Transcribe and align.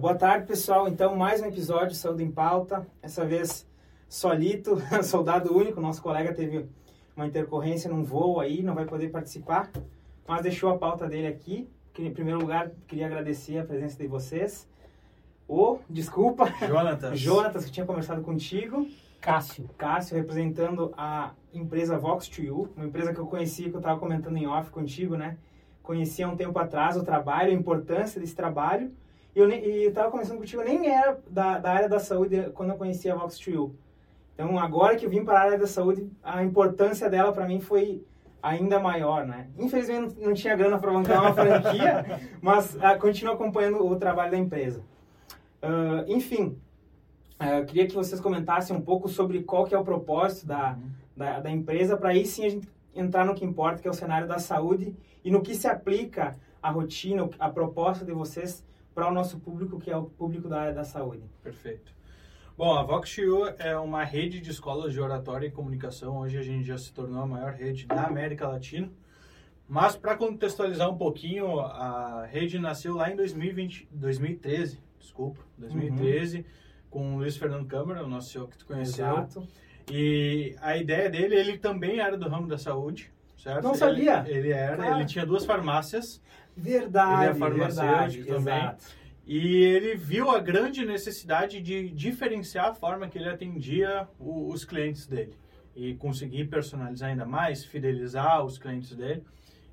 Boa 0.00 0.14
tarde, 0.14 0.46
pessoal. 0.46 0.86
Então, 0.86 1.16
mais 1.16 1.42
um 1.42 1.46
episódio 1.46 1.88
de 1.88 1.96
Saúde 1.96 2.22
em 2.22 2.30
Pauta. 2.30 2.86
Essa 3.02 3.24
vez, 3.24 3.66
Solito, 4.08 4.80
soldado 5.02 5.52
único. 5.52 5.80
Nosso 5.80 6.00
colega 6.00 6.32
teve 6.32 6.68
uma 7.16 7.26
intercorrência 7.26 7.90
num 7.90 8.04
voo 8.04 8.38
aí, 8.38 8.62
não 8.62 8.76
vai 8.76 8.84
poder 8.84 9.10
participar, 9.10 9.68
mas 10.26 10.42
deixou 10.42 10.70
a 10.70 10.78
pauta 10.78 11.08
dele 11.08 11.26
aqui. 11.26 11.68
Em 11.98 12.12
primeiro 12.12 12.38
lugar, 12.38 12.70
queria 12.86 13.06
agradecer 13.06 13.58
a 13.58 13.64
presença 13.64 13.98
de 13.98 14.06
vocês. 14.06 14.68
O, 15.48 15.80
desculpa, 15.90 16.46
Jonatas. 16.64 17.18
Jonatas, 17.18 17.64
que 17.64 17.72
tinha 17.72 17.84
conversado 17.84 18.22
contigo. 18.22 18.86
Cássio. 19.20 19.68
Cássio, 19.76 20.16
representando 20.16 20.94
a 20.96 21.32
empresa 21.52 21.98
Vox2U, 21.98 22.68
uma 22.76 22.86
empresa 22.86 23.12
que 23.12 23.18
eu 23.18 23.26
conheci, 23.26 23.64
que 23.64 23.74
eu 23.74 23.80
estava 23.80 23.98
comentando 23.98 24.36
em 24.36 24.46
off 24.46 24.70
contigo, 24.70 25.16
né? 25.16 25.36
Conheci 25.82 26.22
há 26.22 26.28
um 26.28 26.36
tempo 26.36 26.56
atrás 26.56 26.96
o 26.96 27.02
trabalho, 27.02 27.50
a 27.50 27.54
importância 27.54 28.20
desse 28.20 28.36
trabalho. 28.36 28.92
E 29.38 29.84
eu 29.84 29.88
estava 29.90 30.10
conversando 30.10 30.38
contigo, 30.38 30.62
eu 30.62 30.66
nem 30.66 30.88
era 30.88 31.16
da, 31.30 31.58
da 31.58 31.70
área 31.70 31.88
da 31.88 32.00
saúde 32.00 32.50
quando 32.54 32.70
eu 32.70 32.76
conheci 32.76 33.08
a 33.08 33.16
Vox2U. 33.16 33.70
Então, 34.34 34.58
agora 34.58 34.96
que 34.96 35.06
eu 35.06 35.10
vim 35.10 35.24
para 35.24 35.38
a 35.38 35.42
área 35.42 35.58
da 35.58 35.66
saúde, 35.66 36.10
a 36.24 36.42
importância 36.42 37.08
dela 37.08 37.32
para 37.32 37.46
mim 37.46 37.60
foi 37.60 38.04
ainda 38.42 38.80
maior, 38.80 39.24
né? 39.24 39.48
Infelizmente 39.56 40.16
não, 40.18 40.34
tinha 40.34 40.56
grana 40.56 40.78
para 40.78 40.90
bancar 40.90 41.22
uma 41.22 41.34
franquia, 41.34 42.20
mas 42.42 42.74
uh, 42.74 42.98
continuo 43.00 43.34
acompanhando 43.34 43.86
o 43.86 43.94
trabalho 43.96 44.32
da 44.32 44.38
empresa. 44.38 44.80
Uh, 45.62 46.04
enfim, 46.08 46.58
uh, 47.40 47.58
eu 47.60 47.66
queria 47.66 47.86
que 47.86 47.94
vocês 47.94 48.20
comentassem 48.20 48.74
um 48.74 48.80
pouco 48.80 49.08
sobre 49.08 49.42
qual 49.44 49.64
que 49.64 49.74
é 49.74 49.78
o 49.78 49.84
propósito 49.84 50.46
da, 50.46 50.76
da, 51.16 51.40
da, 51.40 51.50
empresa, 51.50 51.96
para 51.96 52.10
aí 52.10 52.26
sim 52.26 52.44
a 52.44 52.48
gente 52.48 52.68
entrar 52.92 53.24
no 53.24 53.34
que 53.34 53.44
importa, 53.44 53.80
que 53.80 53.86
é 53.86 53.90
o 53.90 53.94
cenário 53.94 54.26
da 54.26 54.40
saúde 54.40 54.96
e 55.24 55.30
no 55.30 55.42
que 55.42 55.54
se 55.54 55.68
aplica 55.68 56.36
a 56.60 56.70
rotina, 56.70 57.28
a 57.38 57.48
proposta 57.48 58.04
de 58.04 58.12
vocês 58.12 58.64
para 58.98 59.12
o 59.12 59.14
nosso 59.14 59.38
público, 59.38 59.78
que 59.78 59.92
é 59.92 59.96
o 59.96 60.06
público 60.06 60.48
da 60.48 60.60
área 60.60 60.74
da 60.74 60.82
saúde. 60.82 61.22
Perfeito. 61.40 61.94
Bom, 62.56 62.74
a 62.74 62.82
VoxU 62.82 63.46
é 63.56 63.78
uma 63.78 64.02
rede 64.02 64.40
de 64.40 64.50
escolas 64.50 64.92
de 64.92 65.00
oratória 65.00 65.46
e 65.46 65.52
comunicação. 65.52 66.18
Hoje 66.18 66.36
a 66.36 66.42
gente 66.42 66.64
já 66.64 66.76
se 66.76 66.92
tornou 66.92 67.22
a 67.22 67.26
maior 67.26 67.52
rede 67.52 67.86
da 67.86 68.06
América 68.06 68.48
Latina. 68.48 68.90
Mas 69.68 69.94
para 69.94 70.16
contextualizar 70.16 70.90
um 70.90 70.98
pouquinho, 70.98 71.60
a 71.60 72.26
rede 72.26 72.58
nasceu 72.58 72.92
lá 72.92 73.08
em 73.08 73.14
2020, 73.14 73.88
2013, 73.92 74.82
desculpa, 74.98 75.42
2013, 75.56 76.38
uhum. 76.38 76.44
com 76.90 77.14
o 77.14 77.18
Luiz 77.18 77.36
Fernando 77.36 77.66
Câmara, 77.66 78.02
o 78.02 78.08
nosso 78.08 78.30
senhor 78.30 78.48
que 78.48 78.58
tu 78.58 78.66
conheceu. 78.66 79.06
Exato. 79.06 79.46
E 79.88 80.56
a 80.60 80.76
ideia 80.76 81.08
dele, 81.08 81.36
ele 81.36 81.56
também 81.56 82.00
era 82.00 82.18
do 82.18 82.28
ramo 82.28 82.48
da 82.48 82.58
saúde, 82.58 83.12
certo? 83.36 83.62
Não 83.62 83.76
sabia. 83.76 84.24
Ele, 84.26 84.38
ele 84.38 84.50
era, 84.50 84.76
Cara. 84.76 84.96
ele 84.96 85.06
tinha 85.06 85.24
duas 85.24 85.44
farmácias. 85.46 86.20
Verdade, 86.58 87.22
ele 87.22 87.30
é 87.30 87.34
farmacêutico 87.34 88.24
verdade, 88.24 88.24
também. 88.24 88.58
Exato. 88.58 88.84
E 89.26 89.56
ele 89.62 89.94
viu 89.94 90.30
a 90.30 90.40
grande 90.40 90.84
necessidade 90.84 91.60
de 91.60 91.90
diferenciar 91.90 92.68
a 92.68 92.74
forma 92.74 93.08
que 93.08 93.18
ele 93.18 93.28
atendia 93.28 94.08
o, 94.18 94.50
os 94.50 94.64
clientes 94.64 95.06
dele 95.06 95.36
e 95.76 95.94
conseguir 95.94 96.46
personalizar 96.46 97.10
ainda 97.10 97.24
mais, 97.24 97.64
fidelizar 97.64 98.44
os 98.44 98.58
clientes 98.58 98.96
dele. 98.96 99.22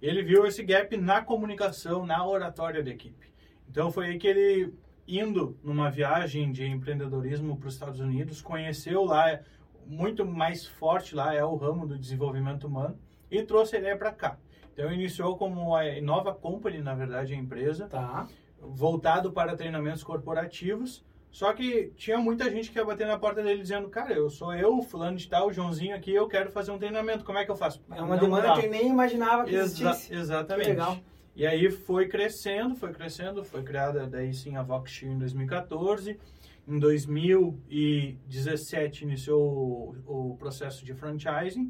Ele 0.02 0.22
viu 0.22 0.46
esse 0.46 0.62
gap 0.62 0.96
na 0.98 1.22
comunicação, 1.22 2.06
na 2.06 2.26
oratória 2.28 2.84
da 2.84 2.92
equipe. 2.92 3.34
Então 3.68 3.92
foi 3.92 4.08
aí 4.08 4.18
que 4.20 4.28
ele, 4.28 4.74
indo 5.08 5.58
numa 5.64 5.90
viagem 5.90 6.52
de 6.52 6.66
empreendedorismo 6.66 7.58
para 7.58 7.68
os 7.68 7.74
Estados 7.74 8.00
Unidos, 8.00 8.42
conheceu 8.42 9.04
lá, 9.06 9.40
muito 9.88 10.26
mais 10.26 10.68
forte 10.68 11.16
lá 11.16 11.34
é 11.34 11.44
o 11.44 11.56
ramo 11.56 11.88
do 11.88 11.98
desenvolvimento 11.98 12.68
humano, 12.68 13.00
e 13.30 13.44
trouxe 13.44 13.76
a 13.76 13.80
ideia 13.80 13.98
para 13.98 14.12
cá. 14.12 14.38
Então 14.74 14.92
iniciou 14.92 15.38
como 15.38 15.76
a 15.76 15.84
Nova 16.02 16.34
Company, 16.34 16.80
na 16.80 16.94
verdade, 16.94 17.34
a 17.34 17.38
empresa. 17.38 17.88
Tá 17.88 18.28
voltado 18.60 19.32
para 19.32 19.56
treinamentos 19.56 20.04
corporativos. 20.04 21.04
Só 21.32 21.54
que 21.54 21.92
tinha 21.98 22.18
muita 22.18 22.50
gente 22.50 22.72
que 22.72 22.80
ia 22.80 22.86
bater 22.86 23.06
na 23.06 23.20
porta 23.20 23.44
dele 23.44 23.62
dizendo, 23.62 23.90
cara, 23.90 24.14
eu 24.14 24.30
sou 24.30 24.54
eu, 24.54 24.82
fulano 24.82 25.18
de 25.18 25.28
tal, 25.28 25.52
Joãozinho 25.52 25.94
aqui, 25.94 26.14
eu 26.14 26.30
quero 26.30 26.50
fazer 26.50 26.72
um 26.72 26.78
treinamento, 26.78 27.26
como 27.26 27.38
é 27.38 27.44
que 27.44 27.52
eu 27.52 27.58
faço? 27.58 27.84
É 27.92 28.02
uma 28.02 28.16
Não 28.16 28.24
demanda 28.24 28.48
dá. 28.48 28.62
que 28.62 28.68
nem 28.68 28.88
imaginava 28.88 29.44
que 29.44 29.54
Exa 29.54 29.90
existisse. 29.92 30.14
Exatamente. 30.14 30.68
Que 30.68 30.72
legal. 30.72 30.98
E 31.36 31.46
aí 31.46 31.70
foi 31.70 32.08
crescendo, 32.08 32.74
foi 32.76 32.94
crescendo, 32.94 33.44
foi 33.44 33.64
criada 33.64 34.08
daí 34.08 34.34
sim 34.34 34.56
a 34.56 34.64
Vox 34.64 35.04
em 35.04 35.18
2014. 35.18 36.18
Em 36.66 36.80
2017 36.80 39.04
iniciou 39.04 39.94
o, 40.08 40.32
o 40.32 40.38
processo 40.38 40.86
de 40.86 40.94
franchising, 40.94 41.70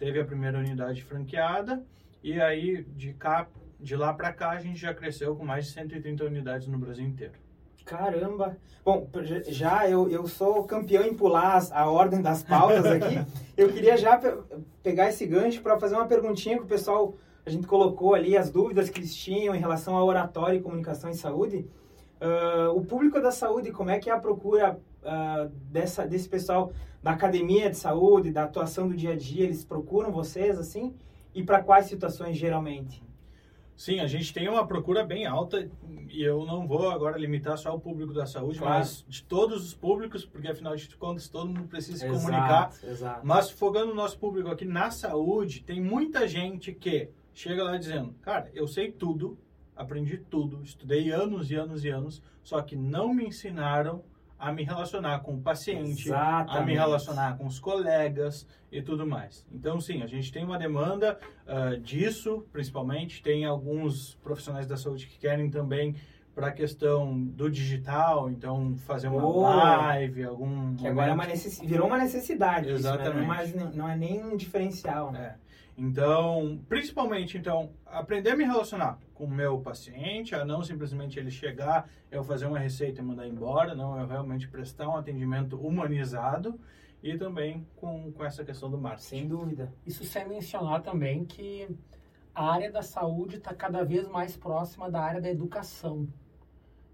teve 0.00 0.18
a 0.18 0.24
primeira 0.24 0.58
unidade 0.58 1.04
franqueada, 1.04 1.84
e 2.24 2.40
aí 2.40 2.82
de 2.82 3.12
cá 3.12 3.46
de 3.78 3.94
lá 3.96 4.12
para 4.12 4.32
cá, 4.32 4.50
a 4.50 4.58
gente 4.58 4.78
já 4.78 4.92
cresceu 4.92 5.36
com 5.36 5.44
mais 5.44 5.66
de 5.66 5.72
130 5.72 6.24
unidades 6.24 6.66
no 6.66 6.78
Brasil 6.78 7.04
inteiro. 7.04 7.34
Caramba! 7.84 8.56
Bom, 8.84 9.08
já 9.48 9.88
eu, 9.88 10.08
eu 10.10 10.26
sou 10.26 10.64
campeão 10.64 11.04
em 11.04 11.14
pular 11.14 11.60
a 11.72 11.90
ordem 11.90 12.20
das 12.20 12.42
pautas 12.42 12.84
aqui. 12.84 13.18
eu 13.56 13.72
queria 13.72 13.96
já 13.96 14.16
pe 14.16 14.28
pegar 14.82 15.08
esse 15.08 15.26
gancho 15.26 15.62
para 15.62 15.78
fazer 15.78 15.94
uma 15.94 16.06
perguntinha 16.06 16.56
que 16.56 16.64
o 16.64 16.66
pessoal, 16.66 17.14
a 17.44 17.50
gente 17.50 17.66
colocou 17.66 18.14
ali, 18.14 18.36
as 18.36 18.50
dúvidas 18.50 18.88
que 18.88 19.00
eles 19.00 19.14
tinham 19.14 19.54
em 19.54 19.58
relação 19.58 19.96
ao 19.96 20.06
oratório 20.06 20.58
e 20.58 20.62
comunicação 20.62 21.10
em 21.10 21.14
saúde. 21.14 21.66
Uh, 22.20 22.70
o 22.74 22.84
público 22.84 23.20
da 23.20 23.30
saúde, 23.30 23.72
como 23.72 23.90
é 23.90 23.98
que 23.98 24.10
é 24.10 24.12
a 24.12 24.18
procura 24.18 24.78
uh, 25.02 25.48
dessa, 25.70 26.06
desse 26.06 26.28
pessoal 26.28 26.72
da 27.02 27.12
academia 27.12 27.70
de 27.70 27.76
saúde, 27.76 28.30
da 28.30 28.44
atuação 28.44 28.88
do 28.88 28.96
dia 28.96 29.12
a 29.12 29.16
dia? 29.16 29.44
Eles 29.44 29.64
procuram 29.64 30.10
vocês, 30.10 30.58
assim? 30.58 30.94
E 31.34 31.42
para 31.42 31.62
quais 31.62 31.86
situações, 31.86 32.36
geralmente? 32.36 33.02
Sim, 33.80 34.00
a 34.00 34.06
gente 34.06 34.34
tem 34.34 34.46
uma 34.46 34.66
procura 34.66 35.02
bem 35.02 35.24
alta 35.24 35.66
e 36.10 36.22
eu 36.22 36.44
não 36.44 36.68
vou 36.68 36.90
agora 36.90 37.16
limitar 37.16 37.56
só 37.56 37.74
o 37.74 37.80
público 37.80 38.12
da 38.12 38.26
saúde, 38.26 38.58
claro. 38.58 38.74
mas 38.74 39.06
de 39.08 39.22
todos 39.22 39.64
os 39.64 39.72
públicos, 39.72 40.22
porque 40.22 40.48
afinal 40.48 40.76
de 40.76 40.94
contas 40.96 41.30
todo 41.30 41.46
mundo 41.46 41.66
precisa 41.66 41.96
se 41.96 42.04
exato, 42.04 42.20
comunicar. 42.20 42.70
Exato. 42.84 43.26
Mas 43.26 43.50
focando 43.50 43.92
o 43.92 43.94
nosso 43.94 44.18
público 44.18 44.50
aqui 44.50 44.66
na 44.66 44.90
saúde, 44.90 45.62
tem 45.62 45.80
muita 45.80 46.28
gente 46.28 46.74
que 46.74 47.08
chega 47.32 47.64
lá 47.64 47.78
dizendo, 47.78 48.12
cara, 48.20 48.50
eu 48.52 48.68
sei 48.68 48.92
tudo, 48.92 49.38
aprendi 49.74 50.18
tudo, 50.18 50.62
estudei 50.62 51.10
anos 51.10 51.50
e 51.50 51.54
anos 51.54 51.82
e 51.82 51.88
anos, 51.88 52.22
só 52.42 52.60
que 52.60 52.76
não 52.76 53.14
me 53.14 53.24
ensinaram 53.24 54.04
a 54.40 54.50
me 54.50 54.64
relacionar 54.64 55.20
com 55.20 55.34
o 55.34 55.40
paciente, 55.40 56.08
Exatamente. 56.08 56.56
a 56.56 56.64
me 56.64 56.74
relacionar 56.74 57.36
com 57.36 57.46
os 57.46 57.60
colegas 57.60 58.46
e 58.72 58.80
tudo 58.80 59.06
mais. 59.06 59.46
Então, 59.52 59.78
sim, 59.80 60.02
a 60.02 60.06
gente 60.06 60.32
tem 60.32 60.42
uma 60.42 60.58
demanda 60.58 61.18
uh, 61.46 61.78
disso, 61.78 62.46
principalmente. 62.50 63.22
Tem 63.22 63.44
alguns 63.44 64.14
profissionais 64.22 64.66
da 64.66 64.78
saúde 64.78 65.06
que 65.06 65.18
querem 65.18 65.50
também 65.50 65.94
para 66.34 66.46
a 66.46 66.52
questão 66.52 67.22
do 67.22 67.50
digital, 67.50 68.30
então 68.30 68.74
fazer 68.86 69.08
uma 69.08 69.22
oh, 69.22 69.42
live, 69.42 70.24
algum. 70.24 70.74
Que 70.74 70.86
agora 70.86 71.10
é 71.10 71.14
uma 71.14 71.26
necess... 71.26 71.60
virou 71.60 71.86
uma 71.86 71.98
necessidade. 71.98 72.70
Exatamente. 72.70 73.08
Isso, 73.08 73.14
né? 73.14 73.20
não, 73.20 73.24
é 73.24 73.26
mais, 73.26 73.74
não 73.74 73.88
é 73.88 73.96
nem 73.96 74.24
um 74.24 74.36
diferencial. 74.36 75.12
Né? 75.12 75.36
É. 75.46 75.49
Então, 75.82 76.60
principalmente, 76.68 77.38
então, 77.38 77.70
aprender 77.86 78.32
a 78.32 78.36
me 78.36 78.44
relacionar 78.44 78.98
com 79.14 79.24
o 79.24 79.30
meu 79.30 79.60
paciente, 79.60 80.34
a 80.34 80.44
não 80.44 80.62
simplesmente 80.62 81.18
ele 81.18 81.30
chegar, 81.30 81.88
eu 82.10 82.22
fazer 82.22 82.44
uma 82.44 82.58
receita 82.58 83.00
e 83.00 83.04
mandar 83.04 83.26
embora, 83.26 83.74
não, 83.74 83.98
eu 83.98 84.06
realmente 84.06 84.46
prestar 84.46 84.90
um 84.90 84.96
atendimento 84.96 85.56
humanizado 85.56 86.60
e 87.02 87.16
também 87.16 87.66
com, 87.76 88.12
com 88.12 88.22
essa 88.22 88.44
questão 88.44 88.70
do 88.70 88.76
marketing. 88.76 89.08
Sem 89.08 89.26
dúvida. 89.26 89.72
Isso 89.86 90.04
sem 90.04 90.28
mencionar 90.28 90.82
também 90.82 91.24
que 91.24 91.66
a 92.34 92.52
área 92.52 92.70
da 92.70 92.82
saúde 92.82 93.36
está 93.36 93.54
cada 93.54 93.82
vez 93.82 94.06
mais 94.06 94.36
próxima 94.36 94.90
da 94.90 95.00
área 95.00 95.20
da 95.22 95.30
educação. 95.30 96.06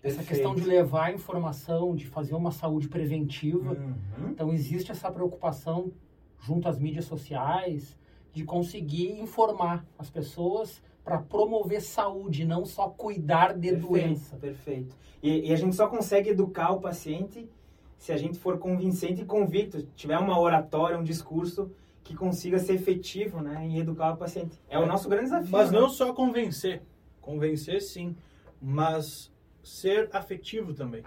Essa 0.00 0.22
questão 0.22 0.54
de 0.54 0.62
levar 0.62 1.12
informação, 1.12 1.96
de 1.96 2.06
fazer 2.06 2.36
uma 2.36 2.52
saúde 2.52 2.86
preventiva. 2.88 3.72
Uhum. 3.72 4.28
Então, 4.30 4.52
existe 4.52 4.92
essa 4.92 5.10
preocupação 5.10 5.91
junto 6.38 6.69
às 6.69 6.78
mídias 6.78 7.06
sociais, 7.06 7.98
de 8.36 8.44
conseguir 8.44 9.19
informar 9.19 9.82
as 9.98 10.10
pessoas 10.10 10.82
para 11.02 11.16
promover 11.16 11.80
saúde, 11.80 12.44
não 12.44 12.66
só 12.66 12.91
cuidar 12.91 13.54
de 13.54 13.70
perfeito, 13.70 13.88
doença. 13.88 14.36
Perfeito. 14.36 14.94
E, 15.22 15.48
e, 15.48 15.52
a 15.54 15.56
gente 15.56 15.74
só 15.74 15.88
consegue 15.88 16.28
educar 16.28 16.70
o 16.72 16.78
paciente 16.78 17.49
se 17.96 18.12
a 18.12 18.16
gente 18.19 18.38
for 18.38 18.58
convincente 18.58 19.22
e 19.22 19.25
convicto, 19.25 19.82
tiver 19.96 20.19
uma 20.19 20.38
oratória, 20.38 20.99
um 20.99 21.02
discurso 21.02 21.72
que 22.05 22.14
consiga 22.14 22.58
ser 22.58 22.75
efetivo, 22.75 23.40
né, 23.40 23.64
em 23.64 23.78
educar 23.78 24.12
o 24.12 24.19
paciente. 24.19 24.61
É, 24.69 24.76
é 24.76 24.78
o 24.78 24.84
nosso 24.84 25.08
grande 25.08 25.25
desafio. 25.31 25.50
Mas 25.50 25.70
né? 25.70 25.81
não 25.81 25.88
só 25.88 26.12
convencer, 26.12 26.82
convencer 27.22 27.81
sim, 27.81 28.14
mas 28.61 29.32
ser 29.62 30.11
afetivo 30.12 30.75
também. 30.75 31.02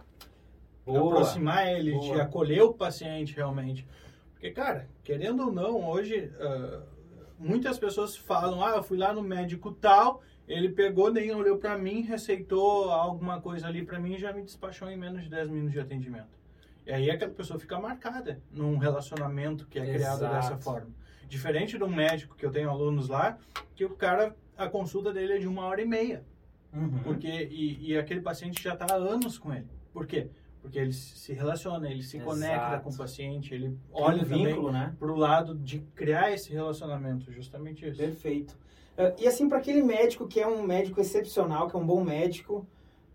Boa, 0.84 1.14
aproximar 1.14 1.68
ele, 1.68 1.92
boa. 1.92 2.16
de 2.16 2.22
acolher 2.22 2.64
o 2.64 2.74
paciente 2.74 3.36
realmente. 3.36 3.86
Porque, 4.32 4.50
cara, 4.50 4.90
querendo 5.04 5.44
ou 5.44 5.52
não, 5.52 5.88
hoje 5.88 6.32
uh, 6.40 6.99
muitas 7.40 7.80
pessoas 7.80 8.16
falam, 8.16 8.64
ah, 8.64 8.76
eu 8.76 8.84
fui 8.84 8.98
lá 8.98 9.14
no 9.14 9.24
médico 9.24 9.72
tal, 9.72 10.22
ele 10.48 10.70
pegou, 10.70 11.12
nem 11.12 11.34
olhou 11.34 11.58
para 11.58 11.78
mim, 11.78 12.02
receitou 12.02 12.92
alguma 12.92 13.40
coisa 13.40 13.68
ali 13.68 13.86
para 13.86 14.00
mim 14.00 14.16
e 14.16 14.20
já 14.20 14.34
me 14.34 14.44
despachou 14.44 14.90
em 14.90 14.98
menos 14.98 15.24
de 15.24 15.30
10 15.30 15.50
minutos 15.50 15.72
de 15.72 15.80
atendimento. 15.80 16.38
E 16.86 16.92
aí 16.92 17.10
aquela 17.10 17.32
pessoa 17.32 17.60
fica 17.60 17.80
marcada 17.80 18.42
num 18.52 18.78
relacionamento 18.78 19.68
que 19.68 19.78
é 19.80 19.86
criado 19.94 20.26
Exato. 20.26 20.34
dessa 20.34 20.58
forma. 20.58 20.90
Diferente 21.28 21.78
de 21.78 21.84
um 21.84 21.90
médico 21.90 22.36
que 22.36 22.46
eu 22.46 22.52
tenho 22.52 22.70
alunos 22.70 23.08
lá, 23.08 23.38
que 23.76 23.86
o 23.86 23.92
cara, 23.92 24.36
a 24.58 24.68
consulta 24.68 25.14
dele 25.14 25.34
é 25.34 25.38
de 25.38 25.48
uma 25.48 25.66
hora 25.66 25.82
e 25.82 25.86
meia. 25.86 26.26
Uhum. 26.74 27.00
Porque, 27.04 27.28
e, 27.28 27.92
e 27.92 27.98
aquele 27.98 28.22
paciente 28.22 28.62
já 28.62 28.74
está 28.74 28.88
há 28.92 28.96
anos 28.96 29.38
com 29.38 29.54
ele. 29.54 29.68
Por 29.94 30.08
quê? 30.08 30.30
Porque 30.62 30.78
ele 30.78 30.92
se 30.92 31.34
relaciona, 31.34 31.90
ele 31.90 32.04
se 32.04 32.18
Exato. 32.18 32.32
conecta 32.32 32.80
com 32.80 32.90
o 32.90 32.98
paciente, 32.98 33.54
ele 33.54 33.78
Olha 33.92 34.06
olha 34.16 34.22
o 34.24 34.26
vínculo, 34.26 34.68
também 34.68 34.82
né? 34.82 34.96
para 35.00 35.12
o 35.12 35.16
lado 35.16 35.56
de 35.56 35.80
criar 35.96 36.32
esse 36.34 36.52
relacionamento, 36.52 37.32
justamente 37.32 37.88
isso. 37.88 37.98
Perfeito. 37.98 38.58
Uh, 38.98 39.16
e 39.18 39.28
assim, 39.28 39.48
para 39.48 39.58
aquele 39.58 39.82
médico 39.82 40.28
que 40.28 40.40
é 40.40 40.46
um 40.46 40.62
médico 40.62 41.00
excepcional, 41.00 41.70
que 41.70 41.76
é 41.76 41.80
um 41.80 41.86
bom 41.86 42.04
médico, 42.04 42.68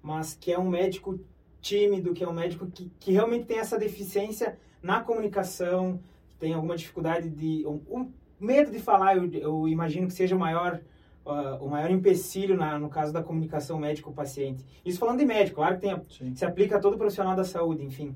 mas 0.03 0.35
que 0.35 0.51
é 0.51 0.59
um 0.59 0.69
médico 0.69 1.21
tímido, 1.61 2.15
que 2.15 2.25
é 2.25 2.29
um 2.29 2.33
médico 2.33 2.67
que, 2.67 2.91
que 2.99 3.13
realmente 3.13 3.45
tem 3.45 3.59
essa 3.59 3.79
deficiência 3.79 4.59
na 4.83 5.01
comunicação, 5.01 6.01
tem 6.39 6.53
alguma 6.53 6.77
dificuldade 6.77 7.29
de. 7.31 7.67
Um, 7.67 7.81
um 7.91 8.13
medo 8.39 8.71
de 8.71 8.79
falar, 8.79 9.17
eu, 9.17 9.31
eu 9.33 9.69
imagino 9.69 10.07
que 10.07 10.13
seja 10.13 10.37
o 10.37 10.39
maior. 10.39 10.81
Uh, 11.25 11.65
o 11.65 11.69
maior 11.69 11.91
empecilho 11.91 12.57
na, 12.57 12.79
no 12.79 12.89
caso 12.89 13.13
da 13.13 13.23
comunicação 13.23 13.79
médico-paciente. 13.79 14.65
Isso 14.85 14.99
falando 14.99 15.19
de 15.19 15.25
médico, 15.25 15.57
claro 15.57 15.77
que 15.77 15.81
tem 15.81 16.01
Sim. 16.09 16.35
se 16.35 16.45
aplica 16.45 16.77
a 16.77 16.81
todo 16.81 16.99
profissional 16.99 17.35
da 17.35 17.45
saúde, 17.45 17.85
enfim. 17.85 18.15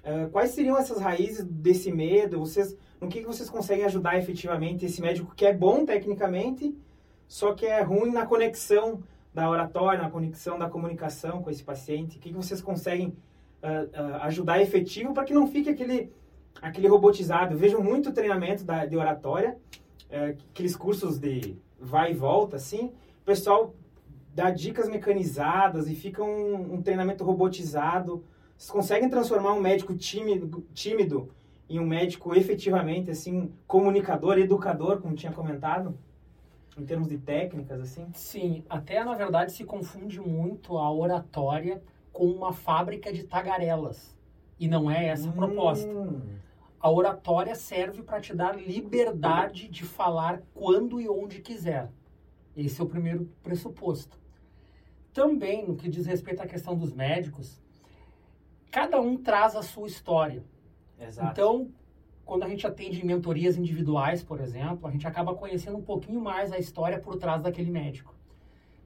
Uh, 0.00 0.30
quais 0.30 0.50
seriam 0.50 0.78
essas 0.78 0.98
raízes 1.00 1.44
desse 1.44 1.90
medo? 1.92 2.38
Vocês, 2.38 2.76
no 3.00 3.08
que, 3.08 3.20
que 3.20 3.26
vocês 3.26 3.50
conseguem 3.50 3.84
ajudar 3.84 4.18
efetivamente 4.18 4.84
esse 4.84 5.00
médico 5.00 5.34
que 5.34 5.44
é 5.44 5.52
bom 5.52 5.84
tecnicamente, 5.84 6.76
só 7.26 7.52
que 7.54 7.66
é 7.66 7.82
ruim 7.82 8.10
na 8.10 8.26
conexão 8.26 9.02
da 9.32 9.48
oratória, 9.48 10.02
na 10.02 10.10
conexão 10.10 10.58
da 10.58 10.68
comunicação 10.68 11.42
com 11.42 11.50
esse 11.50 11.62
paciente? 11.62 12.16
O 12.16 12.20
que, 12.20 12.30
que 12.30 12.34
vocês 12.34 12.60
conseguem 12.60 13.08
uh, 13.08 13.12
uh, 13.62 14.14
ajudar 14.22 14.60
efetivo 14.60 15.12
para 15.12 15.24
que 15.24 15.34
não 15.34 15.46
fique 15.46 15.68
aquele, 15.68 16.10
aquele 16.60 16.88
robotizado? 16.88 17.54
Eu 17.54 17.58
vejo 17.58 17.80
muito 17.80 18.12
treinamento 18.12 18.64
da, 18.64 18.86
de 18.86 18.96
oratória, 18.96 19.56
aqueles 20.50 20.74
cursos 20.74 21.20
de 21.20 21.56
vai 21.80 22.12
e 22.12 22.14
volta, 22.14 22.56
assim, 22.56 22.92
o 23.22 23.24
pessoal 23.24 23.74
dá 24.34 24.50
dicas 24.50 24.88
mecanizadas 24.88 25.88
e 25.88 25.94
fica 25.94 26.22
um, 26.22 26.74
um 26.74 26.82
treinamento 26.82 27.24
robotizado. 27.24 28.24
Vocês 28.56 28.70
conseguem 28.70 29.08
transformar 29.08 29.54
um 29.54 29.60
médico 29.60 29.94
tímido, 29.94 30.64
tímido 30.74 31.30
em 31.68 31.78
um 31.78 31.86
médico 31.86 32.34
efetivamente, 32.34 33.10
assim, 33.10 33.52
comunicador, 33.66 34.38
educador, 34.38 35.00
como 35.00 35.14
tinha 35.14 35.32
comentado? 35.32 35.96
Em 36.76 36.84
termos 36.84 37.08
de 37.08 37.18
técnicas, 37.18 37.80
assim? 37.80 38.06
Sim, 38.14 38.64
até 38.68 39.02
na 39.04 39.14
verdade 39.14 39.52
se 39.52 39.64
confunde 39.64 40.20
muito 40.20 40.76
a 40.78 40.92
oratória 40.92 41.82
com 42.12 42.26
uma 42.26 42.52
fábrica 42.52 43.12
de 43.12 43.24
tagarelas. 43.24 44.16
E 44.58 44.68
não 44.68 44.90
é 44.90 45.06
essa 45.06 45.28
a 45.28 45.32
proposta. 45.32 45.90
Hum, 45.90 46.20
A 46.80 46.90
oratória 46.90 47.54
serve 47.54 48.02
para 48.02 48.20
te 48.20 48.34
dar 48.34 48.56
liberdade 48.56 49.68
de 49.68 49.84
falar 49.84 50.42
quando 50.54 51.00
e 51.00 51.08
onde 51.08 51.40
quiser. 51.40 51.90
Esse 52.56 52.80
é 52.80 52.84
o 52.84 52.88
primeiro 52.88 53.30
pressuposto. 53.42 54.18
Também, 55.12 55.66
no 55.66 55.76
que 55.76 55.88
diz 55.88 56.06
respeito 56.06 56.42
à 56.42 56.46
questão 56.46 56.76
dos 56.76 56.92
médicos, 56.92 57.60
cada 58.70 59.00
um 59.00 59.16
traz 59.16 59.54
a 59.54 59.62
sua 59.62 59.86
história. 59.86 60.42
exato. 60.98 61.30
Então, 61.30 61.70
quando 62.24 62.44
a 62.44 62.48
gente 62.48 62.66
atende 62.66 63.02
em 63.02 63.04
mentorias 63.04 63.56
individuais, 63.56 64.22
por 64.22 64.40
exemplo, 64.40 64.86
a 64.86 64.90
gente 64.90 65.06
acaba 65.06 65.34
conhecendo 65.34 65.76
um 65.76 65.82
pouquinho 65.82 66.20
mais 66.20 66.52
a 66.52 66.58
história 66.58 66.98
por 66.98 67.16
trás 67.16 67.42
daquele 67.42 67.70
médico. 67.70 68.14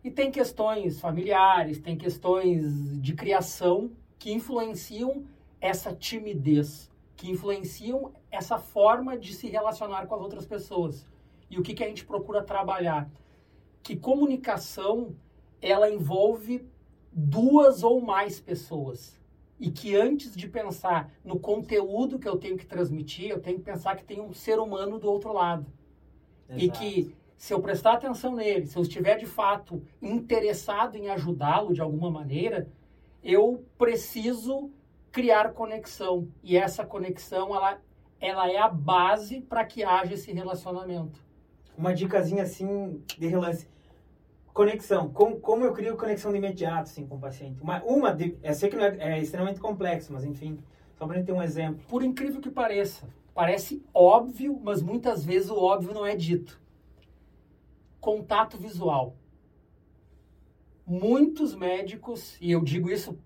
E 0.02 0.10
tem 0.10 0.30
questões 0.30 0.98
familiares, 0.98 1.78
tem 1.78 1.96
questões 1.96 3.00
de 3.00 3.14
criação 3.14 3.90
que 4.18 4.32
influenciam 4.32 5.24
essa 5.60 5.94
timidez, 5.94 6.90
que 7.24 7.30
influenciam 7.30 8.12
essa 8.30 8.58
forma 8.58 9.16
de 9.16 9.32
se 9.32 9.48
relacionar 9.48 10.06
com 10.06 10.14
as 10.14 10.20
outras 10.20 10.44
pessoas. 10.44 11.06
E 11.48 11.58
o 11.58 11.62
que, 11.62 11.72
que 11.72 11.82
a 11.82 11.88
gente 11.88 12.04
procura 12.04 12.42
trabalhar? 12.42 13.10
Que 13.82 13.96
comunicação 13.96 15.16
ela 15.58 15.88
envolve 15.90 16.68
duas 17.10 17.82
ou 17.82 18.02
mais 18.02 18.38
pessoas 18.38 19.18
e 19.58 19.70
que 19.70 19.96
antes 19.96 20.36
de 20.36 20.46
pensar 20.46 21.10
no 21.24 21.40
conteúdo 21.40 22.18
que 22.18 22.28
eu 22.28 22.36
tenho 22.36 22.58
que 22.58 22.66
transmitir, 22.66 23.30
eu 23.30 23.40
tenho 23.40 23.56
que 23.56 23.64
pensar 23.64 23.96
que 23.96 24.04
tem 24.04 24.20
um 24.20 24.34
ser 24.34 24.58
humano 24.58 24.98
do 24.98 25.10
outro 25.10 25.32
lado. 25.32 25.64
E 26.50 26.64
Exato. 26.64 26.78
que 26.78 27.14
se 27.38 27.54
eu 27.54 27.60
prestar 27.62 27.94
atenção 27.94 28.34
nele, 28.34 28.66
se 28.66 28.76
eu 28.76 28.82
estiver 28.82 29.16
de 29.16 29.24
fato 29.24 29.82
interessado 30.02 30.96
em 30.96 31.08
ajudá-lo 31.08 31.72
de 31.72 31.80
alguma 31.80 32.10
maneira, 32.10 32.68
eu 33.22 33.64
preciso 33.78 34.70
criar 35.14 35.52
conexão. 35.52 36.28
E 36.42 36.56
essa 36.56 36.84
conexão, 36.84 37.54
ela, 37.54 37.80
ela 38.20 38.50
é 38.50 38.58
a 38.58 38.68
base 38.68 39.40
para 39.40 39.64
que 39.64 39.84
haja 39.84 40.14
esse 40.14 40.32
relacionamento. 40.32 41.24
Uma 41.78 41.94
dicasinha, 41.94 42.42
assim, 42.42 43.00
de 43.16 43.28
relance. 43.28 43.68
Conexão. 44.52 45.08
Como, 45.10 45.38
como 45.38 45.64
eu 45.64 45.72
crio 45.72 45.96
conexão 45.96 46.32
de 46.32 46.38
imediato, 46.38 46.90
assim, 46.90 47.06
com 47.06 47.14
o 47.14 47.20
paciente? 47.20 47.62
Uma, 47.62 47.80
uma 47.84 48.12
de, 48.12 48.36
eu 48.42 48.54
sei 48.54 48.68
que 48.68 48.74
não 48.74 48.84
é, 48.84 48.96
é 48.98 49.20
extremamente 49.20 49.60
complexo, 49.60 50.12
mas 50.12 50.24
enfim, 50.24 50.58
só 50.98 51.06
pra 51.06 51.16
gente 51.16 51.26
ter 51.26 51.32
um 51.32 51.42
exemplo. 51.42 51.80
Por 51.88 52.02
incrível 52.02 52.40
que 52.40 52.50
pareça, 52.50 53.08
parece 53.32 53.84
óbvio, 53.94 54.60
mas 54.64 54.82
muitas 54.82 55.24
vezes 55.24 55.48
o 55.48 55.56
óbvio 55.56 55.94
não 55.94 56.04
é 56.04 56.16
dito. 56.16 56.60
Contato 58.00 58.58
visual. 58.58 59.16
Muitos 60.84 61.54
médicos, 61.54 62.36
e 62.40 62.50
eu 62.50 62.60
digo 62.60 62.90
isso 62.90 63.16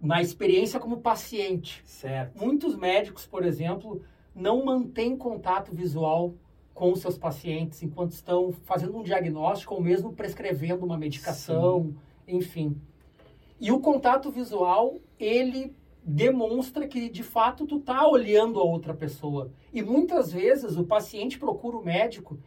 na 0.00 0.20
experiência 0.22 0.78
como 0.78 0.98
paciente, 0.98 1.82
Certo. 1.84 2.38
muitos 2.42 2.76
médicos, 2.76 3.26
por 3.26 3.44
exemplo, 3.44 4.00
não 4.34 4.64
mantêm 4.64 5.16
contato 5.16 5.74
visual 5.74 6.34
com 6.72 6.92
os 6.92 7.00
seus 7.00 7.18
pacientes 7.18 7.82
enquanto 7.82 8.12
estão 8.12 8.52
fazendo 8.52 8.96
um 8.96 9.02
diagnóstico 9.02 9.74
ou 9.74 9.80
mesmo 9.80 10.12
prescrevendo 10.12 10.84
uma 10.86 10.96
medicação, 10.96 11.94
enfim. 12.26 12.80
E 13.60 13.72
o 13.72 13.80
contato 13.80 14.30
visual, 14.30 14.96
ele 15.18 15.74
demonstra 16.04 16.86
que 16.86 17.08
de 17.10 17.24
fato 17.24 17.66
tu 17.66 17.80
tá 17.80 18.06
olhando 18.08 18.60
a 18.60 18.62
outra 18.62 18.94
pessoa. 18.94 19.50
E 19.72 19.82
muitas 19.82 20.32
vezes 20.32 20.76
o 20.76 20.84
paciente 20.84 21.38
procura 21.38 21.76
o 21.76 21.84
médico 21.84 22.38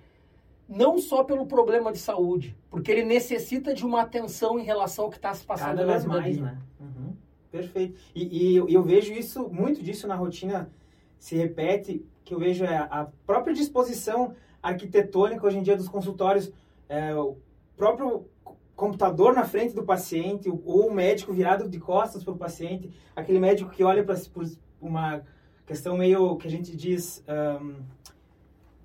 não 0.68 0.97
só 0.97 1.21
pelo 1.25 1.45
problema 1.45 1.92
de 1.92 1.97
saúde, 2.00 2.56
porque 2.69 2.89
ele 2.89 3.04
necessita 3.04 3.74
de 3.74 3.86
uma 3.86 4.01
atenção 4.04 4.57
em 4.57 4.63
relação 4.63 5.06
ao 5.06 5.12
que 5.12 5.18
está 5.18 5.33
se 5.33 5.44
passando 5.45 5.75
Cada 5.80 5.86
na 5.86 5.97
vida 5.97 6.07
mais, 6.07 6.24
dele. 6.38 6.42
né? 6.42 6.57
Uhum. 6.80 7.00
Perfeito. 7.51 8.00
E, 8.15 8.51
e 8.51 8.56
eu, 8.56 8.69
eu 8.69 8.81
vejo 8.81 9.12
isso, 9.13 9.50
muito 9.50 9.83
disso 9.83 10.07
na 10.07 10.15
rotina 10.15 10.71
se 11.19 11.36
repete, 11.36 12.03
que 12.24 12.33
eu 12.33 12.39
vejo 12.39 12.63
é 12.63 12.77
a 12.77 13.07
própria 13.25 13.53
disposição 13.53 14.33
arquitetônica 14.63 15.45
hoje 15.45 15.57
em 15.57 15.63
dia 15.63 15.75
dos 15.75 15.89
consultórios, 15.89 16.51
é, 16.88 17.13
o 17.15 17.38
próprio 17.75 18.25
computador 18.75 19.33
na 19.36 19.44
frente 19.44 19.75
do 19.75 19.83
paciente, 19.83 20.50
ou 20.50 20.88
o 20.88 20.94
médico 20.94 21.33
virado 21.33 21.69
de 21.69 21.80
costas 21.80 22.24
para 22.24 22.33
o 22.33 22.38
paciente, 22.38 22.92
aquele 23.15 23.39
médico 23.39 23.69
que 23.69 23.83
olha 23.83 24.04
para 24.04 24.15
uma 24.80 25.21
questão 25.66 25.95
meio 25.97 26.35
que 26.37 26.47
a 26.47 26.52
gente 26.52 26.75
diz, 26.75 27.23
um, 27.61 27.75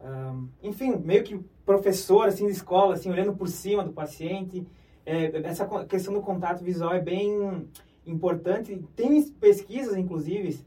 um, 0.07 0.49
enfim, 0.62 0.97
meio 0.97 1.25
que 1.25 1.40
professor 1.64 2.29
assim 2.29 2.47
de 2.47 2.52
escola, 2.52 2.95
assim 2.95 3.11
olhando 3.11 3.35
por 3.35 3.49
cima 3.49 3.83
do 3.83 3.93
paciente. 3.93 4.67
É, 5.05 5.40
essa 5.45 5.67
questão 5.87 6.12
do 6.12 6.21
contato 6.21 6.62
visual 6.62 6.93
é 6.93 7.00
bem 7.00 7.69
importante. 8.07 8.83
Tem 8.95 9.23
pesquisas, 9.33 9.97
inclusive, 9.97 10.59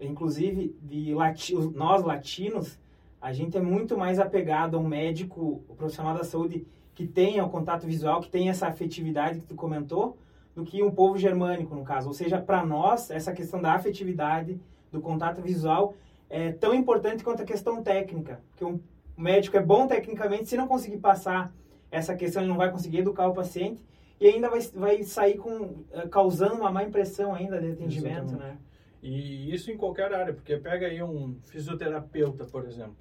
inclusive 0.00 0.74
de 0.82 1.14
lati 1.14 1.54
nós 1.54 2.02
latinos, 2.02 2.78
a 3.20 3.32
gente 3.32 3.56
é 3.56 3.60
muito 3.60 3.96
mais 3.96 4.18
apegado 4.18 4.76
a 4.76 4.80
um 4.80 4.86
médico, 4.86 5.62
o 5.68 5.74
profissional 5.74 6.16
da 6.16 6.24
saúde 6.24 6.66
que 6.94 7.06
tenha 7.06 7.44
o 7.44 7.50
contato 7.50 7.86
visual, 7.86 8.20
que 8.20 8.30
tenha 8.30 8.50
essa 8.50 8.66
afetividade 8.66 9.40
que 9.40 9.46
tu 9.46 9.54
comentou, 9.54 10.16
do 10.54 10.64
que 10.64 10.82
um 10.82 10.90
povo 10.90 11.18
germânico, 11.18 11.74
no 11.74 11.84
caso. 11.84 12.08
Ou 12.08 12.14
seja, 12.14 12.40
para 12.40 12.64
nós, 12.64 13.10
essa 13.10 13.32
questão 13.32 13.60
da 13.60 13.74
afetividade, 13.74 14.58
do 14.90 15.00
contato 15.00 15.42
visual, 15.42 15.94
é 16.30 16.52
tão 16.52 16.72
importante 16.74 17.22
quanto 17.22 17.42
a 17.42 17.44
questão 17.44 17.82
técnica. 17.82 18.40
Porque 18.48 18.64
um 18.64 18.80
médico 19.16 19.56
é 19.58 19.62
bom 19.62 19.86
tecnicamente, 19.86 20.48
se 20.48 20.56
não 20.56 20.66
conseguir 20.66 20.96
passar 20.96 21.52
essa 21.90 22.14
questão, 22.14 22.42
ele 22.42 22.48
não 22.48 22.56
vai 22.56 22.70
conseguir 22.70 22.98
educar 22.98 23.28
o 23.28 23.34
paciente 23.34 23.84
e 24.20 24.28
ainda 24.28 24.48
vai, 24.48 24.60
vai 24.60 25.02
sair 25.02 25.36
com, 25.36 25.84
causando 26.10 26.54
uma 26.54 26.70
má 26.70 26.82
impressão 26.84 27.34
ainda 27.34 27.60
de 27.60 27.72
atendimento, 27.72 28.24
Exatamente. 28.24 28.54
né? 28.54 28.58
E 29.02 29.54
isso 29.54 29.70
em 29.70 29.76
qualquer 29.76 30.12
área, 30.12 30.32
porque 30.32 30.56
pega 30.56 30.86
aí 30.86 31.02
um 31.02 31.38
fisioterapeuta, 31.44 32.44
por 32.44 32.64
exemplo. 32.64 32.96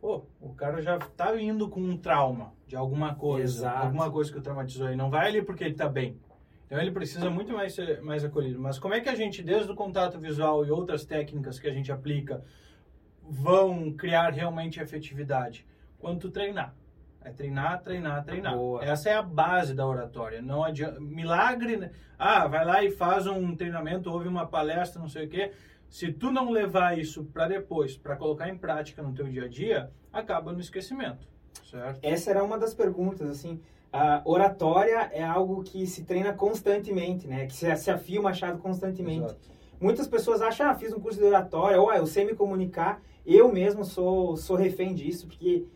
Pô, 0.00 0.24
o 0.40 0.54
cara 0.54 0.80
já 0.80 0.98
tá 0.98 1.38
indo 1.40 1.68
com 1.68 1.80
um 1.80 1.96
trauma 1.96 2.54
de 2.66 2.74
alguma 2.74 3.14
coisa, 3.14 3.66
Exato. 3.66 3.86
alguma 3.86 4.10
coisa 4.10 4.32
que 4.32 4.38
o 4.38 4.42
traumatizou 4.42 4.88
ele. 4.88 4.96
Não 4.96 5.10
vai 5.10 5.28
ali 5.28 5.42
porque 5.42 5.62
ele 5.62 5.74
tá 5.74 5.88
bem. 5.88 6.18
Então 6.66 6.80
ele 6.80 6.90
precisa 6.90 7.28
muito 7.28 7.52
mais 7.52 7.74
ser 7.74 8.00
mais 8.00 8.24
acolhido. 8.24 8.58
Mas 8.58 8.78
como 8.78 8.94
é 8.94 9.00
que 9.00 9.08
a 9.08 9.14
gente, 9.14 9.42
desde 9.42 9.70
o 9.70 9.74
contato 9.74 10.18
visual 10.18 10.64
e 10.64 10.70
outras 10.70 11.04
técnicas 11.04 11.58
que 11.58 11.68
a 11.68 11.72
gente 11.72 11.92
aplica, 11.92 12.42
vão 13.22 13.92
criar 13.92 14.30
realmente 14.32 14.80
efetividade? 14.80 15.66
Quando 15.98 16.20
tu 16.20 16.30
treinar. 16.30 16.74
É 17.22 17.30
treinar, 17.30 17.82
treinar, 17.82 18.24
treinar. 18.24 18.54
Boa. 18.56 18.82
Essa 18.84 19.10
é 19.10 19.14
a 19.14 19.22
base 19.22 19.74
da 19.74 19.86
oratória. 19.86 20.40
Não 20.40 20.64
adianta. 20.64 20.98
Milagre. 21.00 21.76
né? 21.76 21.90
Ah, 22.18 22.46
vai 22.46 22.64
lá 22.64 22.82
e 22.82 22.90
faz 22.90 23.26
um 23.26 23.54
treinamento, 23.54 24.10
ouve 24.10 24.26
uma 24.26 24.46
palestra, 24.46 25.00
não 25.00 25.08
sei 25.08 25.26
o 25.26 25.28
quê. 25.28 25.52
Se 25.88 26.12
tu 26.12 26.30
não 26.30 26.50
levar 26.50 26.98
isso 26.98 27.24
para 27.24 27.48
depois, 27.48 27.96
para 27.96 28.16
colocar 28.16 28.48
em 28.48 28.56
prática 28.56 29.02
no 29.02 29.12
teu 29.12 29.26
dia 29.26 29.44
a 29.44 29.48
dia, 29.48 29.90
acaba 30.12 30.52
no 30.52 30.60
esquecimento, 30.60 31.26
certo? 31.68 31.98
Essa 32.02 32.30
era 32.30 32.44
uma 32.44 32.56
das 32.56 32.72
perguntas, 32.72 33.28
assim, 33.28 33.60
a 33.92 34.22
oratória 34.24 35.10
é 35.12 35.22
algo 35.22 35.64
que 35.64 35.86
se 35.86 36.04
treina 36.04 36.32
constantemente, 36.32 37.26
né? 37.26 37.46
Que 37.46 37.52
se, 37.52 37.74
se 37.76 37.90
afia 37.90 38.20
o 38.20 38.22
machado 38.22 38.58
constantemente. 38.58 39.24
Exato. 39.24 39.50
Muitas 39.80 40.06
pessoas 40.06 40.40
acham, 40.40 40.70
ah, 40.70 40.74
fiz 40.74 40.92
um 40.92 41.00
curso 41.00 41.18
de 41.18 41.24
oratória, 41.24 41.80
ou 41.80 41.90
ah, 41.90 41.96
eu 41.96 42.06
sei 42.06 42.24
me 42.24 42.34
comunicar. 42.34 43.02
Eu 43.26 43.52
mesmo 43.52 43.84
sou, 43.84 44.36
sou 44.36 44.56
refém 44.56 44.94
disso, 44.94 45.26
porque 45.26 45.66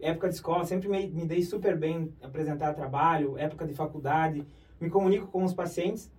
época 0.00 0.28
de 0.28 0.34
escola 0.34 0.64
sempre 0.64 0.88
me, 0.88 1.06
me 1.08 1.26
dei 1.26 1.42
super 1.42 1.76
bem 1.76 2.12
apresentar 2.22 2.74
trabalho, 2.74 3.38
época 3.38 3.66
de 3.66 3.74
faculdade, 3.74 4.46
me 4.80 4.90
comunico 4.90 5.26
com 5.28 5.44
os 5.44 5.54
pacientes, 5.54 6.10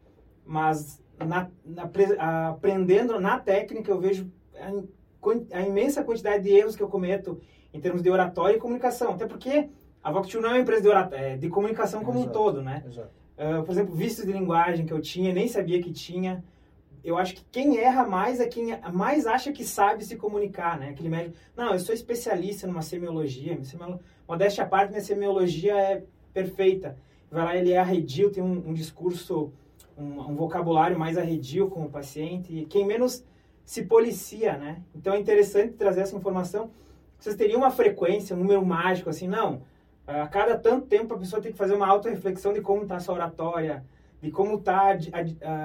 mas 0.46 1.01
na, 1.20 1.50
na, 1.65 2.50
aprendendo 2.50 3.20
na 3.20 3.39
técnica 3.39 3.91
eu 3.91 4.00
vejo 4.00 4.32
a, 4.55 5.58
a, 5.58 5.62
imensa 5.62 6.03
quantidade 6.03 6.44
de 6.44 6.50
erros 6.50 6.75
que 6.75 6.84
eu 6.84 6.89
cometo 6.89 7.39
em 7.74 7.79
termos 7.79 8.01
de 8.01 8.10
oratória 8.10 8.55
e 8.55 8.60
comunicação, 8.60 9.13
até 9.13 9.25
porque 9.25 9.70
a 10.03 10.12
Voctu 10.12 10.39
não 10.39 10.50
é 10.50 10.53
uma 10.53 10.60
empresa 10.60 10.82
de, 10.82 10.88
oratória, 10.88 11.25
é 11.25 11.38
de 11.38 11.50
comunicação 11.50 12.03
como 12.03 12.20
Exato. 12.20 12.29
um 12.29 12.34
todo, 12.34 12.62
né? 12.62 12.84
Uh, 12.88 13.63
por 13.63 13.72
exemplo, 13.72 13.96
vistos 13.96 14.25
de 14.25 14.32
linguagem 14.32 14.86
que 14.86 14.94
eu 14.94 15.01
tinha, 15.01 15.34
nem 15.34 15.48
sabia 15.48 15.82
que 15.82 15.91
tinha, 15.91 16.44
eu 17.05 17.17
acho 17.17 17.35
que 17.35 17.45
quem 17.51 17.77
erra 17.77 18.03
mais 18.03 18.39
é 18.39 18.47
quem 18.47 18.77
mais 18.91 19.27
acha 19.27 19.51
que 19.51 19.63
sabe 19.63 20.03
se 20.03 20.15
comunicar, 20.15 20.79
né? 20.79 20.89
Aquele 20.89 21.07
médico, 21.07 21.38
não, 21.55 21.71
eu 21.74 21.79
sou 21.79 21.93
especialista 21.93 22.65
numa 22.65 22.81
semiologia, 22.81 23.63
semiolo... 23.63 24.00
modéstia 24.27 24.63
à 24.63 24.67
parte, 24.67 24.89
minha 24.89 25.03
semiologia 25.03 25.77
é 25.77 26.03
perfeita. 26.33 26.97
Vai 27.29 27.43
lá, 27.43 27.55
ele 27.55 27.71
é 27.71 27.77
arredio, 27.77 28.31
tem 28.31 28.43
um, 28.43 28.69
um 28.69 28.74
discurso, 28.74 29.53
um, 29.95 30.19
um, 30.19 30.35
vocabulário 30.35 30.97
mais 30.97 31.15
arredio 31.15 31.69
com 31.69 31.85
o 31.85 31.89
paciente, 31.89 32.51
e 32.51 32.65
quem 32.65 32.85
menos 32.85 33.24
se 33.63 33.83
policia, 33.83 34.57
né? 34.57 34.81
Então 34.95 35.13
é 35.13 35.19
interessante 35.19 35.74
trazer 35.74 36.01
essa 36.01 36.15
informação. 36.15 36.71
Vocês 37.19 37.35
teriam 37.35 37.59
uma 37.59 37.71
frequência, 37.71 38.35
um 38.35 38.39
número 38.39 38.65
mágico, 38.65 39.12
assim, 39.12 39.27
não, 39.27 39.62
a 40.07 40.27
cada 40.27 40.57
tanto 40.57 40.88
tempo 40.88 41.13
a 41.13 41.17
pessoa 41.17 41.41
tem 41.41 41.51
que 41.51 41.57
fazer 41.57 41.75
uma 41.75 41.88
auto-reflexão 41.88 42.51
de 42.51 42.62
como 42.62 42.81
está 42.81 42.95
a 42.95 43.00
sua 43.00 43.13
oratória, 43.13 43.83
de 44.22 44.31
como 44.31 44.57
está 44.57 44.98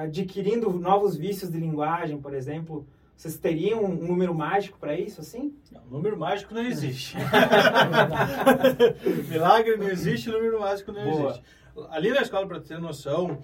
adquirindo 0.04 0.70
novos 0.70 1.16
vícios 1.16 1.50
de 1.50 1.58
linguagem, 1.58 2.20
por 2.20 2.34
exemplo. 2.34 2.86
Vocês 3.16 3.36
teriam 3.36 3.84
um 3.84 4.06
número 4.06 4.34
mágico 4.34 4.78
para 4.78 4.98
isso, 4.98 5.20
assim? 5.20 5.54
Não, 5.70 5.82
número 5.90 6.18
mágico 6.18 6.54
não 6.54 6.62
existe. 6.62 7.16
Milagre 9.28 9.76
não 9.76 9.90
existe, 9.90 10.30
número 10.30 10.58
mágico 10.58 10.90
não 10.90 11.04
Boa. 11.04 11.30
existe. 11.30 11.44
Ali 11.90 12.10
na 12.10 12.22
escola, 12.22 12.46
para 12.46 12.60
ter 12.60 12.78
noção, 12.78 13.38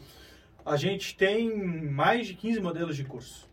a 0.64 0.76
gente 0.76 1.14
tem 1.14 1.54
mais 1.90 2.26
de 2.26 2.34
15 2.34 2.60
modelos 2.60 2.96
de 2.96 3.04
curso. 3.04 3.50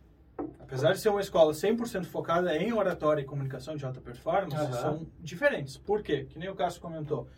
Apesar 0.58 0.94
de 0.94 1.00
ser 1.00 1.10
uma 1.10 1.20
escola 1.20 1.52
100% 1.52 2.06
focada 2.06 2.56
em 2.56 2.72
oratória 2.72 3.20
e 3.20 3.24
comunicação 3.24 3.76
de 3.76 3.84
alta 3.84 4.00
performance, 4.00 4.56
uhum. 4.56 4.72
são 4.72 5.06
diferentes. 5.20 5.76
Por 5.76 6.02
quê? 6.02 6.26
Que 6.28 6.38
nem 6.38 6.48
o 6.48 6.54
Cássio 6.54 6.80
comentou 6.80 7.28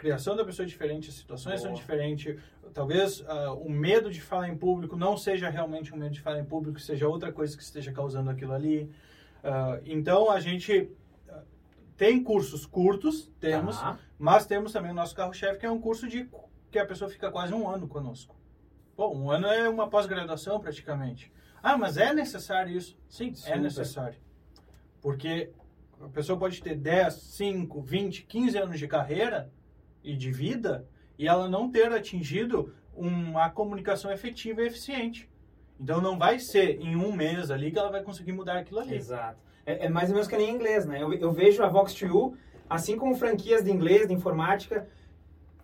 criação 0.00 0.34
da 0.34 0.46
pessoa 0.46 0.64
é 0.64 0.68
diferente, 0.68 1.10
as 1.10 1.14
situações 1.14 1.60
Boa. 1.60 1.68
são 1.68 1.74
diferentes. 1.74 2.40
Talvez 2.72 3.20
uh, 3.20 3.52
o 3.60 3.70
medo 3.70 4.10
de 4.10 4.20
falar 4.20 4.48
em 4.48 4.56
público 4.56 4.96
não 4.96 5.14
seja 5.14 5.50
realmente 5.50 5.92
um 5.92 5.98
medo 5.98 6.14
de 6.14 6.22
falar 6.22 6.40
em 6.40 6.44
público, 6.44 6.80
seja 6.80 7.06
outra 7.06 7.30
coisa 7.30 7.54
que 7.54 7.62
esteja 7.62 7.92
causando 7.92 8.30
aquilo 8.30 8.54
ali. 8.54 8.90
Uh, 9.44 9.82
então 9.84 10.30
a 10.30 10.40
gente 10.40 10.90
uh, 11.28 11.42
tem 11.98 12.24
cursos 12.24 12.64
curtos, 12.64 13.30
temos, 13.38 13.78
mas 14.18 14.46
temos 14.46 14.72
também 14.72 14.90
o 14.90 14.94
nosso 14.94 15.14
carro-chefe, 15.14 15.58
que 15.58 15.66
é 15.66 15.70
um 15.70 15.78
curso 15.78 16.08
de 16.08 16.30
que 16.70 16.78
a 16.78 16.86
pessoa 16.86 17.10
fica 17.10 17.30
quase 17.30 17.52
um 17.52 17.68
ano 17.68 17.86
conosco. 17.86 18.34
Bom, 18.96 19.14
um 19.14 19.30
ano 19.30 19.48
é 19.48 19.68
uma 19.68 19.86
pós-graduação 19.90 20.58
praticamente. 20.60 21.30
Ah, 21.62 21.76
mas 21.76 21.98
é 21.98 22.14
necessário 22.14 22.74
isso? 22.74 22.96
Sim, 23.06 23.32
é 23.32 23.34
Super. 23.34 23.52
é 23.52 23.58
necessário. 23.58 24.18
Porque 25.02 25.50
a 26.00 26.08
pessoa 26.08 26.38
pode 26.38 26.62
ter 26.62 26.74
10, 26.74 27.12
5, 27.12 27.82
20, 27.82 28.22
15 28.22 28.56
anos 28.56 28.78
de 28.78 28.88
carreira 28.88 29.50
e 30.02 30.16
de 30.16 30.30
vida 30.30 30.86
e 31.18 31.28
ela 31.28 31.48
não 31.48 31.70
ter 31.70 31.92
atingido 31.92 32.72
uma 32.94 33.50
comunicação 33.50 34.10
efetiva 34.12 34.62
e 34.62 34.66
eficiente. 34.66 35.28
Então 35.78 36.00
não 36.00 36.18
vai 36.18 36.38
ser 36.38 36.80
em 36.80 36.96
um 36.96 37.12
mês 37.12 37.50
ali 37.50 37.70
que 37.70 37.78
ela 37.78 37.90
vai 37.90 38.02
conseguir 38.02 38.32
mudar 38.32 38.58
aquilo 38.58 38.80
ali. 38.80 38.94
Exato. 38.94 39.38
É, 39.64 39.86
é 39.86 39.88
mais 39.88 40.08
ou 40.08 40.14
menos 40.14 40.28
que 40.28 40.36
nem 40.36 40.50
inglês, 40.50 40.86
né? 40.86 41.02
Eu, 41.02 41.12
eu 41.14 41.32
vejo 41.32 41.62
a 41.62 41.70
Vox2U, 41.70 42.34
assim 42.68 42.96
como 42.96 43.14
franquias 43.14 43.64
de 43.64 43.70
inglês, 43.70 44.08
de 44.08 44.14
informática, 44.14 44.86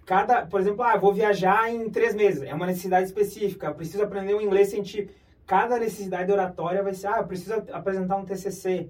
cada, 0.07 0.47
por 0.47 0.61
exemplo, 0.61 0.83
ah, 0.83 0.97
vou 0.97 1.13
viajar 1.13 1.69
em 1.69 1.91
três 1.91 2.15
meses, 2.15 2.43
é 2.43 2.55
uma 2.55 2.67
necessidade 2.67 3.07
específica, 3.07 3.75
preciso 3.75 4.05
aprender 4.05 4.35
um 4.35 4.41
inglês 4.41 4.69
científico. 4.69 5.13
Cada 5.47 5.79
necessidade 5.79 6.31
oratória 6.31 6.83
vai 6.83 6.95
ser, 6.95 7.09
ah, 7.09 7.23
preciso 7.23 7.55
apresentar 7.73 8.17
um 8.17 8.25
TCC. 8.25 8.89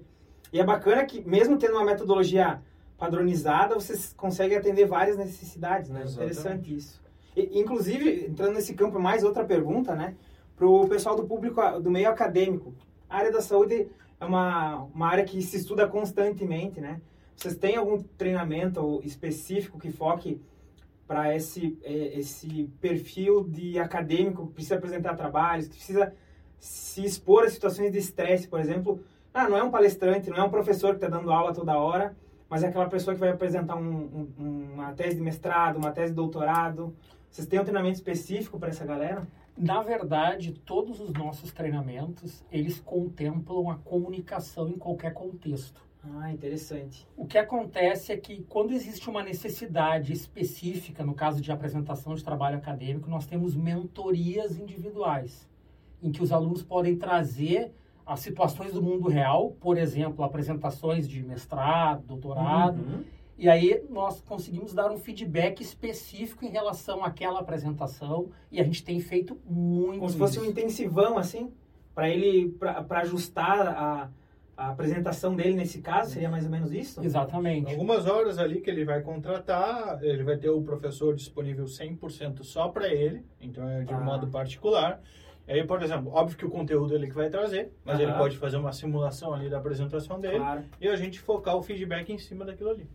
E 0.53 0.59
é 0.59 0.63
bacana 0.63 1.05
que, 1.05 1.21
mesmo 1.27 1.57
tendo 1.57 1.73
uma 1.73 1.85
metodologia 1.85 2.61
padronizada, 2.97 3.75
você 3.75 3.93
consegue 4.15 4.55
atender 4.55 4.85
várias 4.85 5.17
necessidades, 5.17 5.89
né? 5.89 6.03
Exatamente. 6.03 6.31
Interessante 6.31 6.75
isso. 6.75 7.01
E, 7.35 7.59
inclusive, 7.59 8.25
entrando 8.25 8.55
nesse 8.55 8.73
campo, 8.73 8.99
mais 8.99 9.23
outra 9.23 9.45
pergunta, 9.45 9.95
né? 9.95 10.15
Para 10.55 10.67
o 10.67 10.87
pessoal 10.87 11.15
do 11.15 11.25
público, 11.25 11.61
do 11.79 11.91
meio 11.91 12.09
acadêmico. 12.09 12.73
A 13.07 13.17
área 13.17 13.31
da 13.31 13.41
saúde 13.41 13.87
é 14.19 14.25
uma, 14.25 14.83
uma 14.93 15.07
área 15.07 15.23
que 15.23 15.41
se 15.41 15.57
estuda 15.57 15.87
constantemente, 15.87 16.81
né? 16.81 16.99
Vocês 17.35 17.55
têm 17.55 17.75
algum 17.75 18.01
treinamento 18.01 18.99
específico 19.03 19.77
que 19.77 19.91
foque 19.91 20.41
para 21.07 21.35
esse, 21.35 21.77
é, 21.83 22.19
esse 22.19 22.69
perfil 22.81 23.43
de 23.43 23.77
acadêmico 23.77 24.47
que 24.47 24.53
precisa 24.53 24.75
apresentar 24.75 25.15
trabalhos, 25.15 25.67
que 25.67 25.75
precisa 25.75 26.13
se 26.59 27.05
expor 27.05 27.43
a 27.43 27.49
situações 27.49 27.91
de 27.91 27.99
estresse, 27.99 28.47
por 28.47 28.59
exemplo? 28.59 28.99
Ah, 29.31 29.47
não 29.47 29.55
é 29.55 29.63
um 29.63 29.69
palestrante, 29.69 30.31
não 30.31 30.37
é 30.37 30.43
um 30.43 30.49
professor 30.49 30.97
que 30.97 31.05
está 31.05 31.07
dando 31.07 31.31
aula 31.31 31.53
toda 31.53 31.77
hora, 31.77 32.17
mas 32.49 32.63
é 32.63 32.67
aquela 32.67 32.87
pessoa 32.87 33.13
que 33.13 33.19
vai 33.19 33.29
apresentar 33.29 33.75
um, 33.75 34.31
um, 34.37 34.73
uma 34.73 34.93
tese 34.93 35.15
de 35.15 35.21
mestrado, 35.21 35.77
uma 35.77 35.91
tese 35.91 36.11
de 36.11 36.15
doutorado. 36.15 36.95
Vocês 37.29 37.47
têm 37.47 37.59
um 37.59 37.63
treinamento 37.63 37.95
específico 37.95 38.57
para 38.59 38.69
essa 38.69 38.85
galera? 38.85 39.27
Na 39.57 39.81
verdade, 39.81 40.53
todos 40.53 40.99
os 40.99 41.11
nossos 41.13 41.51
treinamentos, 41.51 42.43
eles 42.51 42.79
contemplam 42.79 43.69
a 43.69 43.75
comunicação 43.75 44.69
em 44.69 44.77
qualquer 44.77 45.13
contexto. 45.13 45.81
Ah, 46.19 46.31
interessante. 46.31 47.05
O 47.17 47.25
que 47.25 47.37
acontece 47.37 48.13
é 48.13 48.17
que 48.17 48.43
quando 48.43 48.71
existe 48.71 49.09
uma 49.09 49.23
necessidade 49.23 50.13
específica, 50.13 51.03
no 51.03 51.13
caso 51.13 51.41
de 51.41 51.51
apresentação 51.51 52.13
de 52.13 52.23
trabalho 52.23 52.57
acadêmico, 52.57 53.09
nós 53.09 53.25
temos 53.25 53.55
mentorias 53.55 54.57
individuais, 54.57 55.49
em 56.01 56.11
que 56.11 56.21
os 56.21 56.31
alunos 56.31 56.63
podem 56.63 56.95
trazer 56.95 57.73
as 58.07 58.21
situações 58.21 58.71
do 58.71 58.81
mundo 58.81 59.09
real, 59.09 59.51
por 59.59 59.77
exemplo, 59.77 60.23
apresentações 60.23 61.07
de 61.07 61.21
mestrado, 61.21 62.03
doutorado, 62.03 62.79
uhum. 62.81 63.03
e 63.37 63.49
aí 63.49 63.83
nós 63.89 64.21
conseguimos 64.21 64.73
dar 64.73 64.89
um 64.89 64.97
feedback 64.97 65.61
específico 65.61 66.45
em 66.45 66.49
relação 66.49 67.03
àquela 67.03 67.41
apresentação 67.41 68.29
e 68.49 68.61
a 68.61 68.63
gente 68.63 68.81
tem 68.81 69.01
feito 69.01 69.37
muito. 69.45 69.99
Como 69.99 70.09
se 70.09 70.17
fosse 70.17 70.39
um 70.39 70.45
intensivão 70.45 71.17
assim, 71.17 71.51
para 71.93 72.09
ele 72.09 72.49
para 72.59 73.01
ajustar 73.01 73.67
a, 73.67 74.09
a 74.55 74.69
apresentação 74.69 75.35
dele 75.35 75.55
nesse 75.55 75.81
caso, 75.81 76.11
seria 76.11 76.29
mais 76.29 76.45
ou 76.45 76.51
menos 76.51 76.71
isso? 76.71 77.03
Exatamente. 77.03 77.71
Algumas 77.71 78.05
horas 78.07 78.39
ali 78.39 78.61
que 78.61 78.69
ele 78.69 78.85
vai 78.85 79.01
contratar, 79.01 80.01
ele 80.01 80.23
vai 80.23 80.37
ter 80.37 80.49
o 80.49 80.61
professor 80.61 81.13
disponível 81.13 81.65
100% 81.65 82.43
só 82.43 82.69
para 82.69 82.87
ele, 82.87 83.25
então 83.41 83.67
é 83.67 83.83
de 83.83 83.93
ah. 83.93 83.99
modo 83.99 84.27
particular. 84.27 85.01
Aí, 85.47 85.63
por 85.63 85.81
exemplo, 85.81 86.11
óbvio 86.13 86.37
que 86.37 86.45
o 86.45 86.49
conteúdo 86.49 86.93
ele 86.93 87.07
que 87.07 87.15
vai 87.15 87.29
trazer, 87.29 87.71
mas 87.85 87.97
uhum. 87.97 88.03
ele 88.03 88.13
pode 88.13 88.37
fazer 88.37 88.57
uma 88.57 88.73
simulação 88.73 89.33
ali 89.33 89.49
da 89.49 89.57
apresentação 89.57 90.19
dele 90.19 90.39
claro. 90.39 90.63
e 90.79 90.87
a 90.89 90.95
gente 90.97 91.19
focar 91.21 91.55
o 91.55 91.63
feedback 91.63 92.11
em 92.11 92.17
cima 92.17 92.43
daquilo 92.43 92.69
ali. 92.69 92.89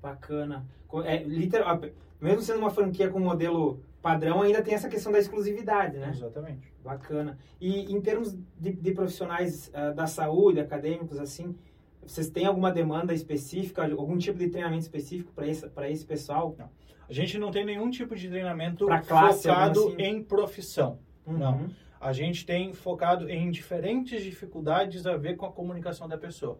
Bacana. 0.00 0.66
É, 1.04 1.22
literal, 1.22 1.78
mesmo 2.18 2.40
sendo 2.40 2.58
uma 2.58 2.70
franquia 2.70 3.10
com 3.10 3.20
modelo 3.20 3.82
padrão, 4.00 4.40
ainda 4.40 4.62
tem 4.62 4.72
essa 4.72 4.88
questão 4.88 5.12
da 5.12 5.18
exclusividade, 5.18 5.98
né? 5.98 6.08
Exatamente. 6.10 6.72
Bacana. 6.82 7.38
E 7.60 7.92
em 7.92 8.00
termos 8.00 8.34
de, 8.58 8.72
de 8.72 8.92
profissionais 8.92 9.68
uh, 9.68 9.94
da 9.94 10.06
saúde, 10.06 10.58
acadêmicos, 10.58 11.18
assim, 11.18 11.54
vocês 12.02 12.30
têm 12.30 12.46
alguma 12.46 12.72
demanda 12.72 13.12
específica, 13.12 13.84
algum 13.84 14.16
tipo 14.16 14.38
de 14.38 14.48
treinamento 14.48 14.82
específico 14.82 15.32
para 15.34 15.46
esse, 15.46 15.70
esse 15.90 16.06
pessoal? 16.06 16.56
Não. 16.58 16.70
A 17.06 17.12
gente 17.12 17.36
não 17.36 17.50
tem 17.50 17.64
nenhum 17.64 17.90
tipo 17.90 18.16
de 18.16 18.26
treinamento 18.26 18.86
classe, 19.06 19.48
focado 19.48 19.88
assim? 19.88 20.02
em 20.02 20.22
profissão. 20.22 20.98
Uhum. 21.26 21.38
Não 21.38 21.70
a 22.00 22.12
gente 22.12 22.46
tem 22.46 22.72
focado 22.72 23.28
em 23.28 23.50
diferentes 23.50 24.22
dificuldades 24.22 25.06
a 25.06 25.16
ver 25.18 25.36
com 25.36 25.44
a 25.44 25.52
comunicação 25.52 26.08
da 26.08 26.16
pessoa. 26.16 26.58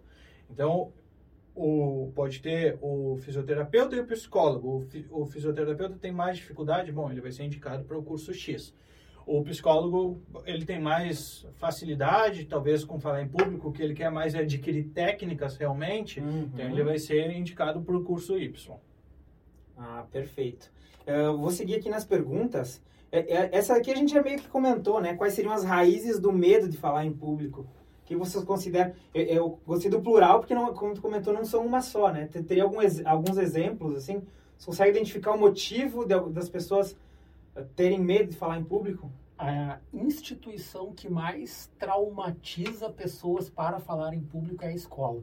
Então, 0.50 0.92
o, 1.54 2.12
pode 2.14 2.42
ter 2.42 2.78
o 2.82 3.16
fisioterapeuta 3.16 3.96
e 3.96 4.00
o 4.00 4.06
psicólogo. 4.06 4.86
O, 5.10 5.22
o 5.22 5.26
fisioterapeuta 5.26 5.96
tem 5.96 6.12
mais 6.12 6.36
dificuldade, 6.36 6.92
bom, 6.92 7.10
ele 7.10 7.22
vai 7.22 7.32
ser 7.32 7.44
indicado 7.44 7.84
para 7.84 7.96
o 7.96 8.02
curso 8.02 8.34
X. 8.34 8.74
O 9.26 9.42
psicólogo, 9.42 10.20
ele 10.44 10.64
tem 10.64 10.80
mais 10.80 11.46
facilidade, 11.54 12.46
talvez 12.46 12.84
com 12.84 12.98
falar 12.98 13.22
em 13.22 13.28
público, 13.28 13.68
o 13.68 13.72
que 13.72 13.82
ele 13.82 13.94
quer 13.94 14.10
mais 14.10 14.34
é 14.34 14.40
adquirir 14.40 14.88
técnicas 14.88 15.56
realmente, 15.56 16.20
uhum. 16.20 16.50
então 16.52 16.66
ele 16.66 16.82
vai 16.82 16.98
ser 16.98 17.30
indicado 17.30 17.80
para 17.80 17.96
o 17.96 18.02
curso 18.02 18.38
Y. 18.38 18.78
Ah, 19.76 20.04
perfeito. 20.10 20.70
Eu 21.06 21.38
vou 21.38 21.50
seguir 21.50 21.76
aqui 21.76 21.88
nas 21.88 22.04
perguntas. 22.04 22.82
É, 23.12 23.18
é, 23.18 23.50
essa 23.52 23.74
aqui 23.74 23.90
a 23.90 23.96
gente 23.96 24.12
já 24.12 24.22
meio 24.22 24.38
que 24.38 24.48
comentou, 24.48 25.00
né? 25.00 25.14
Quais 25.14 25.34
seriam 25.34 25.52
as 25.52 25.64
raízes 25.64 26.18
do 26.18 26.32
medo 26.32 26.68
de 26.68 26.76
falar 26.76 27.04
em 27.04 27.12
público? 27.12 27.66
que 28.10 28.16
vocês 28.16 28.42
consideram? 28.42 28.92
Eu, 29.14 29.22
eu 29.22 29.60
gostei 29.64 29.88
do 29.88 30.00
plural 30.00 30.40
porque, 30.40 30.52
não, 30.52 30.74
como 30.74 30.94
tu 30.94 31.00
comentou, 31.00 31.32
não 31.32 31.44
são 31.44 31.64
uma 31.64 31.80
só, 31.80 32.10
né? 32.10 32.26
Teria 32.26 32.64
algum, 32.64 32.78
alguns 33.04 33.38
exemplos, 33.38 33.94
assim? 33.94 34.20
Você 34.58 34.66
consegue 34.66 34.90
identificar 34.90 35.30
o 35.30 35.38
motivo 35.38 36.04
de, 36.04 36.18
das 36.30 36.48
pessoas 36.48 36.96
eh, 37.54 37.64
terem 37.76 38.00
medo 38.00 38.30
de 38.30 38.36
falar 38.36 38.58
em 38.58 38.64
público? 38.64 39.08
A 39.38 39.78
instituição 39.94 40.92
que 40.92 41.08
mais 41.08 41.70
traumatiza 41.78 42.90
pessoas 42.90 43.48
para 43.48 43.78
falar 43.78 44.12
em 44.12 44.20
público 44.20 44.64
é 44.64 44.68
a 44.68 44.74
escola. 44.74 45.22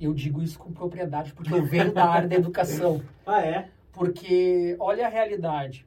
Eu 0.00 0.12
digo 0.12 0.42
isso 0.42 0.58
com 0.58 0.72
propriedade 0.72 1.32
porque 1.32 1.54
eu 1.54 1.64
venho 1.64 1.92
da 1.92 2.06
área 2.06 2.28
da 2.28 2.34
educação. 2.36 3.00
Ah, 3.24 3.40
é? 3.40 3.70
Porque 3.92 4.76
olha 4.80 5.06
a 5.06 5.08
realidade. 5.08 5.86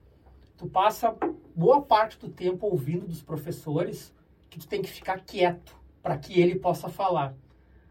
Tu 0.59 0.67
passa 0.67 1.15
boa 1.55 1.81
parte 1.81 2.19
do 2.19 2.27
tempo 2.27 2.67
ouvindo 2.67 3.07
dos 3.07 3.23
professores 3.23 4.13
que 4.49 4.59
tu 4.59 4.67
tem 4.67 4.81
que 4.81 4.89
ficar 4.89 5.21
quieto 5.21 5.73
para 6.03 6.17
que 6.17 6.37
ele 6.37 6.59
possa 6.59 6.89
falar. 6.89 7.33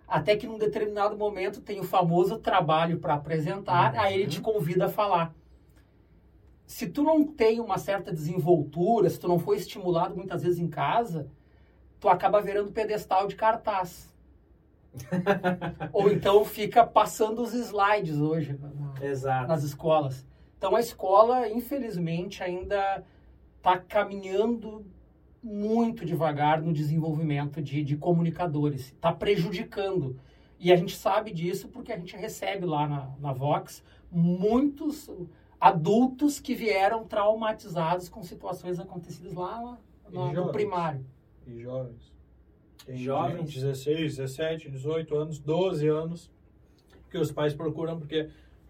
Até 0.06 0.36
que 0.36 0.46
num 0.46 0.58
determinado 0.58 1.16
momento 1.16 1.62
tem 1.62 1.80
o 1.80 1.82
famoso 1.82 2.36
trabalho 2.36 2.98
para 2.98 3.14
apresentar, 3.14 3.94
uhum. 3.94 4.00
aí 4.00 4.20
ele 4.20 4.26
te 4.26 4.42
convida 4.42 4.84
a 4.84 4.90
falar. 4.90 5.34
Se 6.66 6.86
tu 6.86 7.02
não 7.02 7.24
tem 7.24 7.58
uma 7.58 7.78
certa 7.78 8.12
desenvoltura, 8.12 9.08
se 9.08 9.18
tu 9.18 9.26
não 9.26 9.38
foi 9.38 9.56
estimulado 9.56 10.14
muitas 10.14 10.42
vezes 10.42 10.58
em 10.58 10.68
casa, 10.68 11.26
tu 11.98 12.06
acaba 12.06 12.42
virando 12.42 12.70
pedestal 12.70 13.26
de 13.26 13.34
cartaz. 13.34 14.14
Ou 15.90 16.10
então 16.10 16.44
fica 16.44 16.86
passando 16.86 17.40
os 17.40 17.54
slides 17.54 18.18
hoje 18.18 18.60
na, 18.60 19.46
nas 19.46 19.62
escolas. 19.62 20.27
Então 20.58 20.74
a 20.74 20.80
escola, 20.80 21.48
infelizmente, 21.48 22.42
ainda 22.42 23.04
está 23.56 23.78
caminhando 23.78 24.84
muito 25.40 26.04
devagar 26.04 26.60
no 26.60 26.72
desenvolvimento 26.72 27.62
de, 27.62 27.84
de 27.84 27.96
comunicadores. 27.96 28.86
Está 28.86 29.12
prejudicando. 29.12 30.18
E 30.58 30.72
a 30.72 30.76
gente 30.76 30.96
sabe 30.96 31.32
disso 31.32 31.68
porque 31.68 31.92
a 31.92 31.96
gente 31.96 32.16
recebe 32.16 32.66
lá 32.66 32.88
na, 32.88 33.12
na 33.20 33.32
Vox 33.32 33.84
muitos 34.10 35.08
adultos 35.60 36.40
que 36.40 36.54
vieram 36.54 37.04
traumatizados 37.04 38.08
com 38.08 38.22
situações 38.24 38.80
acontecidas 38.80 39.34
lá, 39.34 39.78
lá 40.10 40.32
no 40.32 40.50
primário. 40.50 41.06
E 41.46 41.60
jovens. 41.60 42.12
Tem 42.84 42.96
jovens. 42.96 43.52
16, 43.52 44.16
17, 44.16 44.70
18 44.70 45.14
anos, 45.14 45.38
12 45.38 45.86
anos, 45.86 46.30
que 47.10 47.18
os 47.18 47.30
pais 47.30 47.54
procuram 47.54 47.98
porque 47.98 48.28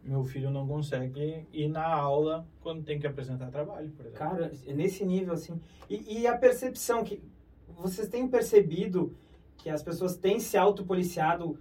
meu 0.09 0.25
filho 0.25 0.50
não 0.50 0.67
consegue 0.67 1.47
ir 1.53 1.69
na 1.69 1.87
aula 1.87 2.47
quando 2.61 2.83
tem 2.83 2.99
que 2.99 3.07
apresentar 3.07 3.50
trabalho, 3.50 3.91
por 3.91 4.07
exemplo. 4.07 4.19
Cara, 4.19 4.53
é 4.67 4.73
nesse 4.73 5.05
nível, 5.05 5.35
assim. 5.35 5.61
E, 5.88 6.21
e 6.21 6.27
a 6.27 6.37
percepção 6.37 7.05
que 7.05 7.23
vocês 7.69 8.09
têm 8.09 8.27
percebido 8.27 9.15
que 9.57 9.69
as 9.69 9.83
pessoas 9.83 10.17
têm 10.17 10.41
se 10.41 10.57
autopoliciado 10.57 11.59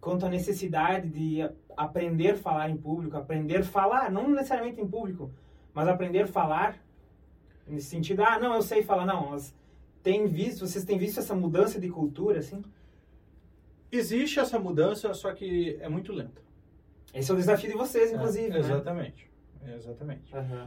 quanto 0.00 0.26
à 0.26 0.28
necessidade 0.28 1.08
de 1.08 1.48
aprender 1.76 2.32
a 2.32 2.36
falar 2.36 2.68
em 2.70 2.76
público, 2.76 3.16
aprender 3.16 3.58
a 3.58 3.62
falar, 3.62 4.10
não 4.10 4.28
necessariamente 4.28 4.80
em 4.80 4.86
público, 4.86 5.30
mas 5.72 5.88
aprender 5.88 6.22
a 6.22 6.26
falar 6.26 6.78
nesse 7.66 7.86
sentido, 7.86 8.22
ah, 8.22 8.38
não, 8.38 8.54
eu 8.54 8.62
sei 8.62 8.82
falar, 8.82 9.06
não, 9.06 9.30
mas 9.30 9.54
tem 10.02 10.26
visto, 10.26 10.66
vocês 10.66 10.84
têm 10.84 10.98
visto 10.98 11.20
essa 11.20 11.34
mudança 11.34 11.78
de 11.78 11.88
cultura, 11.88 12.40
assim? 12.40 12.62
Existe 13.92 14.40
essa 14.40 14.58
mudança, 14.58 15.14
só 15.14 15.32
que 15.32 15.76
é 15.80 15.88
muito 15.88 16.12
lenta. 16.12 16.42
Esse 17.14 17.30
é 17.30 17.34
o 17.34 17.36
desafio 17.36 17.70
de 17.70 17.76
vocês, 17.76 18.12
inclusive, 18.12 18.48
é, 18.48 18.50
né? 18.50 18.58
Exatamente, 18.58 19.30
né? 19.62 19.74
exatamente. 19.76 20.34
Uhum. 20.34 20.66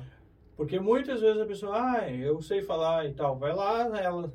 Porque 0.55 0.79
muitas 0.79 1.21
vezes 1.21 1.41
a 1.41 1.45
pessoa, 1.45 1.75
ah, 1.75 2.11
eu 2.11 2.41
sei 2.41 2.61
falar 2.61 3.05
e 3.05 3.13
tal, 3.13 3.37
vai 3.37 3.53
lá, 3.53 3.99
ela... 3.99 4.31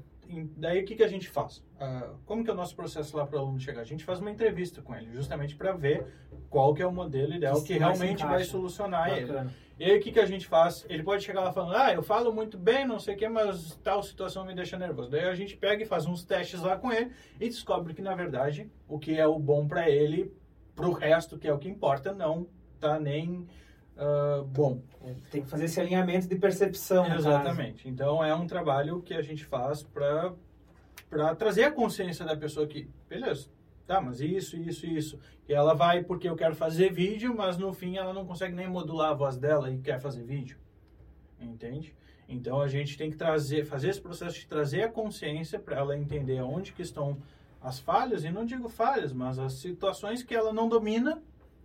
Daí 0.56 0.82
o 0.82 0.84
que, 0.84 0.94
que 0.94 1.02
a 1.02 1.08
gente 1.08 1.26
faz? 1.26 1.64
Uh, 1.80 2.18
como 2.26 2.44
que 2.44 2.50
é 2.50 2.52
o 2.52 2.56
nosso 2.56 2.76
processo 2.76 3.16
lá 3.16 3.26
para 3.26 3.38
o 3.38 3.40
aluno 3.40 3.58
chegar? 3.58 3.80
A 3.80 3.84
gente 3.84 4.04
faz 4.04 4.20
uma 4.20 4.30
entrevista 4.30 4.82
com 4.82 4.94
ele, 4.94 5.10
justamente 5.10 5.56
para 5.56 5.72
ver 5.72 6.04
qual 6.50 6.74
que 6.74 6.82
é 6.82 6.86
o 6.86 6.92
modelo 6.92 7.32
ideal 7.32 7.62
que, 7.62 7.68
que 7.68 7.78
realmente 7.78 8.22
vai 8.26 8.44
solucionar 8.44 9.08
Bacana. 9.08 9.40
ele. 9.40 9.68
E 9.78 9.84
aí, 9.84 9.96
o 9.96 10.02
que, 10.02 10.10
que 10.10 10.18
a 10.18 10.26
gente 10.26 10.46
faz? 10.46 10.84
Ele 10.88 11.04
pode 11.04 11.22
chegar 11.22 11.40
lá 11.40 11.52
falando, 11.52 11.76
ah, 11.76 11.94
eu 11.94 12.02
falo 12.02 12.32
muito 12.32 12.58
bem, 12.58 12.86
não 12.86 12.98
sei 12.98 13.14
o 13.14 13.16
que, 13.16 13.28
mas 13.28 13.76
tal 13.76 14.02
situação 14.02 14.44
me 14.44 14.54
deixa 14.54 14.76
nervoso. 14.76 15.08
Daí 15.08 15.24
a 15.24 15.34
gente 15.34 15.56
pega 15.56 15.82
e 15.82 15.86
faz 15.86 16.04
uns 16.04 16.24
testes 16.24 16.60
lá 16.60 16.76
com 16.76 16.92
ele 16.92 17.12
e 17.40 17.48
descobre 17.48 17.94
que, 17.94 18.02
na 18.02 18.14
verdade, 18.14 18.68
o 18.88 18.98
que 18.98 19.16
é 19.16 19.26
o 19.26 19.38
bom 19.38 19.68
para 19.68 19.88
ele, 19.88 20.30
para 20.78 20.88
o 20.88 20.92
resto, 20.92 21.36
que 21.36 21.48
é 21.48 21.52
o 21.52 21.58
que 21.58 21.68
importa, 21.68 22.14
não 22.14 22.46
tá 22.78 23.00
nem 23.00 23.48
uh, 23.96 24.44
bom. 24.44 24.80
É, 25.04 25.12
tem 25.28 25.42
que 25.42 25.48
fazer 25.48 25.64
esse 25.64 25.80
alinhamento 25.80 26.28
de 26.28 26.36
percepção. 26.36 27.04
Exatamente. 27.12 27.82
Caso. 27.82 27.88
Então, 27.88 28.24
é 28.24 28.32
um 28.32 28.46
trabalho 28.46 29.02
que 29.02 29.12
a 29.12 29.20
gente 29.20 29.44
faz 29.44 29.82
para 29.82 30.32
trazer 31.36 31.64
a 31.64 31.72
consciência 31.72 32.24
da 32.24 32.36
pessoa 32.36 32.64
que, 32.64 32.88
beleza, 33.08 33.48
tá, 33.88 34.00
mas 34.00 34.20
isso, 34.20 34.56
isso, 34.56 34.86
isso. 34.86 35.18
E 35.48 35.52
ela 35.52 35.74
vai 35.74 36.04
porque 36.04 36.28
eu 36.28 36.36
quero 36.36 36.54
fazer 36.54 36.92
vídeo, 36.92 37.34
mas 37.36 37.58
no 37.58 37.72
fim 37.72 37.96
ela 37.96 38.12
não 38.12 38.24
consegue 38.24 38.54
nem 38.54 38.68
modular 38.68 39.10
a 39.10 39.14
voz 39.14 39.36
dela 39.36 39.68
e 39.72 39.78
quer 39.78 39.98
fazer 39.98 40.22
vídeo. 40.22 40.58
Entende? 41.40 41.92
Então 42.28 42.60
a 42.60 42.68
gente 42.68 42.96
tem 42.96 43.10
que 43.10 43.16
trazer, 43.16 43.64
fazer 43.64 43.88
esse 43.88 44.00
processo 44.00 44.38
de 44.38 44.46
trazer 44.46 44.82
a 44.82 44.88
consciência 44.88 45.58
para 45.58 45.78
ela 45.78 45.96
entender 45.96 46.40
onde 46.40 46.72
que 46.72 46.82
estão 46.82 47.18
as 47.60 47.78
falhas, 47.78 48.24
e 48.24 48.30
não 48.30 48.44
digo 48.44 48.68
falhas, 48.68 49.12
mas 49.12 49.38
as 49.38 49.54
situações 49.54 50.22
que 50.22 50.34
ela 50.34 50.52
não 50.52 50.68
domina 50.68 51.20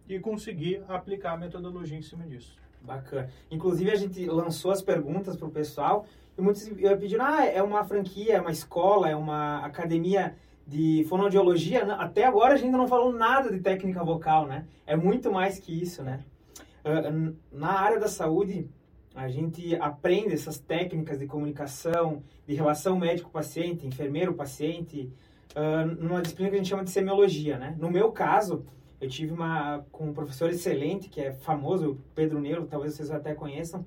e 0.08 0.19
conseguir 0.19 0.84
aplicar 0.88 1.34
a 1.34 1.38
metodologia 1.38 1.97
em 1.97 2.01
cima 2.01 2.25
disso. 2.25 2.56
Bacana. 2.82 3.29
Inclusive 3.49 3.91
a 3.91 3.95
gente 3.95 4.25
lançou 4.25 4.71
as 4.71 4.82
perguntas 4.82 5.38
para 5.38 5.47
o 5.47 5.51
pessoal 5.51 6.06
e 6.38 6.41
muitos 6.41 6.67
pediram, 6.99 7.25
ah, 7.25 7.45
é 7.45 7.62
uma 7.62 7.84
franquia, 7.86 8.36
é 8.36 8.41
uma 8.41 8.51
escola, 8.51 9.08
é 9.10 9.15
uma 9.15 9.65
academia 9.65 10.36
de 10.65 11.06
fonoaudiologia, 11.10 11.84
até 11.95 12.25
agora 12.25 12.53
a 12.53 12.58
gente 12.58 12.71
não 12.71 12.88
falou 12.88 13.12
nada 13.12 13.51
de 13.51 13.60
técnica 13.60 14.03
vocal, 14.03 14.47
né? 14.47 14.65
É 14.86 14.95
muito 14.95 15.32
mais 15.32 15.60
que 15.60 15.82
isso, 15.82 16.01
né? 16.03 16.23
Uh, 16.84 17.36
na 17.51 17.79
área 17.79 17.99
da 17.99 18.08
saúde, 18.08 18.69
a 19.13 19.27
gente 19.29 19.75
aprende 19.75 20.34
essas 20.34 20.58
técnicas 20.58 21.19
de 21.19 21.27
comunicação, 21.27 22.23
de 22.47 22.56
relação 22.56 22.97
médico-paciente, 22.97 23.86
enfermeiro-paciente, 23.86 25.12
uh, 25.55 25.85
numa 26.03 26.21
disciplina 26.21 26.49
que 26.49 26.55
a 26.55 26.59
gente 26.59 26.69
chama 26.69 26.83
de 26.83 26.89
semiologia, 26.89 27.57
né? 27.57 27.75
No 27.79 27.89
meu 27.89 28.11
caso, 28.11 28.65
eu 28.99 29.09
tive 29.09 29.33
uma 29.33 29.85
com 29.91 30.07
um 30.09 30.13
professor 30.13 30.49
excelente, 30.49 31.09
que 31.09 31.21
é 31.21 31.31
famoso, 31.31 31.99
Pedro 32.15 32.39
Neuro, 32.39 32.65
talvez 32.65 32.93
vocês 32.93 33.11
até 33.11 33.33
conheçam, 33.33 33.85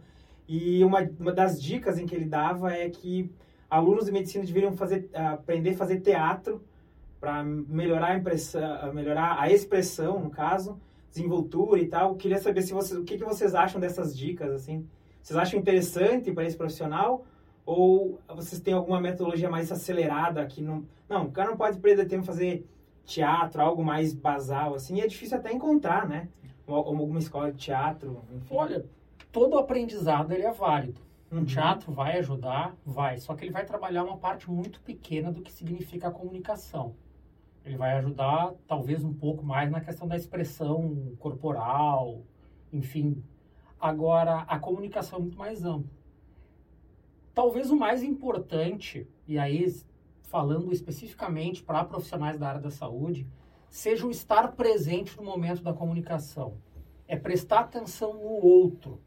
e 0.48 0.84
uma, 0.84 1.08
uma 1.18 1.32
das 1.32 1.60
dicas 1.60 1.98
em 1.98 2.06
que 2.06 2.14
ele 2.14 2.26
dava 2.26 2.72
é 2.72 2.88
que 2.88 3.30
alunos 3.68 4.06
de 4.06 4.12
medicina 4.12 4.44
deveriam 4.44 4.72
fazer, 4.72 5.08
aprender 5.12 5.70
a 5.70 5.76
fazer 5.76 6.00
teatro 6.00 6.62
para 7.18 7.42
melhorar 7.42 8.08
a 8.08 8.16
impressão, 8.16 8.92
melhorar 8.92 9.40
a 9.40 9.50
expressão, 9.50 10.20
no 10.20 10.30
caso, 10.30 10.78
desenvoltura 11.10 11.80
e 11.80 11.86
tal. 11.86 12.14
Queria 12.14 12.38
saber 12.38 12.62
se 12.62 12.72
vocês, 12.72 12.98
o 12.98 13.04
que, 13.04 13.16
que 13.16 13.24
vocês 13.24 13.54
acham 13.54 13.80
dessas 13.80 14.16
dicas, 14.16 14.52
assim. 14.52 14.86
Vocês 15.22 15.36
acham 15.36 15.58
interessante 15.58 16.30
para 16.30 16.44
esse 16.44 16.56
profissional? 16.56 17.24
Ou 17.66 18.20
vocês 18.28 18.60
têm 18.60 18.72
alguma 18.72 19.00
metodologia 19.00 19.50
mais 19.50 19.70
acelerada 19.70 20.46
que 20.46 20.62
não... 20.62 20.84
Não, 21.08 21.26
o 21.26 21.32
cara 21.32 21.50
não 21.50 21.56
pode 21.56 21.78
perder 21.78 22.06
tempo 22.06 22.24
fazer 22.24 22.64
teatro, 23.04 23.60
algo 23.60 23.84
mais 23.84 24.14
basal, 24.14 24.74
assim. 24.74 24.96
E 24.96 25.00
é 25.00 25.06
difícil 25.06 25.36
até 25.36 25.52
encontrar, 25.52 26.08
né? 26.08 26.28
Alguma 26.66 27.18
escola 27.18 27.52
de 27.52 27.58
teatro, 27.58 28.22
enfim. 28.34 28.54
Olha, 28.54 28.86
todo 29.30 29.58
aprendizado 29.58 30.32
ele 30.32 30.42
é 30.42 30.52
válido. 30.52 31.00
Uhum. 31.30 31.42
O 31.42 31.44
teatro 31.44 31.92
vai 31.92 32.18
ajudar? 32.18 32.74
Vai. 32.84 33.18
Só 33.18 33.34
que 33.34 33.44
ele 33.44 33.52
vai 33.52 33.64
trabalhar 33.64 34.04
uma 34.04 34.16
parte 34.16 34.50
muito 34.50 34.80
pequena 34.80 35.32
do 35.32 35.42
que 35.42 35.52
significa 35.52 36.08
a 36.08 36.10
comunicação. 36.10 36.94
Ele 37.64 37.76
vai 37.76 37.96
ajudar, 37.98 38.54
talvez, 38.66 39.02
um 39.02 39.12
pouco 39.12 39.44
mais 39.44 39.70
na 39.70 39.80
questão 39.80 40.06
da 40.06 40.16
expressão 40.16 41.12
corporal, 41.18 42.22
enfim. 42.72 43.22
Agora, 43.80 44.44
a 44.46 44.58
comunicação 44.58 45.18
é 45.18 45.22
muito 45.22 45.36
mais 45.36 45.64
ampla. 45.64 45.90
Talvez 47.36 47.70
o 47.70 47.76
mais 47.76 48.02
importante, 48.02 49.06
e 49.28 49.38
aí 49.38 49.70
falando 50.22 50.72
especificamente 50.72 51.62
para 51.62 51.84
profissionais 51.84 52.38
da 52.38 52.48
área 52.48 52.62
da 52.62 52.70
saúde, 52.70 53.26
seja 53.68 54.06
o 54.06 54.10
estar 54.10 54.52
presente 54.52 55.14
no 55.18 55.22
momento 55.22 55.62
da 55.62 55.74
comunicação. 55.74 56.56
É 57.06 57.14
prestar 57.14 57.60
atenção 57.60 58.14
no 58.14 58.42
outro. 58.42 59.02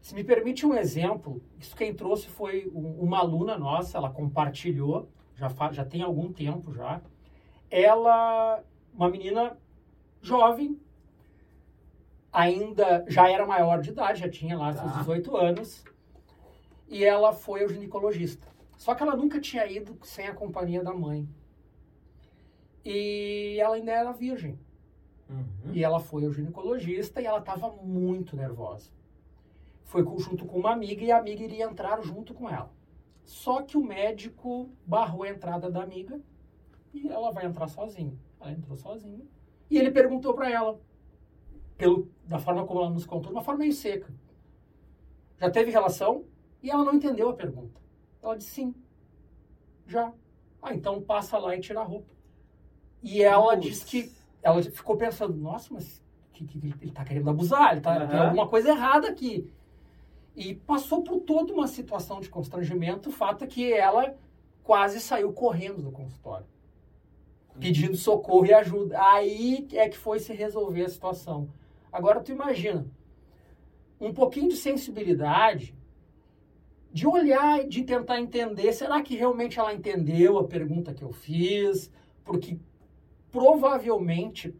Se 0.00 0.14
me 0.14 0.24
permite 0.24 0.64
um 0.64 0.72
exemplo, 0.72 1.42
isso 1.58 1.76
quem 1.76 1.92
trouxe 1.92 2.28
foi 2.28 2.72
uma 2.72 3.18
aluna 3.18 3.58
nossa, 3.58 3.98
ela 3.98 4.08
compartilhou, 4.08 5.06
já, 5.34 5.50
já 5.70 5.84
tem 5.84 6.00
algum 6.00 6.32
tempo 6.32 6.72
já. 6.72 7.02
Ela, 7.70 8.64
uma 8.94 9.10
menina 9.10 9.58
jovem, 10.22 10.80
ainda 12.32 13.04
já 13.08 13.30
era 13.30 13.46
maior 13.46 13.82
de 13.82 13.90
idade, 13.90 14.20
já 14.20 14.28
tinha 14.30 14.56
lá 14.56 14.72
tá. 14.72 14.80
seus 14.84 14.96
18 15.00 15.36
anos, 15.36 15.84
e 16.88 17.04
ela 17.04 17.32
foi 17.32 17.62
ao 17.62 17.68
ginecologista. 17.68 18.46
Só 18.76 18.94
que 18.94 19.02
ela 19.02 19.16
nunca 19.16 19.40
tinha 19.40 19.66
ido 19.66 19.98
sem 20.02 20.26
a 20.26 20.34
companhia 20.34 20.82
da 20.82 20.92
mãe. 20.92 21.28
E 22.84 23.58
ela 23.60 23.76
ainda 23.76 23.92
era 23.92 24.12
virgem. 24.12 24.58
Uhum. 25.28 25.72
E 25.72 25.84
ela 25.84 26.00
foi 26.00 26.24
ao 26.24 26.32
ginecologista 26.32 27.20
e 27.20 27.26
ela 27.26 27.38
estava 27.38 27.70
muito 27.70 28.36
nervosa 28.36 28.90
foi 29.88 30.04
junto 30.18 30.44
com 30.44 30.58
uma 30.58 30.72
amiga 30.72 31.02
e 31.02 31.10
a 31.10 31.16
amiga 31.16 31.42
iria 31.42 31.64
entrar 31.64 32.02
junto 32.02 32.34
com 32.34 32.48
ela. 32.48 32.70
Só 33.24 33.62
que 33.62 33.76
o 33.76 33.82
médico 33.82 34.70
barrou 34.86 35.22
a 35.22 35.30
entrada 35.30 35.70
da 35.70 35.82
amiga 35.82 36.20
e 36.92 37.08
ela 37.08 37.30
vai 37.32 37.46
entrar 37.46 37.68
sozinha. 37.68 38.12
Ela 38.38 38.52
entrou 38.52 38.76
sozinha. 38.76 39.24
E 39.70 39.78
ele 39.78 39.90
perguntou 39.90 40.34
para 40.34 40.50
ela: 40.50 40.78
pelo, 41.78 42.10
da 42.26 42.38
forma 42.38 42.66
como 42.66 42.80
ela 42.80 42.90
nos 42.90 43.06
contou, 43.06 43.30
de 43.30 43.36
uma 43.36 43.42
forma 43.42 43.60
meio 43.60 43.72
seca. 43.72 44.12
Já 45.40 45.50
teve 45.50 45.70
relação 45.70 46.24
e 46.62 46.70
ela 46.70 46.84
não 46.84 46.94
entendeu 46.94 47.28
a 47.30 47.34
pergunta. 47.34 47.80
Ela 48.22 48.36
disse 48.36 48.50
sim. 48.50 48.74
Já. 49.86 50.12
Ah, 50.62 50.74
então 50.74 51.00
passa 51.00 51.38
lá 51.38 51.54
e 51.56 51.60
tira 51.60 51.80
a 51.80 51.84
roupa. 51.84 52.12
E 53.02 53.22
ela 53.22 53.54
Putz. 53.54 53.66
disse 53.66 53.84
que. 53.86 54.12
Ela 54.42 54.62
ficou 54.62 54.96
pensando, 54.96 55.36
nossa, 55.36 55.72
mas 55.72 56.02
que, 56.32 56.44
que, 56.44 56.58
ele 56.58 56.90
está 56.90 57.04
querendo 57.04 57.28
abusar, 57.30 57.72
ele 57.72 57.80
tá, 57.80 58.06
tem 58.06 58.18
Aham. 58.18 58.26
alguma 58.26 58.48
coisa 58.48 58.70
errada 58.70 59.08
aqui. 59.08 59.52
E 60.36 60.54
passou 60.54 61.02
por 61.02 61.20
toda 61.20 61.52
uma 61.52 61.66
situação 61.66 62.20
de 62.20 62.28
constrangimento. 62.28 63.08
O 63.08 63.12
fato 63.12 63.44
é 63.44 63.46
que 63.46 63.72
ela 63.72 64.14
quase 64.62 65.00
saiu 65.00 65.32
correndo 65.32 65.82
do 65.82 65.90
consultório, 65.90 66.46
pedindo 67.58 67.96
socorro 67.96 68.46
e 68.46 68.54
ajuda. 68.54 69.02
Aí 69.02 69.66
é 69.72 69.88
que 69.88 69.98
foi 69.98 70.20
se 70.20 70.32
resolver 70.32 70.84
a 70.84 70.88
situação. 70.88 71.48
Agora 71.90 72.20
tu 72.20 72.30
imagina, 72.30 72.86
um 74.00 74.12
pouquinho 74.12 74.48
de 74.48 74.56
sensibilidade, 74.56 75.74
de 76.92 77.06
olhar, 77.06 77.64
de 77.66 77.82
tentar 77.84 78.20
entender, 78.20 78.72
será 78.72 79.02
que 79.02 79.16
realmente 79.16 79.58
ela 79.58 79.74
entendeu 79.74 80.38
a 80.38 80.44
pergunta 80.44 80.94
que 80.94 81.02
eu 81.02 81.12
fiz? 81.12 81.90
Porque 82.24 82.58
provavelmente 83.30 84.54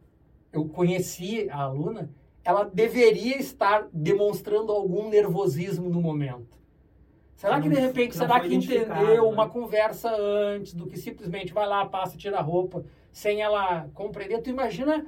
eu 0.52 0.68
conheci 0.68 1.48
a 1.50 1.62
aluna, 1.62 2.10
ela 2.44 2.64
deveria 2.64 3.38
estar 3.38 3.88
demonstrando 3.92 4.72
algum 4.72 5.08
nervosismo 5.08 5.88
no 5.88 6.00
momento. 6.00 6.58
Será 7.36 7.60
Que 7.60 7.68
de 7.68 7.78
repente, 7.78 8.16
será 8.16 8.40
que 8.40 8.52
entendeu 8.52 8.88
né? 8.88 9.20
uma 9.20 9.48
conversa 9.48 10.10
antes 10.10 10.74
do 10.74 10.86
que 10.86 10.98
simplesmente 10.98 11.52
vai 11.52 11.68
lá, 11.68 11.86
passa, 11.86 12.16
tira 12.16 12.38
a 12.38 12.42
roupa, 12.42 12.84
sem 13.12 13.40
ela 13.42 13.88
compreender? 13.94 14.42
Tu 14.42 14.50
imagina 14.50 15.06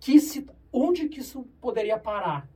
que 0.00 0.18
se, 0.18 0.46
onde 0.72 1.08
que 1.08 1.20
isso 1.20 1.46
poderia 1.60 1.98
parar? 1.98 2.48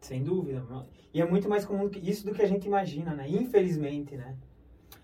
Sem 0.00 0.22
dúvida. 0.22 0.64
E 1.12 1.20
é 1.20 1.26
muito 1.26 1.48
mais 1.48 1.64
comum 1.64 1.90
isso 2.02 2.24
do 2.24 2.32
que 2.32 2.42
a 2.42 2.46
gente 2.46 2.66
imagina, 2.66 3.14
né? 3.14 3.28
Infelizmente, 3.28 4.16
né? 4.16 4.36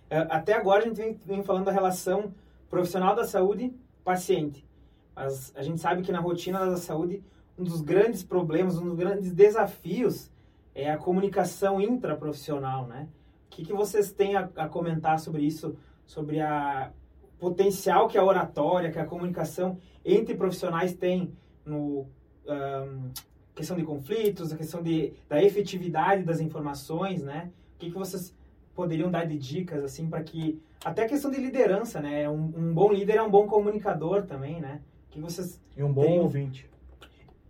É, 0.09 0.18
Até 0.30 0.52
agora 0.52 0.83
a 0.83 0.87
gente 0.87 0.96
vem, 0.96 1.20
vem 1.24 1.42
falando 1.42 1.64
da 1.64 1.72
relação 1.72 2.35
profissional 2.68 3.14
da 3.14 3.24
saúde-paciente. 3.24 4.66
Mas 5.14 5.52
a 5.57 5.62
gente 5.62 5.80
sabe 5.80 6.02
que 6.02 6.12
na 6.12 6.20
rotina 6.20 6.66
da 6.66 6.76
saúde, 6.76 7.22
um 7.59 7.64
dos 7.64 7.80
grandes 7.80 8.22
problemas, 8.22 8.78
um 8.78 8.85
dos 8.85 8.96
grandes 8.96 9.33
desafios 9.33 10.30
é 10.74 10.90
a 10.90 10.96
comunicação 10.96 11.80
intraprofissional, 11.80 12.87
né? 12.87 13.09
O 13.46 13.50
que, 13.50 13.64
que 13.64 13.72
vocês 13.72 14.12
têm 14.12 14.35
a, 14.35 14.50
a 14.57 14.68
comentar 14.68 15.18
sobre 15.20 15.42
isso? 15.42 15.76
Sobre 16.07 16.40
a 16.40 16.92
potencial 17.38 18.09
que 18.09 18.18
a 18.18 18.24
oratória, 18.24 18.90
que 18.90 18.98
a 18.98 19.07
comunicação 19.07 19.78
entre 20.04 20.35
profissionais 20.35 20.94
tem 20.94 21.33
no... 21.64 22.07
ahn, 22.46 23.11
questão 23.54 23.76
de 23.76 23.84
conflitos, 23.84 24.52
a 24.52 24.56
questão 24.56 24.82
de, 24.82 25.12
da 25.28 25.42
efetividade 25.42 26.24
das 26.24 26.40
informações, 26.40 27.22
né? 27.22 27.50
O 27.76 27.78
que, 27.78 27.90
que 27.90 27.96
vocês 27.96 28.34
poderiam 28.74 29.10
dar 29.10 29.24
de 29.24 29.38
dicas, 29.38 29.84
assim, 29.84 30.08
para 30.08 30.22
que... 30.22 30.60
Até 30.84 31.04
a 31.04 31.08
questão 31.08 31.30
de 31.30 31.40
liderança, 31.40 32.00
né? 32.00 32.28
Um, 32.28 32.52
um 32.56 32.74
bom 32.74 32.92
líder 32.92 33.16
é 33.16 33.22
um 33.22 33.30
bom 33.30 33.46
comunicador 33.46 34.24
também, 34.24 34.60
né? 34.60 34.80
O 35.08 35.12
que 35.12 35.20
vocês... 35.20 35.60
E 35.76 35.82
um 35.82 35.92
bom 35.92 36.02
Tem- 36.02 36.20
ouvinte. 36.20 36.68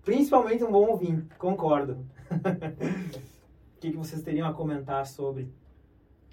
Principalmente 0.04 0.62
um 0.62 0.70
bom 0.70 0.90
ouvinte, 0.90 1.34
concordo. 1.38 2.04
o 2.30 3.80
que, 3.80 3.90
que 3.90 3.96
vocês 3.96 4.22
teriam 4.22 4.46
a 4.46 4.52
comentar 4.52 5.06
sobre 5.06 5.48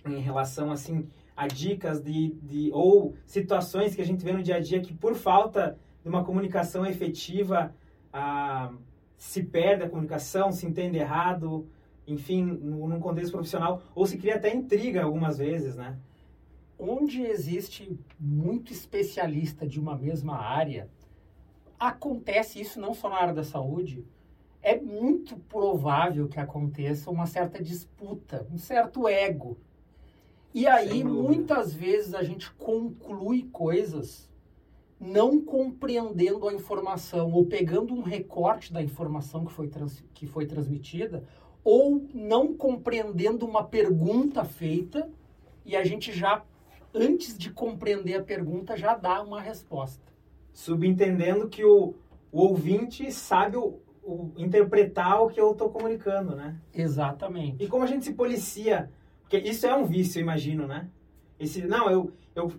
em 0.05 0.19
relação, 0.19 0.71
assim, 0.71 1.07
a 1.35 1.47
dicas 1.47 2.01
de, 2.01 2.35
de... 2.43 2.69
Ou 2.73 3.15
situações 3.25 3.95
que 3.95 4.01
a 4.01 4.05
gente 4.05 4.23
vê 4.25 4.33
no 4.33 4.43
dia 4.43 4.57
a 4.57 4.59
dia 4.59 4.81
que, 4.81 4.93
por 4.93 5.15
falta 5.15 5.77
de 6.03 6.09
uma 6.09 6.25
comunicação 6.25 6.85
efetiva, 6.85 7.73
a 8.11 8.73
se 9.21 9.43
perde 9.43 9.83
a 9.83 9.89
comunicação, 9.89 10.51
se 10.51 10.65
entende 10.65 10.97
errado, 10.97 11.69
enfim, 12.07 12.43
num 12.43 12.99
contexto 12.99 13.33
profissional, 13.33 13.83
ou 13.93 14.03
se 14.07 14.17
cria 14.17 14.35
até 14.35 14.51
intriga 14.51 15.03
algumas 15.03 15.37
vezes, 15.37 15.75
né? 15.75 15.95
onde 16.81 17.21
existe 17.21 17.95
muito 18.19 18.73
especialista 18.73 19.67
de 19.67 19.79
uma 19.79 19.95
mesma 19.95 20.37
área, 20.37 20.89
acontece 21.79 22.59
isso 22.59 22.81
não 22.81 22.95
só 22.95 23.09
na 23.09 23.17
área 23.17 23.33
da 23.35 23.43
saúde, 23.43 24.03
é 24.63 24.75
muito 24.81 25.37
provável 25.37 26.27
que 26.27 26.39
aconteça 26.39 27.11
uma 27.11 27.27
certa 27.27 27.63
disputa, 27.63 28.47
um 28.51 28.57
certo 28.57 29.07
ego. 29.07 29.59
E 30.51 30.65
aí, 30.65 31.03
muitas 31.03 31.71
vezes, 31.71 32.15
a 32.15 32.23
gente 32.23 32.51
conclui 32.53 33.47
coisas 33.51 34.30
não 35.01 35.41
compreendendo 35.41 36.47
a 36.47 36.53
informação, 36.53 37.31
ou 37.33 37.43
pegando 37.47 37.91
um 37.91 38.03
recorte 38.03 38.71
da 38.71 38.83
informação 38.83 39.43
que 39.43 39.51
foi, 39.51 39.67
trans- 39.67 40.03
que 40.13 40.27
foi 40.27 40.45
transmitida, 40.45 41.23
ou 41.63 42.05
não 42.13 42.53
compreendendo 42.53 43.43
uma 43.47 43.63
pergunta 43.63 44.45
feita, 44.45 45.09
e 45.65 45.75
a 45.75 45.83
gente 45.83 46.11
já, 46.13 46.43
antes 46.93 47.35
de 47.35 47.49
compreender 47.49 48.13
a 48.13 48.23
pergunta, 48.23 48.77
já 48.77 48.95
dá 48.95 49.23
uma 49.23 49.41
resposta. 49.41 50.03
Subentendendo 50.53 51.49
que 51.49 51.65
o, 51.65 51.95
o 52.31 52.39
ouvinte 52.41 53.11
sabe 53.11 53.57
o, 53.57 53.79
o- 54.03 54.31
interpretar 54.37 55.23
o 55.23 55.29
que 55.29 55.41
eu 55.41 55.51
estou 55.51 55.69
comunicando, 55.71 56.35
né? 56.35 56.57
Exatamente. 56.73 57.63
E 57.63 57.67
como 57.67 57.83
a 57.83 57.87
gente 57.87 58.05
se 58.05 58.13
policia? 58.13 58.91
Porque 59.21 59.37
isso 59.37 59.65
é 59.65 59.75
um 59.75 59.85
vício, 59.85 60.19
imagino, 60.21 60.67
né? 60.67 60.87
Esse, 61.39 61.65
não, 61.65 61.89
eu 61.89 62.11
eu 62.35 62.51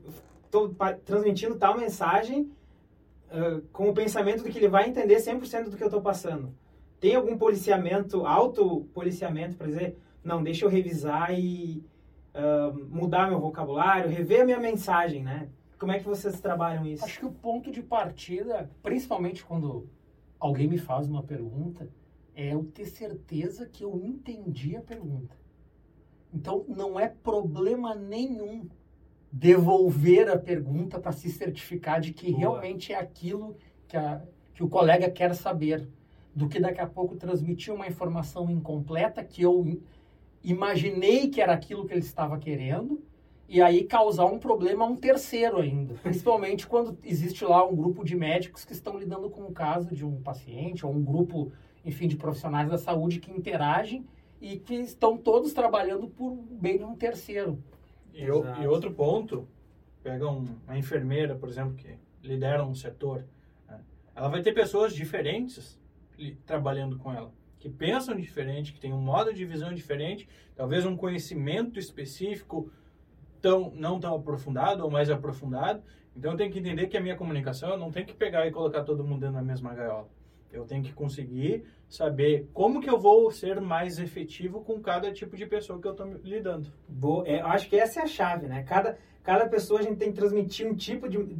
pa- 0.75 0.95
transmitindo 0.95 1.57
tal 1.57 1.77
mensagem 1.77 2.51
ah, 3.31 3.61
com 3.73 3.88
o 3.88 3.95
pensamento 3.95 4.45
de 4.45 4.51
que 4.51 4.59
ele 4.59 4.69
vai 4.69 4.88
entender 4.88 5.17
100% 5.17 5.71
do 5.71 5.77
que 5.77 5.83
eu 5.83 5.88
estou 5.88 6.03
passando. 6.03 6.55
Tem 7.01 7.15
algum 7.15 7.37
policiamento, 7.37 8.25
autopoliciamento 8.27 9.57
para 9.57 9.67
dizer, 9.67 9.97
não, 10.23 10.43
deixa 10.43 10.65
eu 10.65 10.69
revisar 10.69 11.33
e 11.37 11.85
ah, 12.35 12.73
mudar 12.88 13.29
meu 13.29 13.41
vocabulário, 13.41 14.11
rever 14.11 14.43
a 14.43 14.45
minha 14.45 14.61
mensagem, 14.61 15.23
né? 15.23 15.49
Como 15.79 15.91
é 15.91 15.99
que 15.99 16.05
vocês 16.05 16.41
trabalham 16.41 16.87
isso? 16.87 17.05
Acho 17.05 17.19
que 17.19 17.27
o 17.27 17.33
ponto 17.33 17.73
de 17.73 17.83
partida, 17.83 18.71
principalmente 18.83 19.45
quando 19.45 19.88
alguém 20.38 20.69
me 20.69 20.79
faz 20.79 21.09
uma 21.09 21.25
pergunta, 21.25 21.88
é 22.37 22.55
eu 22.55 22.65
ter 22.65 22.87
certeza 22.87 23.67
que 23.67 23.83
eu 23.85 23.99
entendi 23.99 24.77
a 24.77 24.81
pergunta. 24.81 25.37
Então, 26.33 26.65
não 26.69 26.99
é 27.01 27.09
problema 27.09 27.95
nenhum 27.95 28.69
devolver 29.33 30.29
a 30.29 30.38
pergunta 30.38 30.99
para 31.01 31.11
se 31.11 31.31
certificar 31.31 32.01
de 32.01 32.12
que 32.12 32.27
Boa. 32.31 32.38
realmente 32.38 32.92
é 32.92 32.97
aquilo 32.99 33.57
que, 33.88 33.97
a- 33.97 34.21
que 34.55 34.62
o 34.62 34.68
colega 34.68 35.11
quer 35.11 35.35
saber, 35.35 35.88
do 36.35 36.49
que 36.49 36.61
daqui 36.61 36.81
a 36.81 36.87
pouco 36.87 37.16
transmitir 37.16 37.73
uma 37.75 37.87
informação 37.87 38.51
incompleta 38.51 39.25
que 39.25 39.42
eu 39.42 39.64
im- 39.66 39.81
imaginei 40.45 41.29
que 41.29 41.40
era 41.40 41.53
aquilo 41.55 41.87
que 41.87 41.92
ele 41.95 42.01
estava 42.01 42.38
querendo 42.38 43.03
e 43.49 43.61
aí 43.61 43.85
causar 43.85 44.27
um 44.27 44.38
problema 44.38 44.85
a 44.85 44.88
um 44.88 44.97
terceiro 44.97 45.59
ainda. 45.59 45.95
Principalmente 46.03 46.66
quando 46.66 46.99
existe 47.03 47.45
lá 47.45 47.66
um 47.66 47.75
grupo 47.75 48.05
de 48.05 48.14
médicos 48.16 48.64
que 48.64 48.73
estão 48.73 48.99
lidando 48.99 49.31
com 49.31 49.42
o 49.42 49.53
caso 49.53 49.95
de 49.95 50.05
um 50.05 50.21
paciente 50.21 50.85
ou 50.87 50.92
um 50.92 51.03
grupo, 51.03 51.51
enfim, 51.85 52.07
de 52.07 52.16
profissionais 52.16 52.68
da 52.71 52.79
saúde 52.79 53.18
que 53.18 53.31
interagem 53.31 54.05
e 54.40 54.59
que 54.59 54.75
estão 54.75 55.16
todos 55.16 55.53
trabalhando 55.53 56.07
por 56.09 56.33
bem 56.51 56.77
de 56.79 56.85
um 56.85 56.95
terceiro. 56.97 57.59
E, 58.12 58.25
e 58.62 58.66
outro 58.66 58.92
ponto, 58.92 59.48
pega 60.03 60.29
um- 60.29 60.57
uma 60.66 60.77
enfermeira, 60.79 61.35
por 61.35 61.48
exemplo, 61.48 61.75
que 61.75 61.96
lidera 62.22 62.64
um 62.64 62.75
setor, 62.75 63.25
né? 63.68 63.81
ela 64.14 64.29
vai 64.29 64.42
ter 64.42 64.53
pessoas 64.53 64.94
diferentes 64.94 65.81
li- 66.18 66.35
trabalhando 66.46 66.98
com 66.98 67.12
ela, 67.12 67.33
que 67.59 67.68
pensam 67.68 68.14
diferente, 68.16 68.72
que 68.72 68.81
têm 68.81 68.92
um 68.92 69.01
modo 69.01 69.33
de 69.33 69.44
visão 69.44 69.72
diferente, 69.72 70.29
talvez 70.55 70.85
um 70.85 70.96
conhecimento 70.96 71.79
específico 71.79 72.70
tão, 73.40 73.72
não 73.75 73.98
tão 73.98 74.14
aprofundado 74.16 74.85
ou 74.85 74.90
mais 74.90 75.11
aprofundado. 75.11 75.83
Então 76.16 76.33
eu 76.33 76.37
tenho 76.37 76.53
que 76.53 76.59
entender 76.59 76.87
que 76.88 76.96
a 76.96 77.01
minha 77.01 77.16
comunicação 77.16 77.70
eu 77.70 77.79
não 77.79 77.90
tem 77.90 78.05
que 78.05 78.12
pegar 78.14 78.46
e 78.46 78.51
colocar 78.53 78.85
todo 78.85 79.03
mundo 79.05 79.20
dentro 79.20 79.37
da 79.37 79.42
mesma 79.42 79.75
gaiola. 79.75 80.09
Eu 80.53 80.65
tenho 80.65 80.83
que 80.83 80.93
conseguir 80.93 81.65
saber 81.88 82.49
como 82.53 82.81
que 82.81 82.88
eu 82.88 82.99
vou 82.99 83.31
ser 83.31 83.61
mais 83.61 83.99
efetivo 83.99 84.61
com 84.61 84.81
cada 84.81 85.11
tipo 85.12 85.37
de 85.37 85.47
pessoa 85.47 85.81
que 85.81 85.87
eu 85.87 85.93
estou 85.93 86.07
lidando. 86.23 86.69
Boa, 86.88 87.27
é, 87.27 87.41
eu 87.41 87.47
acho 87.47 87.69
que 87.69 87.77
essa 87.77 88.01
é 88.01 88.03
a 88.03 88.07
chave, 88.07 88.47
né? 88.47 88.62
Cada, 88.62 88.99
cada 89.23 89.49
pessoa 89.49 89.81
a 89.81 89.83
gente 89.83 89.97
tem 89.97 90.11
que 90.11 90.19
transmitir 90.19 90.67
um 90.67 90.75
tipo 90.75 91.09
de. 91.09 91.37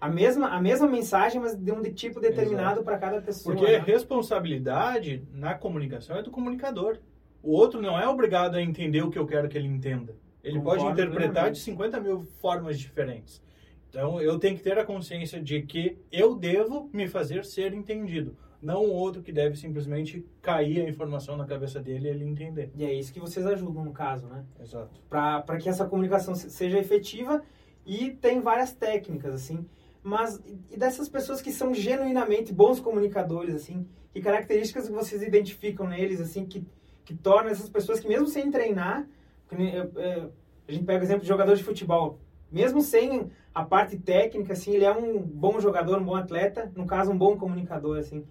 A 0.00 0.08
mesma, 0.08 0.48
a 0.48 0.60
mesma 0.60 0.86
mensagem, 0.86 1.40
mas 1.40 1.54
de 1.54 1.72
um 1.72 1.82
tipo 1.82 2.20
determinado 2.20 2.82
para 2.82 2.98
cada 2.98 3.20
pessoa. 3.20 3.54
Porque 3.54 3.72
né? 3.72 3.78
responsabilidade 3.78 5.22
na 5.32 5.54
comunicação 5.54 6.16
é 6.16 6.22
do 6.22 6.30
comunicador. 6.30 6.98
O 7.42 7.52
outro 7.52 7.80
não 7.80 7.98
é 7.98 8.06
obrigado 8.08 8.56
a 8.56 8.62
entender 8.62 9.02
o 9.02 9.10
que 9.10 9.18
eu 9.18 9.26
quero 9.26 9.48
que 9.48 9.56
ele 9.56 9.68
entenda. 9.68 10.14
Ele 10.42 10.58
Concordo 10.58 10.84
pode 10.84 10.92
interpretar 10.92 11.50
de 11.50 11.58
50 11.58 12.00
mil 12.00 12.22
formas 12.40 12.78
diferentes. 12.78 13.42
Então 13.90 14.20
eu 14.20 14.38
tenho 14.38 14.56
que 14.56 14.62
ter 14.62 14.78
a 14.78 14.84
consciência 14.84 15.42
de 15.42 15.62
que 15.62 15.98
eu 16.10 16.34
devo 16.34 16.88
me 16.92 17.08
fazer 17.08 17.44
ser 17.44 17.74
entendido. 17.74 18.36
Não 18.62 18.84
o 18.84 18.92
outro 18.92 19.22
que 19.22 19.32
deve 19.32 19.56
simplesmente 19.56 20.24
cair 20.42 20.84
a 20.84 20.88
informação 20.88 21.36
na 21.36 21.46
cabeça 21.46 21.80
dele 21.80 22.08
e 22.08 22.10
ele 22.10 22.24
entender. 22.24 22.70
E 22.74 22.84
é 22.84 22.92
isso 22.92 23.12
que 23.12 23.20
vocês 23.20 23.46
ajudam, 23.46 23.84
no 23.84 23.92
caso, 23.92 24.26
né? 24.26 24.44
Exato. 24.60 25.00
Para 25.08 25.56
que 25.58 25.68
essa 25.68 25.86
comunicação 25.86 26.34
se- 26.34 26.50
seja 26.50 26.78
efetiva 26.78 27.42
e 27.86 28.10
tem 28.10 28.40
várias 28.40 28.72
técnicas, 28.72 29.34
assim. 29.34 29.66
mas 30.02 30.40
e 30.70 30.78
dessas 30.78 31.08
pessoas 31.10 31.42
que 31.42 31.52
são 31.52 31.74
genuinamente 31.74 32.54
bons 32.54 32.80
comunicadores, 32.80 33.54
assim, 33.54 33.86
que 34.14 34.20
características 34.22 34.86
que 34.86 34.92
vocês 34.94 35.22
identificam 35.22 35.86
neles, 35.86 36.20
assim, 36.22 36.46
que, 36.46 36.66
que 37.04 37.14
tornam 37.14 37.50
essas 37.50 37.68
pessoas 37.68 38.00
que 38.00 38.08
mesmo 38.08 38.26
sem 38.26 38.50
treinar, 38.50 39.06
é, 39.52 40.28
a 40.68 40.72
gente 40.72 40.84
pega 40.84 41.00
o 41.00 41.02
exemplo 41.04 41.22
de 41.22 41.28
jogador 41.28 41.54
de 41.54 41.62
futebol, 41.62 42.18
mesmo 42.50 42.80
sem 42.80 43.30
a 43.54 43.64
parte 43.64 43.98
técnica, 43.98 44.52
assim, 44.54 44.72
ele 44.72 44.84
é 44.84 44.92
um 44.92 45.18
bom 45.20 45.60
jogador, 45.60 45.98
um 46.00 46.04
bom 46.04 46.14
atleta, 46.14 46.70
no 46.76 46.86
caso, 46.86 47.10
um 47.10 47.18
bom 47.18 47.36
comunicador, 47.36 47.98
assim. 47.98 48.24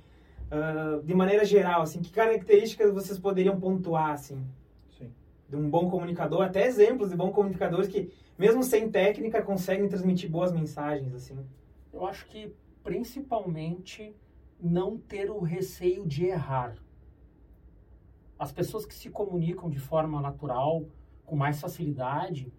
Uh, 0.51 1.03
de 1.03 1.13
maneira 1.13 1.45
geral, 1.45 1.83
assim, 1.83 2.01
que 2.01 2.11
características 2.11 2.91
vocês 2.91 3.19
poderiam 3.19 3.59
pontuar, 3.59 4.13
assim? 4.13 4.43
Sim. 4.97 5.11
De 5.47 5.55
um 5.55 5.69
bom 5.69 5.89
comunicador, 5.89 6.43
até 6.43 6.65
exemplos 6.65 7.11
de 7.11 7.15
bons 7.15 7.31
comunicadores 7.33 7.87
que, 7.87 8.11
mesmo 8.37 8.63
sem 8.63 8.89
técnica, 8.89 9.43
conseguem 9.43 9.87
transmitir 9.87 10.29
boas 10.29 10.51
mensagens, 10.51 11.13
assim. 11.13 11.37
Eu 11.93 12.05
acho 12.05 12.25
que, 12.25 12.51
principalmente, 12.83 14.15
não 14.59 14.97
ter 14.97 15.29
o 15.29 15.39
receio 15.39 16.05
de 16.05 16.25
errar. 16.25 16.75
As 18.37 18.51
pessoas 18.51 18.85
que 18.85 18.93
se 18.93 19.09
comunicam 19.09 19.69
de 19.69 19.79
forma 19.79 20.19
natural, 20.19 20.85
com 21.25 21.35
mais 21.35 21.61
facilidade, 21.61 22.51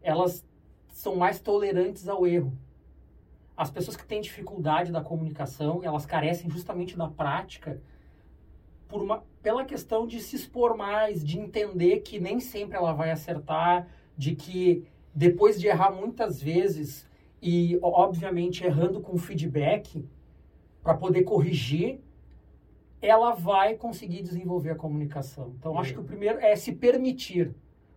elas 0.00 0.46
são 0.88 1.16
mais 1.16 1.40
tolerantes 1.40 2.08
ao 2.08 2.26
erro. 2.26 2.56
As 3.56 3.70
pessoas 3.70 3.96
que 3.96 4.06
têm 4.06 4.20
dificuldade 4.20 4.92
da 4.92 5.00
comunicação, 5.00 5.82
elas 5.82 6.04
carecem 6.04 6.50
justamente 6.50 6.96
da 6.96 7.08
prática 7.08 7.80
por 8.88 9.02
uma, 9.02 9.24
pela 9.42 9.64
questão 9.64 10.06
de 10.06 10.20
se 10.20 10.36
expor 10.36 10.76
mais, 10.76 11.24
de 11.24 11.38
entender 11.38 12.00
que 12.00 12.20
nem 12.20 12.38
sempre 12.38 12.76
ela 12.76 12.92
vai 12.92 13.10
acertar, 13.10 13.88
de 14.16 14.36
que 14.36 14.86
depois 15.14 15.58
de 15.58 15.66
errar 15.66 15.90
muitas 15.90 16.42
vezes 16.42 17.08
e 17.40 17.78
obviamente 17.82 18.64
errando 18.64 19.00
com 19.00 19.16
feedback 19.16 20.06
para 20.82 20.94
poder 20.94 21.22
corrigir, 21.22 22.00
ela 23.00 23.32
vai 23.32 23.74
conseguir 23.74 24.22
desenvolver 24.22 24.70
a 24.70 24.76
comunicação. 24.76 25.54
Então 25.58 25.78
acho 25.78 25.94
que 25.94 26.00
o 26.00 26.04
primeiro 26.04 26.38
é 26.38 26.54
se 26.54 26.72
permitir 26.72 27.54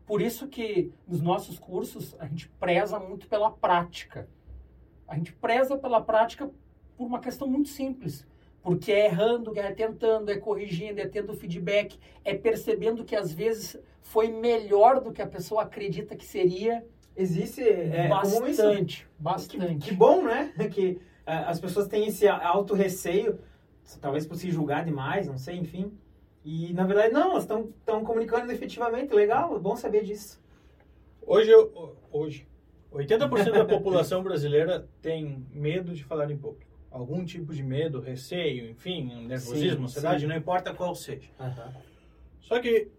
por 0.10 0.24
isso 0.24 0.48
que 0.48 0.92
nos 1.08 1.22
nossos 1.22 1.60
cursos 1.60 2.16
a 2.18 2.26
gente 2.26 2.50
preza 2.60 3.00
muito 3.00 3.28
pela 3.28 3.52
prática. 3.52 4.28
A 5.10 5.16
gente 5.16 5.34
preza 5.34 5.76
pela 5.76 6.00
prática 6.00 6.50
por 6.96 7.06
uma 7.06 7.20
questão 7.20 7.48
muito 7.48 7.68
simples. 7.68 8.28
Porque 8.62 8.92
é 8.92 9.06
errando, 9.06 9.58
é 9.58 9.72
tentando, 9.72 10.30
é 10.30 10.38
corrigindo, 10.38 11.00
é 11.00 11.08
tendo 11.08 11.34
feedback, 11.34 11.98
é 12.24 12.36
percebendo 12.36 13.04
que 13.04 13.16
às 13.16 13.32
vezes 13.32 13.82
foi 14.02 14.28
melhor 14.28 15.02
do 15.02 15.12
que 15.12 15.22
a 15.22 15.28
pessoa 15.28 15.64
acredita 15.64 16.16
que 16.16 16.26
seria. 16.26 16.86
Existe 17.16 17.68
é, 17.68 18.08
bastante, 18.08 19.08
bastante. 19.18 19.80
Que, 19.80 19.90
que, 19.90 19.96
bom, 19.96 20.24
né? 20.24 20.54
Que 20.72 20.92
uh, 21.26 21.48
as 21.48 21.60
pessoas 21.60 21.88
têm 21.88 22.08
esse 22.08 22.28
auto 22.28 22.76
receio, 22.76 23.40
talvez 24.00 24.28
por 24.28 24.36
se 24.36 24.52
julgar 24.52 24.86
demais, 24.86 25.28
não 25.28 25.38
sei, 25.38 25.56
enfim. 25.56 25.92
E, 26.46 26.72
na 26.74 26.86
verdade, 26.86 27.14
não, 27.14 27.32
elas 27.32 27.44
estão 27.44 28.04
comunicando 28.04 28.52
efetivamente. 28.52 29.14
Legal, 29.14 29.56
é 29.56 29.60
bom 29.60 29.76
saber 29.76 30.04
disso. 30.04 30.40
Hoje, 31.26 31.52
hoje 32.12 32.49
80% 32.92 33.52
da 33.52 33.66
população 33.66 34.24
brasileira 34.24 34.88
tem 35.02 35.46
medo 35.52 35.94
de 35.94 36.04
falar 36.04 36.30
em 36.32 36.38
público. 36.38 36.70
Algum 36.90 37.24
tipo 37.24 37.54
de 37.54 37.62
medo, 37.62 38.00
receio, 38.00 38.70
enfim, 38.70 39.28
nervosismo, 39.28 39.78
sim, 39.78 39.84
ansiedade, 39.84 40.22
sim. 40.22 40.28
não 40.28 40.36
importa 40.36 40.74
qual 40.74 40.96
seja. 40.96 41.30
Uhum. 41.40 41.72
Só 42.42 42.60
que 42.60 42.90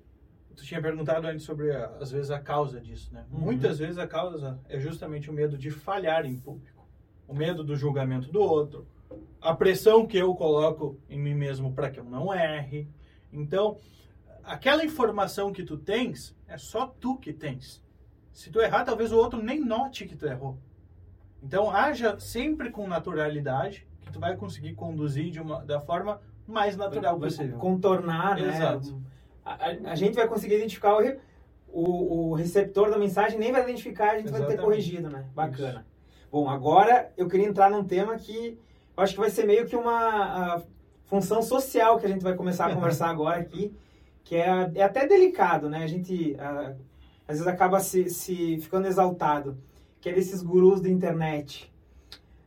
tu 0.55 0.65
tinha 0.65 0.81
perguntado 0.81 1.27
antes 1.27 1.45
sobre, 1.45 1.75
às 1.75 2.13
vezes, 2.13 2.31
a 2.31 2.39
causa 2.39 2.81
disso, 2.81 3.13
né? 3.13 3.27
Uhum. 3.33 3.41
Muitas 3.41 3.79
vezes 3.79 3.99
a 3.99 4.07
causa 4.07 4.61
é 4.69 4.79
justamente 4.79 5.29
o 5.29 5.33
medo 5.33 5.59
de 5.59 5.71
falhar 5.71 6.25
em 6.25 6.37
público. 6.37 6.87
O 7.27 7.35
medo 7.35 7.65
do 7.65 7.75
julgamento 7.75 8.31
do 8.31 8.41
outro. 8.41 8.87
A 9.41 9.55
pressão 9.55 10.07
que 10.07 10.17
eu 10.17 10.35
coloco 10.35 11.01
em 11.09 11.19
mim 11.19 11.35
mesmo 11.35 11.73
para 11.73 11.91
que 11.91 11.99
eu 11.99 12.05
não 12.05 12.33
erre. 12.33 12.89
Então, 13.33 13.79
aquela 14.45 14.85
informação 14.85 15.53
que 15.53 15.65
tu 15.65 15.77
tens, 15.77 16.37
é 16.47 16.57
só 16.57 16.87
tu 16.87 17.17
que 17.17 17.33
tens. 17.33 17.83
Se 18.33 18.51
tu 18.51 18.61
errar, 18.61 18.85
talvez 18.85 19.13
o 19.13 19.19
outro 19.19 19.43
nem 19.43 19.61
note 19.61 20.07
que 20.07 20.17
tu 20.17 20.27
errou. 20.27 20.57
Então, 21.43 21.71
haja 21.71 22.19
sempre 22.19 22.71
com 22.71 22.87
naturalidade, 22.87 23.87
que 24.01 24.13
tu 24.13 24.21
vai 24.21 24.37
conseguir 24.37 24.75
conduzir 24.75 25.31
de 25.31 25.41
uma, 25.41 25.65
da 25.65 25.81
forma 25.81 26.21
mais 26.47 26.77
natural 26.77 27.19
vai 27.19 27.29
possível. 27.29 27.59
Contornar, 27.59 28.37
né? 28.37 28.49
Exato. 28.49 29.01
A, 29.45 29.67
a, 29.93 29.95
gente 29.95 30.15
vai 30.15 30.29
conseguir 30.29 30.57
identificar 30.57 30.97
o, 30.97 31.19
o, 31.73 32.31
o, 32.31 32.35
receptor 32.35 32.91
da 32.91 32.99
mensagem, 32.99 33.39
nem 33.39 33.53
vai 33.53 33.63
identificar, 33.63 34.13
a 34.13 34.17
gente 34.17 34.27
Exatamente. 34.27 34.49
vai 34.49 34.57
ter 34.57 34.63
corrigido, 34.63 35.09
né? 35.09 35.25
Bacana. 35.35 35.81
Isso. 35.81 35.85
Bom, 36.31 36.49
agora 36.49 37.11
eu 37.17 37.27
queria 37.27 37.47
entrar 37.47 37.71
num 37.71 37.85
tema 37.85 38.17
que 38.17 38.59
eu 38.97 39.03
acho 39.03 39.15
que 39.15 39.21
vai 39.21 39.31
ser 39.31 39.47
meio 39.47 39.67
que 39.67 39.77
uma... 39.77 40.63
Função 41.05 41.43
social 41.43 41.99
que 41.99 42.07
a 42.07 42.09
gente 42.09 42.23
vai 42.23 42.37
começar 42.37 42.67
a 42.67 42.75
conversar 42.75 43.09
agora 43.11 43.41
aqui, 43.41 43.75
que 44.23 44.37
é, 44.37 44.71
é 44.77 44.83
até 44.85 45.09
delicado, 45.09 45.69
né? 45.69 45.83
A 45.83 45.87
gente 45.89 46.37
a, 46.39 46.77
às 47.31 47.39
vezes 47.39 47.47
acaba 47.47 47.79
se, 47.79 48.11
se 48.11 48.59
ficando 48.59 48.89
exaltado, 48.89 49.57
que 50.01 50.09
é 50.09 50.13
desses 50.13 50.43
gurus 50.43 50.81
da 50.81 50.89
internet. 50.89 51.73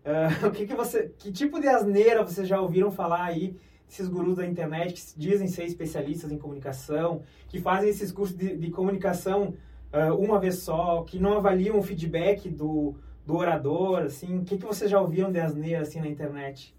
Uh, 0.04 0.48
o 0.48 0.52
que, 0.52 0.68
que 0.68 0.76
você, 0.76 1.10
que 1.18 1.32
tipo 1.32 1.60
de 1.62 1.70
asneira 1.70 2.24
vocês 2.24 2.46
já 2.46 2.60
ouviram 2.60 2.92
falar 2.92 3.24
aí 3.24 3.56
esses 3.90 4.10
gurus 4.10 4.36
da 4.38 4.46
internet 4.46 4.94
que 4.94 5.18
dizem 5.18 5.48
ser 5.48 5.64
especialistas 5.64 6.32
em 6.32 6.38
comunicação, 6.38 7.22
que 7.48 7.62
fazem 7.62 7.90
esses 7.90 8.12
cursos 8.12 8.36
de, 8.36 8.58
de 8.58 8.72
comunicação 8.72 9.54
uh, 9.94 10.14
uma 10.18 10.38
vez 10.38 10.56
só, 10.56 11.04
que 11.04 11.18
não 11.18 11.38
avaliam 11.38 11.80
o 11.80 11.84
feedback 11.84 12.50
do, 12.50 12.96
do 13.26 13.38
orador, 13.38 14.02
assim, 14.02 14.40
o 14.40 14.44
que, 14.44 14.58
que 14.58 14.66
vocês 14.66 14.92
já 14.92 15.00
ouviram 15.00 15.32
de 15.32 15.40
asneira 15.40 15.84
assim 15.84 16.02
na 16.02 16.08
internet? 16.08 16.76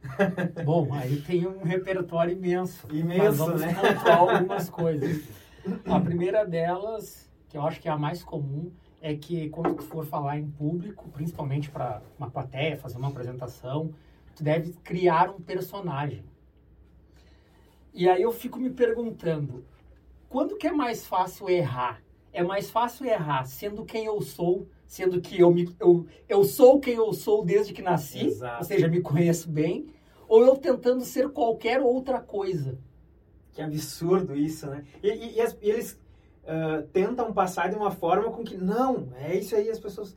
Bom, 0.64 0.88
aí 0.94 1.20
tem 1.20 1.46
um 1.46 1.64
repertório 1.64 2.32
imenso. 2.32 2.86
Imenso, 2.90 3.24
mas 3.24 3.36
vamos 3.36 3.60
né? 3.60 3.76
algumas 4.10 4.70
coisas. 4.70 5.22
A 5.84 6.00
primeira 6.00 6.44
delas, 6.44 7.30
que 7.48 7.56
eu 7.56 7.62
acho 7.62 7.80
que 7.80 7.88
é 7.88 7.92
a 7.92 7.98
mais 7.98 8.22
comum, 8.22 8.72
é 9.00 9.14
que 9.14 9.48
quando 9.50 9.74
tu 9.74 9.82
for 9.82 10.04
falar 10.04 10.38
em 10.38 10.50
público, 10.50 11.08
principalmente 11.10 11.70
para 11.70 12.02
uma 12.18 12.30
plateia, 12.30 12.76
fazer 12.76 12.98
uma 12.98 13.08
apresentação, 13.08 13.92
tu 14.34 14.42
deve 14.42 14.72
criar 14.84 15.30
um 15.30 15.40
personagem. 15.40 16.24
E 17.94 18.08
aí 18.08 18.22
eu 18.22 18.32
fico 18.32 18.58
me 18.58 18.70
perguntando, 18.70 19.64
quando 20.28 20.56
que 20.56 20.66
é 20.66 20.72
mais 20.72 21.06
fácil 21.06 21.48
errar? 21.48 22.02
É 22.32 22.42
mais 22.42 22.68
fácil 22.68 23.06
errar 23.06 23.46
sendo 23.46 23.84
quem 23.84 24.04
eu 24.04 24.20
sou, 24.20 24.68
sendo 24.86 25.20
que 25.20 25.40
eu, 25.40 25.50
me, 25.50 25.74
eu, 25.80 26.06
eu 26.28 26.44
sou 26.44 26.78
quem 26.78 26.94
eu 26.94 27.12
sou 27.12 27.44
desde 27.44 27.72
que 27.72 27.80
nasci, 27.80 28.26
Exato. 28.26 28.58
ou 28.58 28.64
seja, 28.64 28.88
me 28.88 29.00
conheço 29.00 29.48
bem, 29.48 29.86
ou 30.28 30.44
eu 30.44 30.56
tentando 30.56 31.04
ser 31.04 31.30
qualquer 31.30 31.80
outra 31.80 32.20
coisa. 32.20 32.78
Que 33.56 33.62
absurdo 33.62 34.36
isso, 34.36 34.66
né? 34.66 34.84
E, 35.02 35.08
e, 35.08 35.36
e, 35.36 35.40
as, 35.40 35.56
e 35.62 35.70
eles 35.70 35.98
uh, 36.44 36.86
tentam 36.92 37.32
passar 37.32 37.70
de 37.70 37.74
uma 37.74 37.90
forma 37.90 38.30
com 38.30 38.44
que, 38.44 38.54
não, 38.54 39.08
é 39.16 39.34
isso 39.34 39.56
aí, 39.56 39.70
as 39.70 39.80
pessoas 39.80 40.14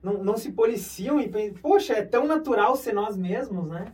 não, 0.00 0.22
não 0.22 0.36
se 0.36 0.52
policiam 0.52 1.20
e 1.20 1.28
pensam, 1.28 1.58
poxa, 1.60 1.94
é 1.94 2.04
tão 2.04 2.24
natural 2.24 2.76
ser 2.76 2.92
nós 2.92 3.16
mesmos, 3.16 3.66
né? 3.66 3.92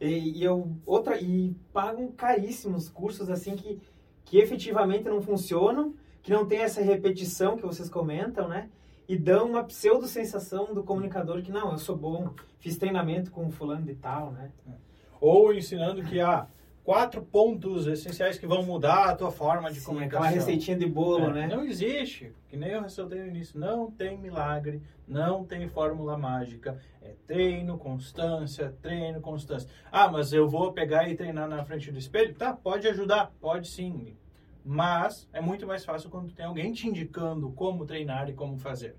E, 0.00 0.38
e, 0.38 0.44
eu, 0.44 0.70
outra, 0.86 1.20
e 1.20 1.56
pagam 1.72 2.06
caríssimos 2.12 2.88
cursos 2.88 3.28
assim 3.28 3.56
que, 3.56 3.80
que 4.24 4.38
efetivamente 4.38 5.08
não 5.08 5.20
funcionam, 5.20 5.92
que 6.22 6.30
não 6.30 6.46
tem 6.46 6.60
essa 6.60 6.80
repetição 6.80 7.56
que 7.56 7.66
vocês 7.66 7.90
comentam, 7.90 8.46
né? 8.46 8.68
e 9.08 9.16
dão 9.16 9.46
uma 9.48 9.64
pseudo 9.64 10.06
sensação 10.06 10.72
do 10.72 10.84
comunicador 10.84 11.42
que 11.42 11.50
não, 11.52 11.72
eu 11.72 11.78
sou 11.78 11.96
bom, 11.96 12.32
fiz 12.58 12.76
treinamento 12.76 13.32
com 13.32 13.50
fulano 13.50 13.84
de 13.84 13.94
tal, 13.94 14.30
né? 14.30 14.50
Ou 15.20 15.52
ensinando 15.52 16.04
que 16.04 16.20
há 16.20 16.46
quatro 16.86 17.20
pontos 17.20 17.88
essenciais 17.88 18.38
que 18.38 18.46
vão 18.46 18.62
mudar 18.62 19.10
a 19.10 19.16
tua 19.16 19.32
forma 19.32 19.72
de 19.72 19.80
Sim, 19.80 19.86
comunicação. 19.86 20.24
Aquela 20.24 20.40
receitinha 20.40 20.78
de 20.78 20.86
bolo, 20.86 21.30
é, 21.30 21.32
né? 21.32 21.46
Não 21.48 21.64
existe, 21.64 22.32
que 22.48 22.56
nem 22.56 22.70
eu 22.70 22.80
ressaltei 22.80 23.18
no 23.18 23.26
início, 23.26 23.58
não 23.58 23.90
tem 23.90 24.16
milagre, 24.16 24.80
não 25.06 25.44
tem 25.44 25.68
fórmula 25.68 26.16
mágica, 26.16 26.78
é 27.02 27.16
treino, 27.26 27.76
constância, 27.76 28.72
treino, 28.80 29.20
constância. 29.20 29.68
Ah, 29.90 30.06
mas 30.06 30.32
eu 30.32 30.48
vou 30.48 30.72
pegar 30.72 31.08
e 31.08 31.16
treinar 31.16 31.48
na 31.48 31.64
frente 31.64 31.90
do 31.90 31.98
espelho? 31.98 32.36
Tá, 32.36 32.52
pode 32.52 32.86
ajudar, 32.86 33.32
pode 33.40 33.66
sim, 33.66 34.16
mas 34.64 35.28
é 35.32 35.40
muito 35.40 35.66
mais 35.66 35.84
fácil 35.84 36.08
quando 36.08 36.32
tem 36.32 36.46
alguém 36.46 36.72
te 36.72 36.86
indicando 36.86 37.50
como 37.50 37.84
treinar 37.84 38.30
e 38.30 38.32
como 38.32 38.58
fazer. 38.58 38.94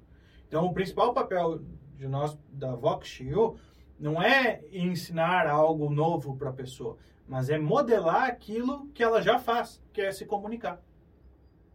Então, 0.46 0.66
o 0.66 0.74
principal 0.74 1.14
papel 1.14 1.62
de 1.96 2.06
nós 2.06 2.38
da 2.52 2.76
VoxU 2.76 3.56
não 3.98 4.22
é 4.22 4.60
ensinar 4.74 5.48
algo 5.48 5.90
novo 5.90 6.36
para 6.36 6.50
a 6.50 6.54
pessoa, 6.54 6.98
mas 7.28 7.50
é 7.50 7.58
modelar 7.58 8.24
aquilo 8.24 8.88
que 8.94 9.04
ela 9.04 9.22
já 9.22 9.38
faz, 9.38 9.82
que 9.92 10.02
é 10.02 10.12
se 10.12 10.26
comunicar. 10.26 10.82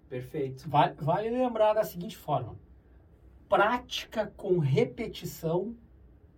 Perfeito. 0.09 0.69
Vale, 0.69 0.95
vale 0.99 1.31
lembrar 1.31 1.75
da 1.75 1.85
seguinte 1.85 2.17
forma: 2.17 2.57
prática 3.49 4.33
com 4.37 4.59
repetição 4.59 5.75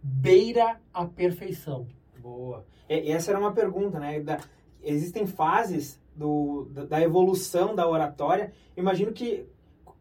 beira 0.03 0.81
a 0.93 1.05
perfeição. 1.07 1.87
Boa. 2.19 2.65
E, 2.89 3.11
essa 3.11 3.31
era 3.31 3.39
uma 3.41 3.53
pergunta, 3.53 3.99
né? 3.99 4.21
Da, 4.21 4.39
existem 4.83 5.27
fases 5.27 6.01
do, 6.15 6.69
da, 6.71 6.85
da, 6.85 7.03
evolução 7.03 7.75
da 7.75 7.89
oratória. 7.89 8.53
Imagino 8.77 9.13
que 9.13 9.47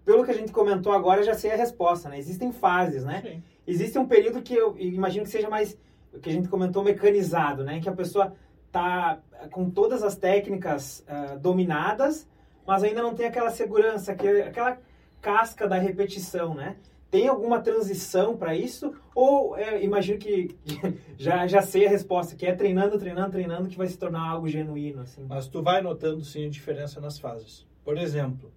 pelo 0.04 0.26
que 0.26 0.32
a 0.32 0.36
gente 0.36 0.52
comentou 0.52 0.92
agora, 0.92 1.22
eu 1.22 1.26
já 1.26 1.34
sei 1.34 1.52
a 1.52 1.56
resposta, 1.56 2.10
né? 2.10 2.18
Existem 2.18 2.52
fases, 2.52 3.06
né? 3.06 3.22
Sim. 3.22 3.44
Existe 3.66 3.98
um 3.98 4.06
período 4.06 4.42
que 4.42 4.54
eu 4.54 4.78
imagino 4.78 5.24
que 5.24 5.32
seja 5.32 5.50
mais, 5.50 5.78
o 6.14 6.20
que 6.20 6.30
a 6.30 6.34
gente 6.34 6.50
comentou, 6.50 6.84
mecanizado, 6.84 7.64
né? 7.64 7.78
Em 7.78 7.82
que 7.82 7.88
a 7.88 7.94
pessoa 7.94 8.36
tá 8.74 9.20
com 9.52 9.70
todas 9.70 10.04
as 10.04 10.18
técnicas 10.18 11.06
ah, 11.08 11.38
dominadas, 11.40 12.28
mas 12.66 12.84
ainda 12.84 13.04
não 13.04 13.14
tem 13.14 13.28
aquela 13.28 13.52
segurança, 13.52 14.12
aquela 14.12 14.80
casca 15.22 15.68
da 15.68 15.78
repetição, 15.78 16.56
né? 16.56 16.76
Tem 17.12 17.28
alguma 17.28 17.62
transição 17.62 18.36
para 18.36 18.56
isso? 18.56 18.92
Ou 19.14 19.56
é, 19.56 19.84
imagino 19.84 20.18
que 20.18 20.58
já, 21.16 21.46
já 21.46 21.62
sei 21.62 21.86
a 21.86 21.90
resposta, 21.90 22.36
que 22.36 22.48
é 22.48 22.56
treinando, 22.56 22.98
treinando, 22.98 23.32
treinando, 23.32 23.70
que 23.70 23.78
vai 23.78 23.86
se 23.86 23.98
tornar 23.98 24.28
algo 24.28 24.48
genuíno, 24.48 25.02
assim. 25.02 25.24
Mas 25.30 25.48
tu 25.48 25.62
vai 25.62 25.80
notando 25.80 26.26
sim 26.26 26.48
a 26.48 26.50
diferença 26.50 27.00
nas 27.00 27.20
fases. 27.20 27.68
Por 27.86 28.00
exemplo, 28.00 28.52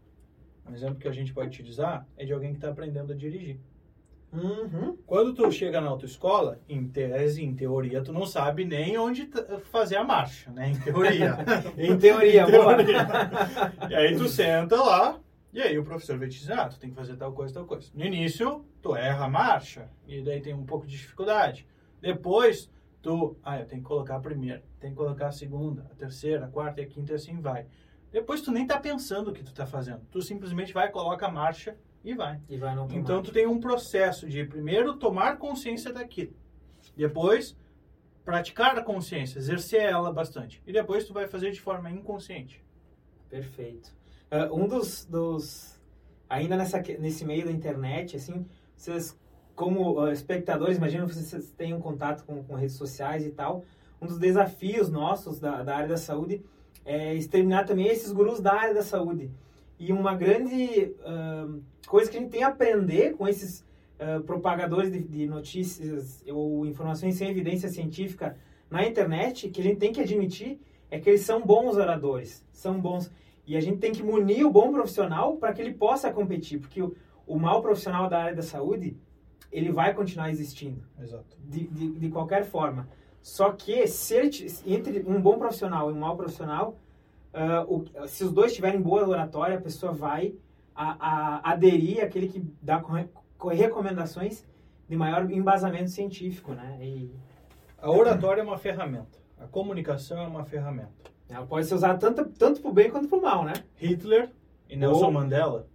um 0.67 0.73
exemplo 0.73 0.97
que 0.97 1.07
a 1.07 1.13
gente 1.13 1.35
pode 1.35 1.49
utilizar 1.49 2.09
é 2.17 2.25
de 2.25 2.33
alguém 2.33 2.53
que 2.53 2.57
está 2.57 2.71
aprendendo 2.71 3.13
a 3.13 3.17
dirigir. 3.17 3.61
Uhum. 4.37 4.97
Quando 5.07 5.35
tu 5.35 5.51
chega 5.51 5.81
na 5.81 5.89
autoescola, 5.89 6.61
em 6.69 6.87
tese, 6.87 7.43
em 7.43 7.55
teoria, 7.55 8.03
tu 8.03 8.13
não 8.13 8.27
sabe 8.27 8.65
nem 8.65 8.99
onde 8.99 9.29
fazer 9.71 9.97
a 9.97 10.05
marcha, 10.05 10.51
né? 10.51 10.71
Em 10.71 10.79
teoria. 10.79 11.37
Em 11.77 11.97
teoria, 11.99 12.43
Em 12.43 12.47
teoria. 12.47 13.07
E 13.89 13.95
aí 13.95 14.17
tu 14.17 14.29
senta 14.29 14.77
lá, 14.77 15.19
e 15.53 15.61
aí 15.61 15.79
o 15.79 15.85
professor 15.85 16.19
vai 16.19 16.29
te 16.29 16.39
dizer, 16.39 16.53
ah, 16.53 16.69
tu 16.69 16.79
tem 16.79 16.91
que 16.91 16.97
fazer 16.97 17.17
tal 17.17 17.33
coisa, 17.33 17.55
tal 17.55 17.65
coisa. 17.65 17.91
No 17.95 18.05
início, 18.05 18.65
tu 18.83 18.95
erra 18.95 19.25
a 19.25 19.29
marcha, 19.29 19.89
e 20.07 20.23
daí 20.23 20.41
tem 20.41 20.53
um 20.53 20.67
pouco 20.67 20.87
de 20.87 20.93
dificuldade. 20.93 21.67
Depois, 22.01 22.71
tu, 23.01 23.37
ah, 23.43 23.61
eu 23.61 23.67
tenho 23.67 23.81
que 23.81 23.89
colocar 23.89 24.17
a 24.17 24.21
primeira, 24.21 24.63
tem 24.79 24.91
que 24.91 24.97
colocar 24.97 25.29
a 25.29 25.33
segunda, 25.33 25.87
a 25.91 25.95
terceira, 25.95 26.45
a 26.45 26.49
quarta 26.49 26.81
e 26.81 26.85
a 26.85 26.87
quinta 26.87 27.13
e 27.13 27.15
assim 27.15 27.41
vai. 27.41 27.67
Depois 28.13 28.41
tu 28.41 28.51
nem 28.51 28.67
tá 28.67 28.79
pensando 28.79 29.31
o 29.31 29.33
que 29.33 29.43
tu 29.43 29.53
tá 29.53 29.67
fazendo. 29.67 30.01
Tu 30.11 30.23
simplesmente 30.23 30.73
vai, 30.73 30.91
coloca 30.91 31.27
a 31.27 31.31
marcha 31.31 31.77
e 32.07 32.15
vai. 32.15 32.41
E 32.49 32.57
vai 32.57 32.73
Então 32.93 33.21
tu 33.21 33.33
tem 33.33 33.49
um 33.49 33.59
processo 33.59 34.29
de 34.29 34.45
primeiro 34.45 34.97
tomar 34.97 35.39
consciência 35.39 35.93
daquilo. 35.93 36.33
Depois 36.97 37.57
praticar 38.25 38.79
a 38.79 38.83
consciência, 38.83 39.41
exercer 39.41 39.81
ela 39.81 40.13
bastante. 40.13 40.63
E 40.65 40.73
depois 40.73 41.05
tu 41.05 41.13
vai 41.13 41.27
fazer 41.27 41.51
de 41.51 41.61
forma 41.61 41.91
inconsciente. 41.91 42.65
Perfeito. 43.29 43.93
Ah, 44.31 44.49
um 44.53 44.69
dos, 44.69 45.05
dos 45.05 45.81
ainda 46.29 46.57
nessa 46.57 46.81
nesse 46.97 47.25
meio 47.25 47.47
da 47.47 47.51
internet, 47.51 48.15
assim, 48.15 48.47
vocês 48.77 49.19
como 49.57 49.99
ah, 49.99 50.13
espectadores, 50.13 50.77
imagino 50.77 51.09
que 51.09 51.15
vocês 51.15 51.51
tenham 51.57 51.81
contato 51.81 52.25
com, 52.25 52.41
com 52.45 52.55
redes 52.55 52.77
sociais 52.77 53.27
e 53.27 53.31
tal. 53.31 53.65
Um 54.01 54.07
dos 54.07 54.21
desafios 54.21 54.89
nossos 54.89 55.41
da, 55.41 55.65
da 55.65 55.75
área 55.75 55.89
da 55.89 55.97
saúde 55.97 56.41
é 56.85 57.17
exterminar 57.17 57.65
também 57.65 57.89
esses 57.89 58.13
gurus 58.13 58.39
da 58.39 58.53
área 58.53 58.75
da 58.75 58.83
saúde. 58.85 59.29
E 59.79 59.93
uma 59.93 60.15
grande 60.15 60.95
ah, 61.05 61.49
coisa 61.87 62.11
que 62.11 62.17
a 62.17 62.21
gente 62.21 62.31
tem 62.31 62.43
a 62.43 62.49
aprender 62.49 63.15
com 63.15 63.29
esses 63.29 63.65
ah, 63.99 64.21
propagadores 64.25 64.93
de, 64.93 65.03
de 65.03 65.27
notícias 65.27 66.23
ou 66.29 66.67
informações 66.67 67.15
sem 67.17 67.29
evidência 67.29 67.69
científica 67.69 68.37
na 68.71 68.87
internet, 68.87 69.49
que 69.49 69.61
a 69.61 69.65
gente 69.65 69.79
tem 69.79 69.93
que 69.93 70.01
admitir, 70.01 70.59
é 70.91 70.99
que 70.99 71.09
eles 71.09 71.23
são 71.23 71.41
bons 71.45 71.77
oradores, 71.77 72.45
são 72.53 72.81
bons. 72.81 73.11
E 73.47 73.57
a 73.57 73.61
gente 73.61 73.79
tem 73.79 73.93
que 73.93 74.03
munir 74.03 74.45
o 74.45 74.51
bom 74.51 74.73
profissional 74.73 75.37
para 75.37 75.53
que 75.53 75.63
ele 75.63 75.73
possa 75.73 76.13
competir, 76.13 76.59
porque 76.59 76.83
o, 76.83 76.95
o 77.27 77.39
mau 77.39 77.63
profissional 77.63 78.09
da 78.09 78.23
área 78.23 78.37
da 78.37 78.43
saúde, 78.43 78.97
ele 79.53 79.71
vai 79.71 79.95
continuar 79.95 80.31
existindo 80.31 80.83
Exato. 81.01 81.37
de, 81.45 81.67
de, 81.69 81.93
de 81.93 82.09
qualquer 82.09 82.45
forma. 82.45 82.89
Só 83.23 83.53
que 83.53 83.87
se 83.87 84.15
ele, 84.15 84.31
entre 84.67 85.05
um 85.07 85.21
bom 85.21 85.39
profissional 85.39 85.91
e 85.91 85.95
um 85.95 85.99
mau 85.99 86.17
profissional, 86.17 86.77
ah, 87.37 87.65
o- 87.69 87.85
se 88.09 88.25
os 88.25 88.33
dois 88.33 88.55
tiverem 88.55 88.81
boa 88.81 89.07
oratória, 89.07 89.59
a 89.59 89.61
pessoa 89.61 89.93
vai 89.93 90.35
a, 90.75 90.97
a, 91.41 91.53
aderir 91.53 92.03
àquele 92.03 92.29
que 92.29 92.41
dá 92.63 92.83
recomendações 93.53 94.45
de 94.89 94.97
maior 94.97 95.31
embasamento 95.31 95.91
científico, 95.91 96.53
né? 96.53 96.79
E 96.81 97.11
A 97.79 97.91
oratória 97.91 98.41
é 98.41 98.45
uma 98.45 98.59
ferramenta. 98.59 99.19
A 99.39 99.47
comunicação 99.47 100.19
é 100.23 100.27
uma 100.27 100.45
ferramenta. 100.45 100.91
ela 101.29 101.47
pode 101.47 101.67
ser 101.67 101.75
usada 101.75 101.99
tanto, 101.99 102.25
tanto 102.39 102.61
para 102.61 102.71
o 102.71 102.75
bem 102.75 102.91
quanto 102.91 103.09
para 103.09 103.19
o 103.19 103.23
mal, 103.23 103.45
né? 103.45 103.53
Hitler 103.77 104.31
e 104.69 104.77
Nelson 104.77 105.09
Oh. 105.09 105.11
Mandela. 105.11 105.67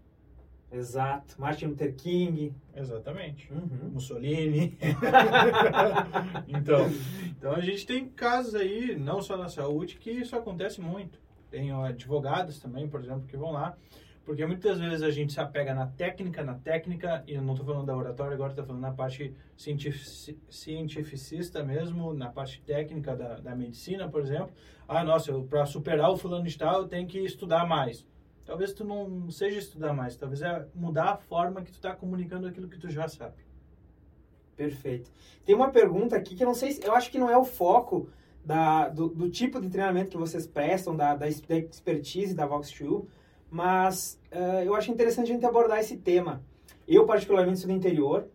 Exato. 0.72 1.36
Martin 1.40 1.66
Luther 1.68 1.94
King. 1.96 2.56
Exatamente. 2.76 3.52
Uhum. 3.52 3.90
Mussolini. 3.94 4.78
então, 6.48 6.90
então 7.38 7.52
a 7.54 7.60
gente 7.62 7.86
tem 7.86 8.08
casos 8.08 8.56
aí, 8.56 8.96
não 8.96 9.22
só 9.22 9.38
na 9.38 9.50
saúde, 9.50 9.98
que 9.98 10.10
isso 10.12 10.36
acontece 10.36 10.80
muito. 10.82 11.20
Tem 11.52 11.72
advogados 11.72 12.60
também, 12.60 12.88
por 12.88 13.02
exemplo, 13.02 13.28
que 13.28 13.38
vão 13.38 13.52
lá. 13.52 13.78
Porque 14.24 14.46
muitas 14.46 14.80
vezes 14.80 15.02
a 15.02 15.10
gente 15.10 15.34
se 15.34 15.40
apega 15.40 15.74
na 15.74 15.88
técnica, 15.88 16.44
na 16.44 16.54
técnica, 16.54 17.24
e 17.28 17.34
eu 17.34 17.42
não 17.42 17.54
estou 17.54 17.66
falando 17.66 17.88
da 17.88 17.96
oratória 17.96 18.34
agora, 18.34 18.52
estou 18.52 18.66
falando 18.66 18.82
na 18.82 18.94
parte 18.94 19.36
cientifici- 19.58 20.40
cientificista 20.50 21.64
mesmo, 21.64 22.14
na 22.14 22.30
parte 22.30 22.62
técnica 22.62 23.16
da, 23.16 23.40
da 23.40 23.56
medicina, 23.56 24.08
por 24.08 24.22
exemplo. 24.22 24.52
Ah, 24.88 25.04
nossa, 25.04 25.34
para 25.50 25.66
superar 25.66 26.12
o 26.12 26.18
fulano 26.18 26.46
de 26.46 26.58
tal, 26.58 26.84
eu 26.84 26.88
tenho 26.88 27.08
que 27.08 27.20
estudar 27.20 27.66
mais. 27.66 28.08
Talvez 28.46 28.74
tu 28.74 28.86
não 28.86 29.30
seja 29.30 29.60
estudar 29.60 29.92
mais, 29.94 30.16
talvez 30.16 30.42
é 30.42 30.68
mudar 30.74 31.12
a 31.12 31.18
forma 31.18 31.62
que 31.62 31.72
tu 31.72 31.76
está 31.76 31.96
comunicando 31.96 32.48
aquilo 32.48 32.70
que 32.70 32.78
tu 32.78 32.90
já 32.90 33.08
sabe. 33.08 33.44
Perfeito. 34.56 35.12
Tem 35.44 35.56
uma 35.56 35.72
pergunta 35.72 36.16
aqui 36.16 36.36
que 36.36 36.44
eu 36.44 36.48
não 36.48 36.54
sei, 36.54 36.72
se, 36.72 36.86
eu 36.86 36.94
acho 36.94 37.10
que 37.10 37.18
não 37.18 37.30
é 37.30 37.38
o 37.38 37.44
foco 37.44 38.10
da, 38.44 38.90
do, 38.90 39.08
do 39.10 39.30
tipo 39.30 39.62
de 39.62 39.70
treinamento 39.70 40.10
que 40.12 40.18
vocês 40.18 40.48
prestam, 40.48 40.96
da, 40.96 41.16
da, 41.16 41.28
ex- 41.28 41.42
da 41.42 41.58
expertise 41.58 42.34
da 42.34 42.48
Vox2, 42.48 43.06
mas 43.50 44.20
eh, 44.32 44.64
eu 44.66 44.76
acho 44.76 44.92
interessante 44.92 45.30
a 45.30 45.34
gente 45.34 45.46
abordar 45.46 45.80
esse 45.80 45.98
tema. 45.98 46.42
Eu, 46.88 47.06
particularmente, 47.06 47.60
sou 47.60 47.68
do 47.70 47.74
interior, 47.76 48.28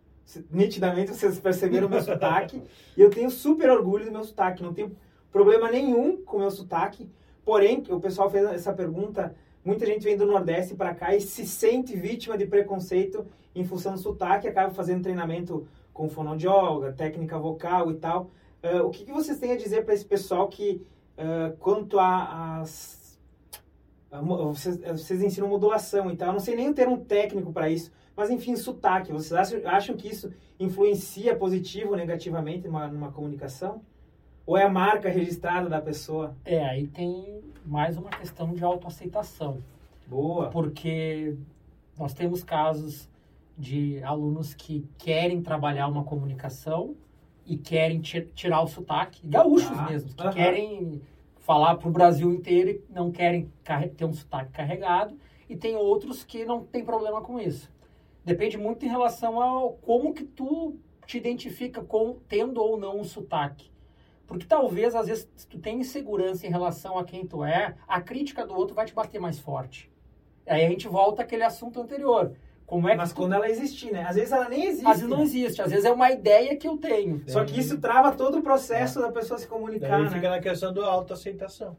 nitidamente 0.50 1.10
vocês 1.14 1.38
perceberam 1.38 1.86
o 1.86 1.90
meu 1.90 2.02
sotaque, 2.02 2.62
e 2.96 3.00
eu 3.00 3.10
tenho 3.10 3.30
super 3.30 3.70
orgulho 3.70 4.04
do 4.04 4.12
meu 4.12 4.24
sotaque, 4.24 4.62
não 4.62 4.72
tenho 4.74 4.96
problema 5.32 5.70
nenhum 5.70 6.16
com 6.18 6.36
o 6.36 6.40
meu 6.40 6.50
sotaque, 6.50 7.08
porém, 7.44 7.82
o 7.88 8.00
pessoal 8.00 8.30
fez 8.30 8.44
essa 8.46 8.72
pergunta, 8.72 9.34
muita 9.64 9.86
gente 9.86 10.04
vem 10.04 10.16
do 10.16 10.26
Nordeste 10.26 10.74
para 10.74 10.94
cá 10.94 11.14
e 11.14 11.20
se 11.20 11.46
sente 11.46 11.96
vítima 11.96 12.36
de 12.38 12.46
preconceito 12.46 13.26
em 13.54 13.64
função 13.64 13.94
do 13.94 13.98
sotaque, 13.98 14.46
acaba 14.48 14.72
fazendo 14.72 15.02
treinamento 15.02 15.66
com 15.92 16.08
fonoaudióloga, 16.08 16.92
técnica 16.92 17.38
vocal 17.38 17.90
e 17.90 17.94
tal. 17.94 18.30
Ah, 18.62 18.82
o 18.82 18.90
que, 18.90 19.04
que 19.04 19.12
vocês 19.12 19.38
têm 19.38 19.52
a 19.52 19.56
dizer 19.56 19.84
para 19.84 19.94
esse 19.94 20.04
pessoal 20.04 20.48
que, 20.48 20.80
ah, 21.18 21.52
quanto 21.58 21.98
a- 21.98 22.60
às. 22.60 23.18
vocês, 24.52 24.78
vocês 24.80 25.22
ensinam 25.22 25.48
modulação 25.48 26.10
e 26.10 26.16
tal, 26.16 26.28
eu 26.28 26.32
não 26.32 26.40
sei 26.40 26.56
nem 26.56 26.68
o 26.70 26.74
termo 26.74 26.98
técnico 26.98 27.52
para 27.52 27.68
isso, 27.68 27.90
mas 28.16 28.30
enfim, 28.30 28.56
sotaque. 28.56 29.12
Vocês 29.12 29.32
acham, 29.32 29.60
acham 29.68 29.96
que 29.96 30.08
isso 30.08 30.32
influencia 30.58 31.36
positivo 31.36 31.90
ou 31.90 31.96
negativamente 31.96 32.66
numa, 32.66 32.88
numa 32.88 33.12
comunicação? 33.12 33.82
Ou 34.46 34.56
é 34.56 34.62
a 34.62 34.70
marca 34.70 35.08
registrada 35.08 35.68
da 35.68 35.80
pessoa? 35.80 36.34
É, 36.44 36.64
aí 36.64 36.86
tem 36.86 37.42
mais 37.64 37.96
uma 37.98 38.10
questão 38.10 38.54
de 38.54 38.62
autoaceitação. 38.64 39.58
Boa. 40.06 40.48
Porque 40.50 41.36
nós 41.98 42.14
temos 42.14 42.44
casos 42.44 43.08
de 43.58 44.00
alunos 44.04 44.54
que 44.54 44.86
querem 44.98 45.42
trabalhar 45.42 45.88
uma 45.88 46.04
comunicação 46.04 46.94
e 47.46 47.56
querem 47.56 48.00
ti- 48.00 48.28
tirar 48.34 48.62
o 48.62 48.66
sotaque, 48.66 49.20
gaúchos 49.26 49.78
Ah, 49.78 49.86
mesmo, 49.88 50.12
que 50.14 50.22
aham. 50.22 50.32
querem 50.32 51.00
falar 51.38 51.76
para 51.76 51.88
o 51.88 51.92
Brasil 51.92 52.30
inteiro 52.32 52.70
e 52.70 52.82
não 52.92 53.10
querem 53.12 53.50
ter 53.96 54.04
um 54.04 54.12
sotaque 54.12 54.50
carregado, 54.52 55.16
e 55.48 55.56
tem 55.56 55.76
outros 55.76 56.24
que 56.24 56.44
não 56.44 56.64
tem 56.64 56.84
problema 56.84 57.22
com 57.22 57.38
isso. 57.38 57.70
Depende 58.24 58.58
muito 58.58 58.84
em 58.84 58.88
relação 58.88 59.40
ao 59.40 59.74
como 59.74 60.12
que 60.12 60.24
tu 60.24 60.76
te 61.06 61.16
identifica 61.16 61.80
com 61.82 62.16
tendo 62.28 62.60
ou 62.60 62.76
não 62.76 62.98
um 62.98 63.04
sotaque. 63.04 63.70
Porque 64.26 64.44
talvez, 64.44 64.96
às 64.96 65.06
vezes, 65.06 65.28
se 65.36 65.46
tu 65.46 65.56
tem 65.60 65.78
insegurança 65.78 66.44
em 66.44 66.50
relação 66.50 66.98
a 66.98 67.04
quem 67.04 67.24
tu 67.24 67.44
é, 67.44 67.76
a 67.86 68.00
crítica 68.00 68.44
do 68.44 68.56
outro 68.56 68.74
vai 68.74 68.84
te 68.84 68.92
bater 68.92 69.20
mais 69.20 69.38
forte. 69.38 69.88
Aí 70.44 70.64
a 70.64 70.68
gente 70.68 70.88
volta 70.88 71.22
àquele 71.22 71.44
assunto 71.44 71.80
anterior. 71.80 72.32
Como 72.66 72.88
é 72.88 72.92
que 72.92 72.96
Mas 72.98 73.12
tu- 73.12 73.16
quando 73.16 73.32
ela 73.34 73.48
existir, 73.48 73.92
né? 73.92 74.02
Às 74.02 74.16
vezes 74.16 74.32
ela 74.32 74.48
nem 74.48 74.64
existe. 74.66 74.86
às 74.86 74.96
vezes 75.00 75.08
não 75.08 75.22
existe, 75.22 75.62
às 75.62 75.70
vezes 75.70 75.84
é 75.84 75.92
uma 75.92 76.10
ideia 76.10 76.56
que 76.56 76.66
eu 76.66 76.76
tenho. 76.76 77.22
Só 77.28 77.44
que 77.44 77.58
isso 77.58 77.78
trava 77.78 78.10
todo 78.12 78.38
o 78.38 78.42
processo 78.42 79.00
da 79.00 79.10
pessoa 79.12 79.38
se 79.38 79.46
comunicar, 79.46 79.88
Daí 79.88 80.02
né? 80.04 80.10
fica 80.10 80.28
na 80.30 80.40
questão 80.40 80.72
da 80.72 80.84
autoaceitação. 80.86 81.76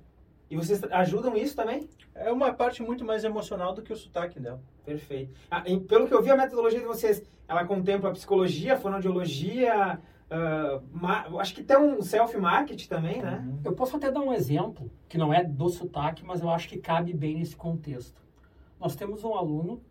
E 0.50 0.56
vocês 0.56 0.82
ajudam 0.92 1.36
isso 1.36 1.56
também? 1.58 1.90
É 2.16 2.32
uma 2.32 2.54
parte 2.54 2.82
muito 2.82 3.04
mais 3.04 3.26
emocional 3.26 3.74
do 3.74 3.82
que 3.82 3.92
o 3.92 3.98
sotaque 3.98 4.40
dela. 4.40 4.62
Perfeito. 4.86 5.34
Ah, 5.52 5.62
e 5.68 5.78
pelo 5.78 6.08
que 6.08 6.14
eu 6.14 6.22
vi, 6.24 6.30
a 6.32 6.38
metodologia 6.38 6.80
de 6.80 6.86
vocês, 6.86 7.22
ela 7.50 7.66
contempla 7.66 8.10
a 8.10 8.14
psicologia, 8.14 8.76
a 8.76 8.78
fonoaudiologia, 8.78 10.00
ma- 10.92 11.26
acho 11.40 11.54
que 11.54 11.64
tem 11.64 11.78
um 11.78 12.02
self-marketing 12.02 12.88
também, 12.88 13.22
né? 13.22 13.44
Uhum. 13.46 13.60
Eu 13.66 13.74
posso 13.74 13.98
até 13.98 14.10
dar 14.10 14.22
um 14.22 14.32
exemplo, 14.34 14.90
que 15.10 15.18
não 15.18 15.34
é 15.34 15.44
do 15.44 15.68
sotaque, 15.68 16.24
mas 16.26 16.42
eu 16.42 16.50
acho 16.50 16.70
que 16.70 16.78
cabe 16.78 17.14
bem 17.14 17.36
nesse 17.38 17.56
contexto. 17.58 18.22
Nós 18.80 18.96
temos 18.96 19.24
um 19.26 19.34
aluno 19.36 19.82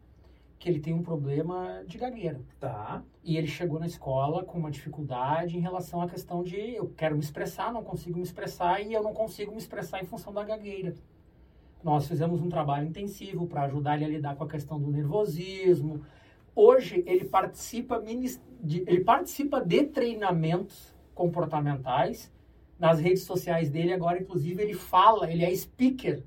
que 0.59 0.69
ele 0.69 0.81
tem 0.81 0.95
um 0.95 1.03
problema 1.03 1.83
de 1.87 1.99
gagueira. 1.99 2.41
Tá. 2.59 3.03
E 3.23 3.37
ele 3.37 3.47
chegou 3.47 3.79
na 3.79 3.87
escola 3.87 4.45
com 4.45 4.59
uma 4.59 4.71
dificuldade 4.71 5.57
em 5.57 5.61
relação 5.61 6.01
à 6.01 6.09
questão 6.09 6.43
de 6.43 6.57
eu 6.57 6.93
quero 6.97 7.17
me 7.17 7.23
expressar, 7.23 7.73
não 7.73 7.85
consigo 7.85 8.17
me 8.17 8.25
expressar 8.25 8.81
e 8.81 8.93
eu 8.93 9.03
não 9.03 9.13
consigo 9.13 9.53
me 9.53 9.59
expressar 9.59 10.03
em 10.03 10.07
função 10.07 10.33
da 10.33 10.45
gagueira. 10.45 10.95
Nós 11.85 12.09
fizemos 12.09 12.41
um 12.41 12.49
trabalho 12.49 12.89
intensivo 12.89 13.47
para 13.47 13.63
ajudar 13.65 13.97
ele 13.97 14.05
a 14.05 14.09
lidar 14.09 14.37
com 14.37 14.45
a 14.45 14.49
questão 14.49 14.81
do 14.81 14.91
nervosismo. 14.91 16.05
Hoje 16.55 17.05
ele 17.07 17.27
participa, 17.27 18.03
de, 18.61 18.83
ele 18.87 19.05
participa 19.05 19.61
de 19.61 19.85
treinamentos 19.85 20.95
comportamentais 21.15 22.33
nas 22.79 22.99
redes 22.99 23.23
sociais 23.25 23.71
dele. 23.71 23.93
Agora, 23.93 24.21
inclusive, 24.21 24.63
ele 24.63 24.75
fala, 24.75 25.31
ele 25.31 25.45
é 25.45 25.55
speaker. 25.55 26.23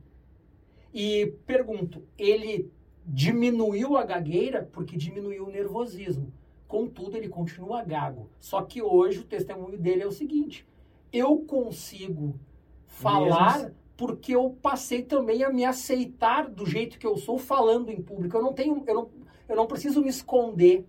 E 0.93 1.33
pergunto, 1.45 2.03
ele 2.17 2.71
diminuiu 3.11 3.97
a 3.97 4.03
gagueira 4.03 4.69
porque 4.71 4.95
diminuiu 4.95 5.47
o 5.47 5.51
nervosismo. 5.51 6.31
Contudo, 6.67 7.17
ele 7.17 7.27
continua 7.27 7.83
gago. 7.83 8.29
Só 8.39 8.61
que 8.61 8.81
hoje 8.81 9.19
o 9.19 9.23
testemunho 9.23 9.77
dele 9.77 10.03
é 10.03 10.07
o 10.07 10.11
seguinte: 10.11 10.65
eu 11.11 11.39
consigo 11.39 12.39
falar 12.85 13.57
Mesmo? 13.57 13.75
porque 13.97 14.35
eu 14.35 14.55
passei 14.61 15.01
também 15.01 15.43
a 15.43 15.49
me 15.49 15.65
aceitar 15.65 16.47
do 16.47 16.65
jeito 16.65 16.99
que 16.99 17.07
eu 17.07 17.17
sou 17.17 17.39
falando 17.39 17.89
em 17.89 18.01
público. 18.01 18.37
Eu 18.37 18.43
não 18.43 18.53
tenho, 18.53 18.83
eu 18.85 18.93
não, 18.93 19.09
eu 19.49 19.55
não 19.55 19.65
preciso 19.65 20.01
me 20.01 20.09
esconder. 20.09 20.85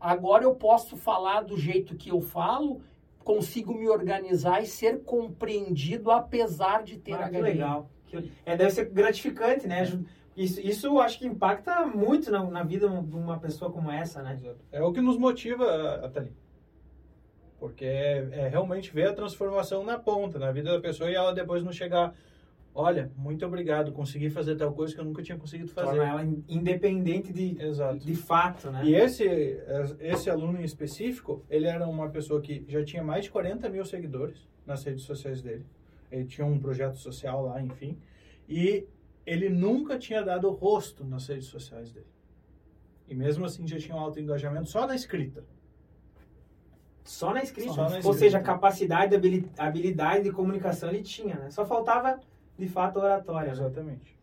Agora 0.00 0.42
eu 0.42 0.54
posso 0.54 0.96
falar 0.96 1.42
do 1.42 1.56
jeito 1.56 1.94
que 1.94 2.10
eu 2.10 2.20
falo, 2.20 2.80
consigo 3.22 3.72
me 3.72 3.88
organizar 3.88 4.62
e 4.62 4.66
ser 4.66 5.04
compreendido 5.04 6.10
apesar 6.10 6.82
de 6.82 6.98
ter 6.98 7.12
ah, 7.12 7.26
a 7.26 7.30
que 7.30 7.40
legal. 7.40 7.88
É, 8.44 8.56
deve 8.56 8.70
ser 8.72 8.86
gratificante, 8.86 9.68
né? 9.68 9.84
Isso, 10.36 10.60
isso 10.60 10.98
acho 11.00 11.18
que 11.18 11.26
impacta 11.26 11.84
muito 11.86 12.30
na, 12.30 12.42
na 12.44 12.62
vida 12.62 12.88
de 12.88 13.16
uma 13.16 13.38
pessoa 13.38 13.70
como 13.70 13.90
essa, 13.90 14.22
né? 14.22 14.38
É 14.70 14.82
o 14.82 14.92
que 14.92 15.00
nos 15.00 15.18
motiva, 15.18 15.96
Atali. 16.04 16.32
Porque 17.58 17.84
é, 17.84 18.28
é, 18.32 18.48
realmente 18.48 18.92
ver 18.92 19.08
a 19.08 19.12
transformação 19.12 19.84
na 19.84 19.98
ponta, 19.98 20.38
na 20.38 20.50
vida 20.50 20.72
da 20.72 20.80
pessoa 20.80 21.10
e 21.10 21.14
ela 21.14 21.34
depois 21.34 21.62
não 21.62 21.72
chegar, 21.72 22.14
olha, 22.74 23.12
muito 23.16 23.44
obrigado, 23.44 23.92
consegui 23.92 24.30
fazer 24.30 24.56
tal 24.56 24.72
coisa 24.72 24.94
que 24.94 25.00
eu 25.00 25.04
nunca 25.04 25.22
tinha 25.22 25.36
conseguido 25.36 25.70
fazer. 25.70 25.98
Torna 25.98 26.08
ela 26.08 26.24
independente 26.48 27.32
de, 27.32 27.62
Exato. 27.62 27.98
de 27.98 28.14
fato, 28.14 28.70
né? 28.70 28.82
E 28.86 28.94
esse, 28.94 29.24
esse 30.00 30.30
aluno 30.30 30.58
em 30.58 30.64
específico, 30.64 31.44
ele 31.50 31.66
era 31.66 31.86
uma 31.86 32.08
pessoa 32.08 32.40
que 32.40 32.64
já 32.66 32.82
tinha 32.82 33.02
mais 33.02 33.24
de 33.24 33.30
40 33.30 33.68
mil 33.68 33.84
seguidores 33.84 34.48
nas 34.64 34.82
redes 34.84 35.04
sociais 35.04 35.42
dele. 35.42 35.66
Ele 36.10 36.24
tinha 36.24 36.46
um 36.46 36.58
projeto 36.58 36.96
social 36.96 37.44
lá, 37.44 37.60
enfim. 37.60 37.98
E 38.48 38.86
ele 39.26 39.48
nunca 39.48 39.98
tinha 39.98 40.22
dado 40.22 40.50
rosto 40.50 41.04
nas 41.04 41.26
redes 41.26 41.46
sociais 41.46 41.90
dele. 41.90 42.06
E 43.08 43.14
mesmo 43.14 43.44
assim 43.44 43.66
já 43.66 43.78
tinha 43.78 43.96
um 43.96 44.00
alto 44.00 44.20
engajamento 44.20 44.68
só 44.68 44.86
na 44.86 44.94
escrita. 44.94 45.44
Só 47.04 47.32
na 47.34 47.42
escrita. 47.42 47.72
Só 47.72 47.82
na 47.82 47.86
escrita. 47.88 48.08
Ou 48.08 48.14
seja, 48.14 48.38
a 48.38 48.42
capacidade, 48.42 49.14
a 49.58 49.66
habilidade 49.66 50.24
de 50.24 50.32
comunicação 50.32 50.88
ele 50.90 51.02
tinha, 51.02 51.34
né? 51.34 51.50
Só 51.50 51.66
faltava, 51.66 52.20
de 52.56 52.68
fato, 52.68 52.98
a 53.00 53.04
oratória. 53.04 53.50
Exatamente. 53.50 54.16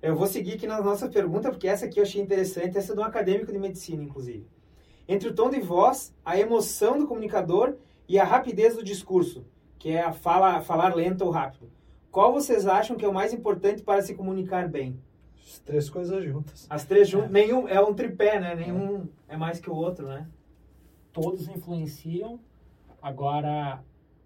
Eu 0.00 0.16
vou 0.16 0.26
seguir 0.26 0.54
aqui 0.54 0.66
na 0.66 0.80
nossa 0.80 1.08
pergunta, 1.08 1.50
porque 1.50 1.68
essa 1.68 1.84
aqui 1.84 2.00
eu 2.00 2.04
achei 2.04 2.22
interessante, 2.22 2.78
essa 2.78 2.92
é 2.92 2.94
de 2.94 3.00
um 3.00 3.04
acadêmico 3.04 3.52
de 3.52 3.58
medicina, 3.58 4.02
inclusive. 4.02 4.46
Entre 5.06 5.28
o 5.28 5.34
tom 5.34 5.50
de 5.50 5.60
voz, 5.60 6.14
a 6.24 6.38
emoção 6.38 6.98
do 6.98 7.06
comunicador 7.06 7.76
e 8.08 8.18
a 8.18 8.24
rapidez 8.24 8.74
do 8.74 8.82
discurso, 8.82 9.44
que 9.78 9.90
é 9.90 10.00
a 10.00 10.12
fala, 10.12 10.62
falar 10.62 10.94
lento 10.94 11.22
ou 11.22 11.30
rápido. 11.30 11.70
Qual 12.10 12.32
vocês 12.32 12.66
acham 12.66 12.96
que 12.96 13.04
é 13.04 13.08
o 13.08 13.14
mais 13.14 13.32
importante 13.32 13.82
para 13.82 14.02
se 14.02 14.14
comunicar 14.14 14.68
bem? 14.68 15.00
As 15.44 15.58
três 15.60 15.88
coisas 15.88 16.24
juntas. 16.24 16.66
As 16.68 16.84
três 16.84 17.08
juntas. 17.08 17.28
É. 17.28 17.32
Nenhum 17.32 17.68
é 17.68 17.80
um 17.80 17.94
tripé, 17.94 18.40
né? 18.40 18.54
Nenhum 18.54 19.08
é. 19.28 19.34
é 19.34 19.36
mais 19.36 19.60
que 19.60 19.70
o 19.70 19.74
outro, 19.74 20.08
né? 20.08 20.26
Todos 21.12 21.48
influenciam. 21.48 22.40
Agora, 23.00 23.82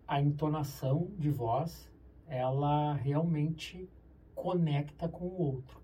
a 0.09 0.21
entonação 0.21 1.09
de 1.19 1.31
voz, 1.31 1.91
ela 2.27 2.95
realmente 2.95 3.89
conecta 4.35 5.09
com 5.09 5.27
o 5.27 5.41
outro. 5.41 5.81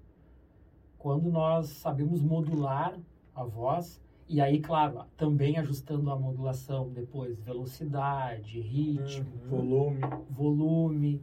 Quando 0.98 1.30
nós 1.30 1.68
sabemos 1.68 2.20
modular 2.20 2.98
a 3.34 3.44
voz, 3.44 4.02
e 4.28 4.40
aí, 4.40 4.60
claro, 4.60 5.04
também 5.16 5.58
ajustando 5.58 6.10
a 6.10 6.16
modulação 6.16 6.88
depois, 6.90 7.40
velocidade, 7.40 8.60
ritmo, 8.60 9.26
uhum. 9.42 9.48
volume. 9.48 10.00
volume, 10.30 11.22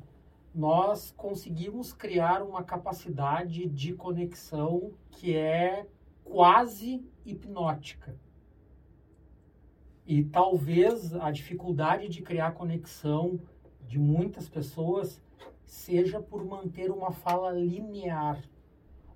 nós 0.57 1.13
conseguimos 1.15 1.93
criar 1.93 2.41
uma 2.41 2.63
capacidade 2.63 3.67
de 3.67 3.93
conexão 3.93 4.91
que 5.11 5.35
é 5.35 5.85
quase 6.23 7.05
hipnótica. 7.23 8.17
E 10.03 10.23
talvez 10.23 11.13
a 11.13 11.29
dificuldade 11.29 12.09
de 12.09 12.23
criar 12.23 12.53
conexão 12.53 13.39
de 13.85 13.99
muitas 13.99 14.49
pessoas 14.49 15.21
seja 15.63 16.19
por 16.19 16.43
manter 16.43 16.89
uma 16.89 17.11
fala 17.11 17.51
linear. 17.51 18.41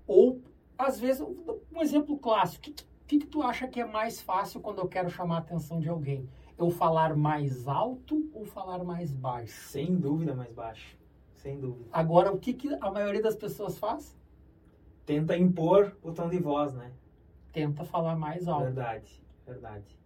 Ou, 0.06 0.40
às 0.78 1.00
vezes, 1.00 1.26
um 1.72 1.82
exemplo 1.82 2.16
clássico. 2.18 2.68
O 2.68 2.72
que, 2.72 2.86
que, 3.04 3.18
que 3.18 3.26
tu 3.26 3.42
acha 3.42 3.66
que 3.66 3.80
é 3.80 3.84
mais 3.84 4.20
fácil 4.22 4.60
quando 4.60 4.78
eu 4.78 4.86
quero 4.86 5.10
chamar 5.10 5.36
a 5.36 5.40
atenção 5.40 5.80
de 5.80 5.88
alguém? 5.88 6.28
Eu 6.56 6.70
falar 6.70 7.16
mais 7.16 7.66
alto 7.66 8.30
ou 8.32 8.44
falar 8.44 8.84
mais 8.84 9.12
baixo? 9.12 9.70
Sem 9.70 9.96
dúvida 9.96 10.36
mais 10.36 10.52
baixo. 10.52 11.01
Sem 11.42 11.58
dúvida. 11.58 11.88
Agora, 11.92 12.32
o 12.32 12.38
que, 12.38 12.52
que 12.52 12.72
a 12.80 12.88
maioria 12.88 13.20
das 13.20 13.34
pessoas 13.34 13.76
faz? 13.76 14.16
Tenta 15.04 15.36
impor 15.36 15.96
o 16.00 16.12
tom 16.12 16.28
de 16.28 16.38
voz, 16.38 16.72
né? 16.72 16.92
Tenta 17.52 17.84
falar 17.84 18.14
mais 18.14 18.46
alto. 18.46 18.66
Verdade, 18.66 19.24
verdade. 19.44 19.98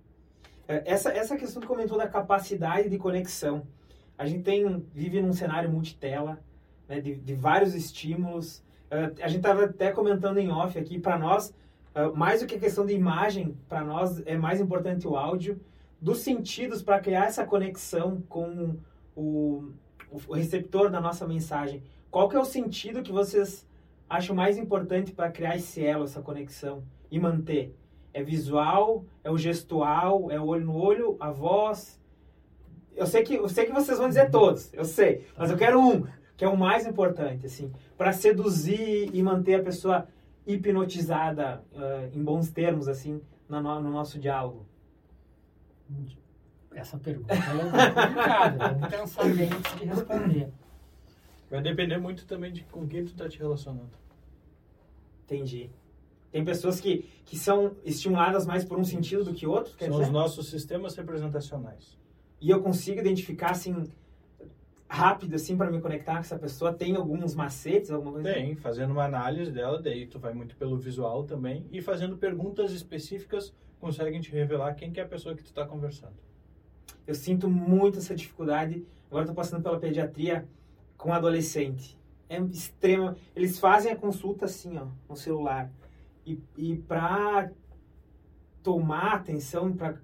É, 0.67 0.83
essa, 0.91 1.11
essa 1.11 1.37
questão 1.37 1.61
que 1.61 1.69
comentou 1.69 1.99
da 1.99 2.09
capacidade 2.09 2.89
de 2.89 2.97
conexão. 2.97 3.67
A 4.17 4.25
gente 4.25 4.45
tem, 4.45 4.83
vive 4.95 5.21
num 5.21 5.35
cenário 5.35 5.71
multitela, 5.71 6.41
né, 6.89 7.03
de, 7.03 7.17
de 7.17 7.35
vários 7.35 7.75
estímulos. 7.75 8.65
Uh, 8.87 9.13
a 9.23 9.29
gente 9.29 9.41
estava 9.41 9.65
até 9.65 9.93
comentando 9.93 10.39
em 10.39 10.51
off 10.51 10.79
aqui, 10.79 10.99
para 10.99 11.19
nós, 11.19 11.51
uh, 11.95 12.17
mais 12.17 12.41
do 12.41 12.47
que 12.47 12.55
a 12.55 12.59
questão 12.59 12.87
de 12.87 12.95
imagem, 12.95 13.55
para 13.69 13.85
nós 13.85 14.23
é 14.25 14.39
mais 14.39 14.59
importante 14.59 15.07
o 15.07 15.17
áudio, 15.17 15.61
dos 16.01 16.21
sentidos 16.21 16.83
para 16.83 16.99
criar 16.99 17.27
essa 17.27 17.45
conexão 17.45 18.23
com 18.27 18.79
o, 19.15 19.71
o 20.11 20.35
receptor 20.35 20.91
da 20.91 21.01
nossa 21.01 21.27
mensagem. 21.27 21.83
Qual 22.11 22.29
que 22.29 22.37
é 22.37 22.41
o 22.41 22.45
sentido 22.45 23.03
que 23.03 23.13
vocês 23.13 23.67
acham 24.09 24.35
mais 24.35 24.57
importante 24.57 25.13
para 25.13 25.31
criar 25.31 25.57
esse 25.57 25.85
elo, 25.85 26.05
essa 26.05 26.23
conexão 26.23 26.83
e 27.11 27.19
manter? 27.19 27.75
É 28.13 28.23
visual, 28.23 29.05
é 29.23 29.31
o 29.31 29.37
gestual, 29.37 30.31
é 30.31 30.41
o 30.41 30.47
olho 30.47 30.65
no 30.65 30.77
olho, 30.77 31.17
a 31.21 31.31
voz? 31.31 32.01
Eu 32.95 33.07
sei 33.07 33.23
que 33.23 33.35
eu 33.35 33.49
sei 33.49 33.67
que 33.67 33.73
vocês 33.73 33.99
vão 33.99 34.09
dizer 34.09 34.31
todos, 34.31 34.73
eu 34.73 34.85
sei, 34.85 35.27
mas 35.37 35.51
eu 35.51 35.57
quero 35.57 35.79
um 35.79 36.07
que 36.37 36.45
é 36.45 36.49
o 36.49 36.57
mais 36.57 36.87
importante, 36.87 37.47
assim, 37.47 37.73
para 37.97 38.13
seduzir 38.13 39.11
e 39.13 39.23
manter 39.23 39.55
a 39.55 39.63
pessoa 39.63 40.07
hipnotizada, 40.47 41.65
uh, 41.73 42.17
em 42.17 42.23
bons 42.23 42.51
termos, 42.51 42.89
assim, 42.89 43.21
no, 43.49 43.61
no 43.61 43.91
nosso 43.91 44.19
diálogo. 44.19 44.67
Essa 46.77 46.99
pergunta 46.99 47.33
é 47.33 47.37
complicada. 47.37 48.69
Vamos 48.75 48.89
pensar 48.89 49.25
bem 49.35 49.49
antes 49.51 49.79
de 49.79 49.85
responder. 49.87 50.53
Vai 51.51 51.63
depender 51.63 51.97
muito 51.97 52.27
também 52.27 52.53
de 52.53 52.65
com 52.65 52.87
quem 52.87 53.03
tu 53.03 53.13
está 53.13 53.27
te 53.27 53.39
relacionando. 53.39 53.91
Entendi. 55.25 55.71
Tem 56.31 56.45
pessoas 56.45 56.79
que, 56.79 57.09
que 57.25 57.39
são 57.39 57.75
estimuladas 57.83 58.47
mais 58.47 58.63
por 58.63 58.79
um 58.79 58.85
sentido 58.85 59.25
do 59.25 59.33
que 59.33 59.47
outro? 59.47 59.73
São 59.79 59.89
dizer? 59.89 60.03
os 60.03 60.11
nossos 60.11 60.51
sistemas 60.51 60.95
representacionais. 60.95 61.97
E 62.41 62.51
eu 62.51 62.61
consigo 62.61 63.01
identificar, 63.01 63.53
assim, 63.53 63.91
rápido, 64.87 65.35
assim, 65.35 65.57
para 65.57 65.71
me 65.71 65.81
conectar 65.81 66.13
com 66.15 66.21
essa 66.21 66.39
pessoa? 66.39 66.75
Tem 66.75 66.95
alguns 66.95 67.35
macetes, 67.35 67.91
alguma 67.91 68.13
coisa? 68.13 68.35
Tem, 68.35 68.55
fazendo 68.55 68.91
uma 68.91 69.05
análise 69.05 69.51
dela, 69.51 69.81
daí 69.81 70.07
tu 70.07 70.19
vai 70.19 70.35
muito 70.35 70.55
pelo 70.57 70.77
visual 70.77 71.25
também. 71.25 71.65
E 71.73 71.81
fazendo 71.81 72.19
perguntas 72.19 72.73
específicas, 72.73 73.55
conseguem 73.81 74.21
te 74.21 74.31
revelar 74.31 74.75
quem 74.75 74.93
que 74.93 75.01
é 75.01 75.05
a 75.05 75.09
pessoa 75.09 75.35
que 75.35 75.43
tu 75.43 75.47
está 75.47 75.65
conversando. 75.65 76.27
Eu 77.07 77.15
sinto 77.15 77.49
muito 77.49 77.99
essa 77.99 78.15
dificuldade. 78.15 78.85
Agora 79.09 79.25
estou 79.25 79.35
passando 79.35 79.63
pela 79.63 79.79
pediatria 79.79 80.47
com 80.97 81.13
adolescente. 81.13 81.97
É 82.29 82.41
extrema. 82.41 83.17
Eles 83.35 83.59
fazem 83.59 83.93
a 83.93 83.97
consulta 83.97 84.47
assim, 84.47 84.77
ó, 84.77 84.87
no 85.09 85.17
celular. 85.17 85.71
E, 86.25 86.41
e 86.57 86.77
para 86.77 87.51
tomar 88.63 89.15
atenção, 89.15 89.73
para 89.73 89.97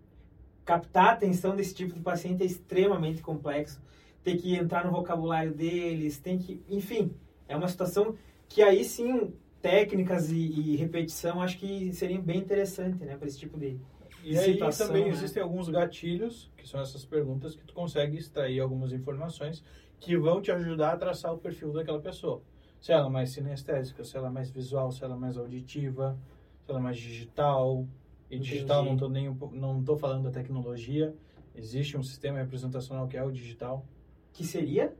captar 0.64 1.06
a 1.06 1.12
atenção 1.12 1.56
desse 1.56 1.74
tipo 1.74 1.92
de 1.92 2.00
paciente 2.00 2.42
é 2.42 2.46
extremamente 2.46 3.20
complexo. 3.20 3.80
Tem 4.22 4.36
que 4.36 4.54
entrar 4.54 4.84
no 4.84 4.92
vocabulário 4.92 5.52
deles, 5.52 6.20
tem 6.20 6.38
que. 6.38 6.62
Enfim, 6.68 7.12
é 7.48 7.56
uma 7.56 7.66
situação 7.66 8.14
que 8.48 8.62
aí 8.62 8.84
sim, 8.84 9.32
técnicas 9.60 10.30
e, 10.30 10.36
e 10.36 10.76
repetição, 10.76 11.42
acho 11.42 11.58
que 11.58 11.92
seria 11.92 12.20
bem 12.20 12.38
interessante, 12.38 13.04
né, 13.04 13.16
para 13.16 13.26
esse 13.26 13.38
tipo 13.38 13.58
de, 13.58 13.80
e 14.22 14.38
aí 14.38 14.58
também 14.78 15.04
né? 15.04 15.10
existem 15.10 15.42
alguns 15.42 15.68
gatilhos, 15.68 16.50
que 16.56 16.68
são 16.68 16.80
essas 16.80 17.04
perguntas, 17.04 17.54
que 17.54 17.64
tu 17.64 17.74
consegue 17.74 18.16
extrair 18.16 18.60
algumas 18.60 18.92
informações 18.92 19.62
que 19.98 20.16
vão 20.16 20.40
te 20.40 20.50
ajudar 20.50 20.92
a 20.92 20.96
traçar 20.96 21.32
o 21.32 21.38
perfil 21.38 21.72
daquela 21.72 22.00
pessoa. 22.00 22.42
Se 22.80 22.92
ela 22.92 23.06
é 23.06 23.10
mais 23.10 23.30
sinestésica, 23.30 24.02
se 24.02 24.16
ela 24.16 24.28
é 24.28 24.30
mais 24.30 24.50
visual, 24.50 24.90
se 24.90 25.04
ela 25.04 25.14
é 25.14 25.18
mais 25.18 25.36
auditiva, 25.36 26.18
se 26.64 26.70
ela 26.70 26.80
é 26.80 26.82
mais 26.82 26.96
digital. 26.96 27.86
E 28.28 28.36
Entendi. 28.36 28.50
digital 28.50 28.84
não 28.84 28.94
estou 28.94 29.08
nem 29.08 29.32
não 29.52 29.82
tô 29.82 29.96
falando 29.96 30.24
da 30.24 30.30
tecnologia. 30.30 31.14
Existe 31.54 31.96
um 31.96 32.02
sistema 32.02 32.38
representacional 32.38 33.06
que 33.06 33.16
é 33.16 33.22
o 33.22 33.30
digital. 33.30 33.86
Que 34.32 34.44
seria? 34.44 34.96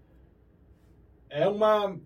É 1.28 1.48
uma 1.48 1.98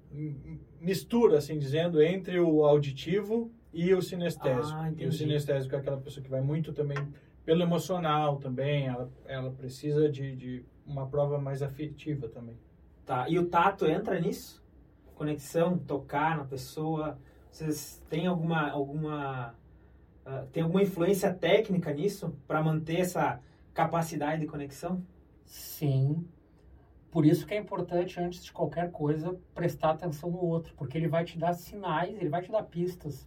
mistura, 0.81 1.39
assim 1.39 1.59
dizendo, 1.59 2.01
entre 2.01 2.39
o 2.39 2.65
auditivo 2.65 3.51
e 3.77 3.95
o 3.95 4.01
sinestésico. 4.01 4.79
Ah, 4.79 4.93
e 4.97 5.07
o 5.07 5.13
sinestésico 5.13 5.75
é 5.75 5.79
aquela 5.79 5.99
pessoa 5.99 6.25
que 6.25 6.31
vai 6.31 6.41
muito 6.41 6.73
também 6.73 6.97
pelo 7.47 7.63
emocional 7.63 8.39
também, 8.39 8.89
ela, 8.89 9.09
ela 9.25 9.53
precisa 9.53 10.11
de, 10.11 10.35
de 10.35 10.65
uma 10.85 11.07
prova 11.07 11.39
mais 11.39 11.63
afetiva 11.63 12.29
também. 12.29 12.59
Tá. 13.07 13.29
E 13.29 13.39
o 13.39 13.47
tato 13.47 13.87
entra 13.87 14.19
nisso? 14.19 14.61
Conexão, 15.15 15.79
tocar 15.79 16.37
na 16.37 16.45
pessoa. 16.45 17.17
Vocês 17.49 18.03
têm 18.11 18.27
alguma 18.27 18.69
alguma 18.69 19.55
ah, 20.27 20.45
tem 20.53 20.65
alguma 20.65 20.83
influência 20.83 21.33
técnica 21.33 21.93
nisso 21.93 22.37
para 22.49 22.61
manter 22.61 22.99
essa 22.99 23.41
capacidade 23.73 24.41
de 24.41 24.49
conexão? 24.49 25.01
Sim. 25.45 26.27
Por 27.13 27.25
isso 27.25 27.47
que 27.47 27.55
é 27.55 27.59
importante, 27.59 28.19
antes 28.19 28.45
de 28.45 28.53
qualquer 28.53 28.91
coisa, 28.91 29.39
prestar 29.55 29.91
atenção 29.91 30.31
no 30.31 30.45
outro, 30.45 30.75
porque 30.75 30.99
ele 30.99 31.09
vai 31.09 31.25
te 31.25 31.39
dar 31.39 31.55
sinais, 31.55 32.15
ele 32.17 32.29
vai 32.29 32.43
te 32.43 32.51
dar 32.51 32.65
pistas 32.65 33.27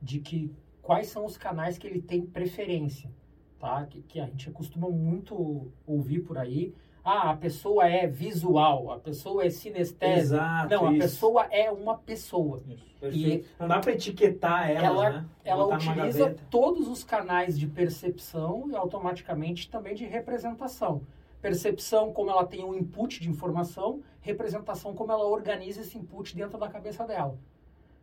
de 0.00 0.20
que 0.20 0.52
quais 0.82 1.08
são 1.08 1.24
os 1.24 1.36
canais 1.36 1.78
que 1.78 1.86
ele 1.86 2.00
tem 2.00 2.22
preferência, 2.24 3.10
tá? 3.58 3.84
Que, 3.86 4.02
que 4.02 4.20
a 4.20 4.26
gente 4.26 4.50
costuma 4.50 4.88
muito 4.88 5.70
ouvir 5.86 6.20
por 6.20 6.38
aí. 6.38 6.74
Ah, 7.02 7.30
a 7.30 7.36
pessoa 7.36 7.88
é 7.88 8.06
visual, 8.06 8.90
a 8.90 8.98
pessoa 8.98 9.44
é 9.44 9.50
sinestésica. 9.50 10.20
Exato, 10.20 10.74
Não, 10.74 10.86
a 10.88 10.92
isso. 10.92 11.00
pessoa 11.00 11.46
é 11.50 11.70
uma 11.70 11.96
pessoa. 11.96 12.62
Perfeito. 13.00 13.48
Não 13.58 13.66
dá 13.68 13.78
para 13.80 13.92
etiquetar 13.92 14.70
ela, 14.70 14.84
Ela- 14.84 15.10
né? 15.10 15.26
Ela 15.42 15.66
utiliza 15.74 16.36
todos 16.50 16.86
os 16.88 17.02
canais 17.02 17.58
de 17.58 17.66
percepção 17.66 18.68
e 18.70 18.76
automaticamente 18.76 19.70
também 19.70 19.94
de 19.94 20.04
representação. 20.04 21.00
Percepção, 21.40 22.12
como 22.12 22.30
ela 22.30 22.44
tem 22.46 22.62
um 22.62 22.74
input 22.74 23.18
de 23.18 23.30
informação, 23.30 24.02
representação, 24.20 24.94
como 24.94 25.10
ela 25.10 25.24
organiza 25.24 25.80
esse 25.80 25.96
input 25.96 26.36
dentro 26.36 26.58
da 26.58 26.68
cabeça 26.68 27.06
dela. 27.06 27.38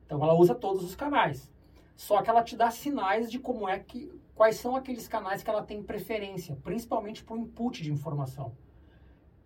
Então, 0.08 0.24
ela 0.24 0.34
usa 0.34 0.56
todos 0.56 0.84
os 0.84 0.96
canais. 0.96 1.52
Só 1.98 2.22
que 2.22 2.30
ela 2.30 2.44
te 2.44 2.56
dá 2.56 2.70
sinais 2.72 3.30
de 3.30 3.40
como 3.40 3.68
é 3.68 3.78
que, 3.80 4.10
quais 4.36 4.56
são 4.58 4.76
aqueles 4.76 5.08
canais 5.08 5.42
que 5.42 5.50
ela 5.50 5.64
tem 5.64 5.82
preferência, 5.84 6.56
principalmente 6.64 7.24
para 7.24 7.36
o 7.36 7.40
input 7.40 7.82
de 7.84 7.92
informação. 7.92 8.54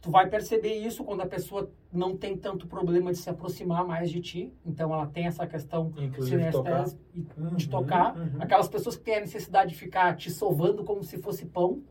Tu 0.01 0.11
vai 0.11 0.27
perceber 0.29 0.73
isso 0.73 1.03
quando 1.05 1.21
a 1.21 1.25
pessoa 1.27 1.71
não 1.93 2.17
tem 2.17 2.35
tanto 2.35 2.67
problema 2.67 3.11
de 3.11 3.19
se 3.19 3.29
aproximar 3.29 3.85
mais 3.85 4.09
de 4.11 4.19
ti. 4.19 4.53
Então, 4.65 4.93
ela 4.93 5.05
tem 5.07 5.27
essa 5.27 5.47
questão 5.47 5.93
Inclusive 5.97 6.51
tocar. 6.51 6.87
sinestésica 6.87 7.01
e 7.15 7.39
Uhum, 7.39 7.55
de 7.55 7.69
tocar. 7.69 8.17
uhum. 8.17 8.31
Aquelas 8.41 8.67
pessoas 8.67 8.97
que 8.97 9.03
têm 9.03 9.15
a 9.17 9.21
necessidade 9.21 9.69
de 9.71 9.77
ficar 9.77 10.15
te 10.17 10.29
sovando 10.29 10.83
como 10.83 11.03
se 11.03 11.19
fosse 11.19 11.45
pão. 11.45 11.81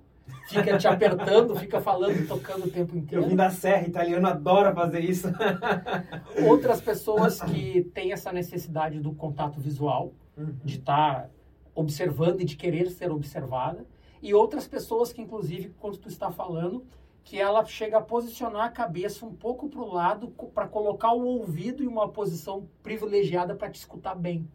Fica 0.48 0.76
te 0.76 0.86
apertando, 0.86 1.56
fica 1.56 1.80
falando, 1.80 2.26
tocando 2.28 2.66
o 2.66 2.70
tempo 2.70 2.94
Eu 2.94 2.98
inteiro. 3.00 3.26
vim 3.28 3.34
da 3.36 3.48
Serra, 3.50 3.86
italiano 3.86 4.26
adora 4.28 4.72
fazer 4.74 5.00
isso. 5.00 5.28
Outras 6.48 6.80
pessoas 6.80 7.40
que 7.40 7.82
têm 7.94 8.12
essa 8.12 8.32
necessidade 8.32 9.00
do 9.00 9.12
contato 9.12 9.60
visual, 9.60 10.12
de 10.64 10.78
estar 10.78 11.30
observando 11.74 12.40
e 12.40 12.44
de 12.44 12.56
querer 12.56 12.90
ser 12.90 13.10
observada. 13.10 13.86
E 14.22 14.34
outras 14.34 14.66
pessoas 14.68 15.12
que, 15.12 15.22
inclusive, 15.22 15.74
quando 15.80 15.98
tu 15.98 16.08
está 16.08 16.30
falando, 16.30 16.84
que 17.22 17.38
ela 17.38 17.64
chega 17.64 17.98
a 17.98 18.02
posicionar 18.02 18.64
a 18.64 18.70
cabeça 18.70 19.24
um 19.24 19.34
pouco 19.34 19.68
para 19.68 19.80
o 19.80 19.92
lado 19.92 20.28
para 20.54 20.66
colocar 20.66 21.12
o 21.12 21.24
ouvido 21.24 21.82
em 21.82 21.86
uma 21.86 22.08
posição 22.08 22.68
privilegiada 22.82 23.54
para 23.54 23.70
te 23.70 23.76
escutar 23.76 24.14
bem. 24.14 24.48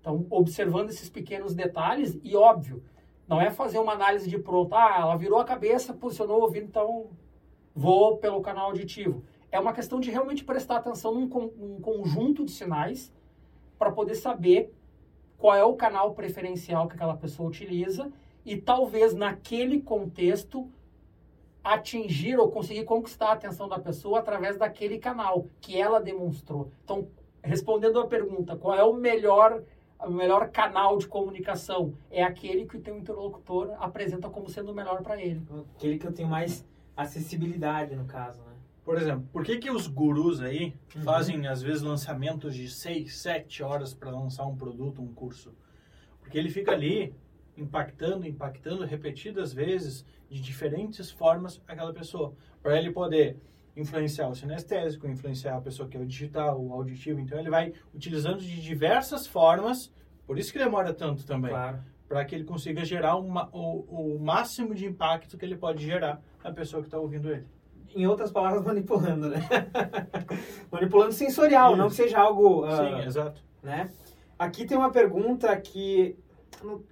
Então, 0.00 0.26
observando 0.30 0.90
esses 0.90 1.08
pequenos 1.08 1.54
detalhes, 1.54 2.18
e 2.22 2.36
óbvio, 2.36 2.82
não 3.26 3.40
é 3.40 3.50
fazer 3.50 3.78
uma 3.78 3.92
análise 3.92 4.28
de 4.28 4.38
pronto, 4.38 4.74
ah, 4.74 4.98
ela 5.00 5.16
virou 5.16 5.38
a 5.38 5.44
cabeça, 5.44 5.94
posicionou 5.94 6.40
o 6.40 6.42
ouvido, 6.42 6.66
então 6.66 7.06
vou 7.74 8.18
pelo 8.18 8.42
canal 8.42 8.66
auditivo. 8.66 9.24
É 9.50 9.58
uma 9.58 9.72
questão 9.72 9.98
de 9.98 10.10
realmente 10.10 10.44
prestar 10.44 10.76
atenção 10.76 11.14
num, 11.14 11.28
con- 11.28 11.50
num 11.56 11.80
conjunto 11.80 12.44
de 12.44 12.50
sinais 12.50 13.12
para 13.78 13.90
poder 13.90 14.14
saber 14.14 14.72
qual 15.38 15.54
é 15.54 15.64
o 15.64 15.74
canal 15.74 16.14
preferencial 16.14 16.88
que 16.88 16.94
aquela 16.94 17.16
pessoa 17.16 17.48
utiliza 17.48 18.10
e 18.44 18.56
talvez 18.56 19.14
naquele 19.14 19.80
contexto 19.80 20.68
atingir 21.62 22.38
ou 22.38 22.50
conseguir 22.50 22.84
conquistar 22.84 23.28
a 23.28 23.32
atenção 23.32 23.68
da 23.68 23.78
pessoa 23.78 24.18
através 24.18 24.58
daquele 24.58 24.98
canal 24.98 25.46
que 25.60 25.80
ela 25.80 26.00
demonstrou. 26.00 26.70
Então, 26.84 27.08
respondendo 27.42 27.98
à 27.98 28.06
pergunta, 28.06 28.54
qual 28.56 28.74
é 28.76 28.84
o 28.84 28.92
melhor 28.92 29.62
o 30.06 30.10
melhor 30.10 30.50
canal 30.50 30.98
de 30.98 31.06
comunicação? 31.06 31.94
É 32.10 32.22
aquele 32.22 32.66
que 32.66 32.76
o 32.76 32.80
teu 32.80 32.96
interlocutor 32.96 33.74
apresenta 33.78 34.28
como 34.28 34.50
sendo 34.50 34.72
o 34.72 34.74
melhor 34.74 35.02
para 35.02 35.20
ele. 35.20 35.42
Aquele 35.76 35.98
que 35.98 36.06
eu 36.06 36.12
tenho 36.12 36.28
mais 36.28 36.66
acessibilidade, 36.94 37.94
no 37.96 38.04
caso, 38.04 38.42
né? 38.42 38.53
Por 38.84 38.98
exemplo, 38.98 39.26
por 39.32 39.44
que 39.44 39.56
que 39.58 39.70
os 39.70 39.86
gurus 39.86 40.40
aí 40.40 40.74
Uhum. 40.94 41.02
fazem 41.02 41.46
às 41.46 41.62
vezes 41.62 41.82
lançamentos 41.82 42.54
de 42.54 42.68
6, 42.68 43.16
7 43.16 43.62
horas 43.62 43.94
para 43.94 44.10
lançar 44.10 44.44
um 44.46 44.54
produto, 44.56 45.00
um 45.00 45.12
curso? 45.14 45.54
Porque 46.20 46.36
ele 46.36 46.50
fica 46.50 46.72
ali 46.72 47.14
impactando, 47.56 48.26
impactando 48.26 48.84
repetidas 48.84 49.52
vezes 49.52 50.04
de 50.28 50.40
diferentes 50.40 51.10
formas 51.10 51.62
aquela 51.68 51.92
pessoa, 51.94 52.34
para 52.62 52.76
ele 52.78 52.90
poder 52.90 53.38
influenciar 53.76 54.28
o 54.28 54.34
sinestésico, 54.34 55.06
influenciar 55.06 55.56
a 55.56 55.60
pessoa 55.60 55.88
que 55.88 55.96
é 55.96 56.00
o 56.00 56.06
digital, 56.06 56.60
o 56.60 56.72
auditivo, 56.72 57.18
então 57.20 57.38
ele 57.38 57.50
vai 57.50 57.72
utilizando 57.94 58.38
de 58.40 58.60
diversas 58.60 59.26
formas, 59.26 59.92
por 60.26 60.38
isso 60.38 60.52
que 60.52 60.58
demora 60.58 60.92
tanto 60.92 61.24
também 61.26 61.50
Claro. 61.50 61.78
para 62.08 62.24
que 62.24 62.34
ele 62.34 62.44
consiga 62.44 62.84
gerar 62.84 63.16
uma, 63.16 63.48
o, 63.52 64.14
o 64.16 64.18
máximo 64.20 64.74
de 64.74 64.84
impacto 64.86 65.36
que 65.38 65.44
ele 65.44 65.56
pode 65.56 65.84
gerar 65.84 66.20
na 66.42 66.52
pessoa 66.52 66.82
que 66.82 66.86
está 66.88 66.98
ouvindo 66.98 67.30
ele. 67.30 67.46
Em 67.94 68.06
outras 68.06 68.30
palavras, 68.30 68.62
manipulando, 68.64 69.28
né? 69.28 69.40
manipulando 70.70 71.12
sensorial, 71.12 71.70
Isso. 71.72 71.78
não 71.78 71.88
que 71.88 71.94
seja 71.94 72.18
algo... 72.18 72.64
ah, 72.64 72.76
Sim, 72.76 73.06
exato. 73.06 73.42
né? 73.62 73.90
Aqui 74.38 74.66
tem 74.66 74.76
uma 74.76 74.90
pergunta 74.90 75.54
que 75.56 76.16
não, 76.62 76.82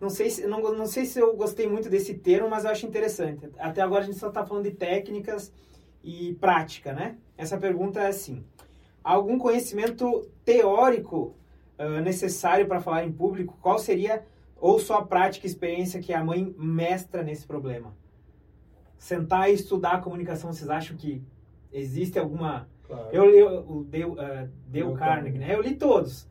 não 0.00 0.08
sei 0.08 0.30
se 0.30 0.46
não, 0.46 0.60
não 0.60 0.86
sei 0.86 1.04
se 1.04 1.18
eu 1.18 1.36
gostei 1.36 1.68
muito 1.68 1.88
desse 1.88 2.14
termo, 2.14 2.48
mas 2.48 2.64
eu 2.64 2.70
acho 2.70 2.86
interessante. 2.86 3.50
Até 3.58 3.80
agora 3.80 4.02
a 4.02 4.06
gente 4.06 4.18
só 4.18 4.28
está 4.28 4.44
falando 4.44 4.64
de 4.64 4.72
técnicas 4.72 5.52
e 6.02 6.34
prática, 6.34 6.92
né? 6.92 7.16
Essa 7.36 7.58
pergunta 7.58 8.00
é 8.00 8.08
assim: 8.08 8.44
algum 9.02 9.38
conhecimento 9.38 10.30
teórico 10.44 11.34
ah, 11.78 12.00
necessário 12.00 12.66
para 12.66 12.80
falar 12.80 13.04
em 13.04 13.12
público? 13.12 13.58
Qual 13.60 13.78
seria 13.78 14.24
ou 14.58 14.78
só 14.78 14.98
a 14.98 15.04
prática 15.04 15.46
e 15.46 15.50
experiência 15.50 16.00
que 16.00 16.12
a 16.12 16.24
mãe 16.24 16.54
mestra 16.58 17.22
nesse 17.22 17.46
problema? 17.46 17.94
Sentar 18.98 19.50
e 19.50 19.54
estudar 19.54 19.92
a 19.92 20.00
comunicação, 20.00 20.52
vocês 20.52 20.68
acham 20.70 20.96
que 20.96 21.22
existe 21.72 22.18
alguma 22.18 22.66
Claro. 22.86 23.08
eu 23.12 23.30
li 23.30 23.42
o 23.42 23.84
Dale, 23.84 24.04
uh, 24.04 24.16
Dale 24.16 24.50
Dale 24.68 24.94
Carnegie, 24.94 25.38
né? 25.38 25.54
Eu 25.54 25.60
li 25.60 25.74
todos. 25.74 26.28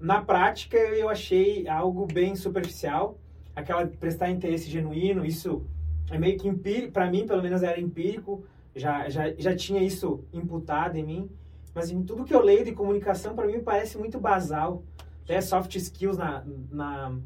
Na 0.00 0.20
prática, 0.20 0.76
eu 0.76 1.08
achei 1.08 1.68
algo 1.68 2.06
bem 2.06 2.34
superficial. 2.34 3.18
Aquela 3.54 3.86
prestar 3.86 4.30
interesse 4.30 4.68
genuíno, 4.68 5.24
isso 5.24 5.64
é 6.10 6.18
meio 6.18 6.38
que 6.38 6.48
empírico, 6.48 6.92
para 6.92 7.08
mim, 7.10 7.26
pelo 7.26 7.42
menos 7.42 7.62
era 7.62 7.80
empírico. 7.80 8.44
Já, 8.74 9.08
já, 9.08 9.32
já 9.36 9.54
tinha 9.54 9.82
isso 9.82 10.24
imputado 10.32 10.96
em 10.96 11.04
mim. 11.04 11.30
Mas 11.74 11.90
em 11.90 12.02
tudo 12.02 12.24
que 12.24 12.34
eu 12.34 12.42
leio 12.42 12.64
de 12.64 12.72
comunicação, 12.72 13.34
para 13.34 13.46
mim, 13.46 13.60
parece 13.60 13.96
muito 13.96 14.18
basal. 14.18 14.82
Até 15.22 15.40
soft 15.40 15.74
skills 15.76 16.18
na, 16.18 16.42
na, 16.70 17.16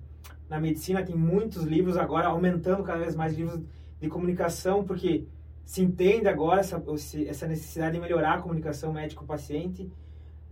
na 0.49 0.61
medicina, 0.61 1.03
tem 1.03 1.17
muitos 1.17 1.63
livros 1.63 1.97
agora, 1.97 2.29
aumentando 2.29 2.83
cada 2.83 2.99
vez 2.99 3.17
mais 3.17 3.35
livros 3.35 3.63
de 4.01 4.09
comunicação, 4.09 4.85
porque 4.85 5.25
se 5.65 5.83
entende 5.83 6.29
agora 6.29 6.61
essa, 6.61 6.83
essa 7.27 7.47
necessidade 7.47 7.95
de 7.95 8.01
melhorar 8.01 8.35
a 8.35 8.43
comunicação 8.43 8.93
médico-paciente, 8.93 9.91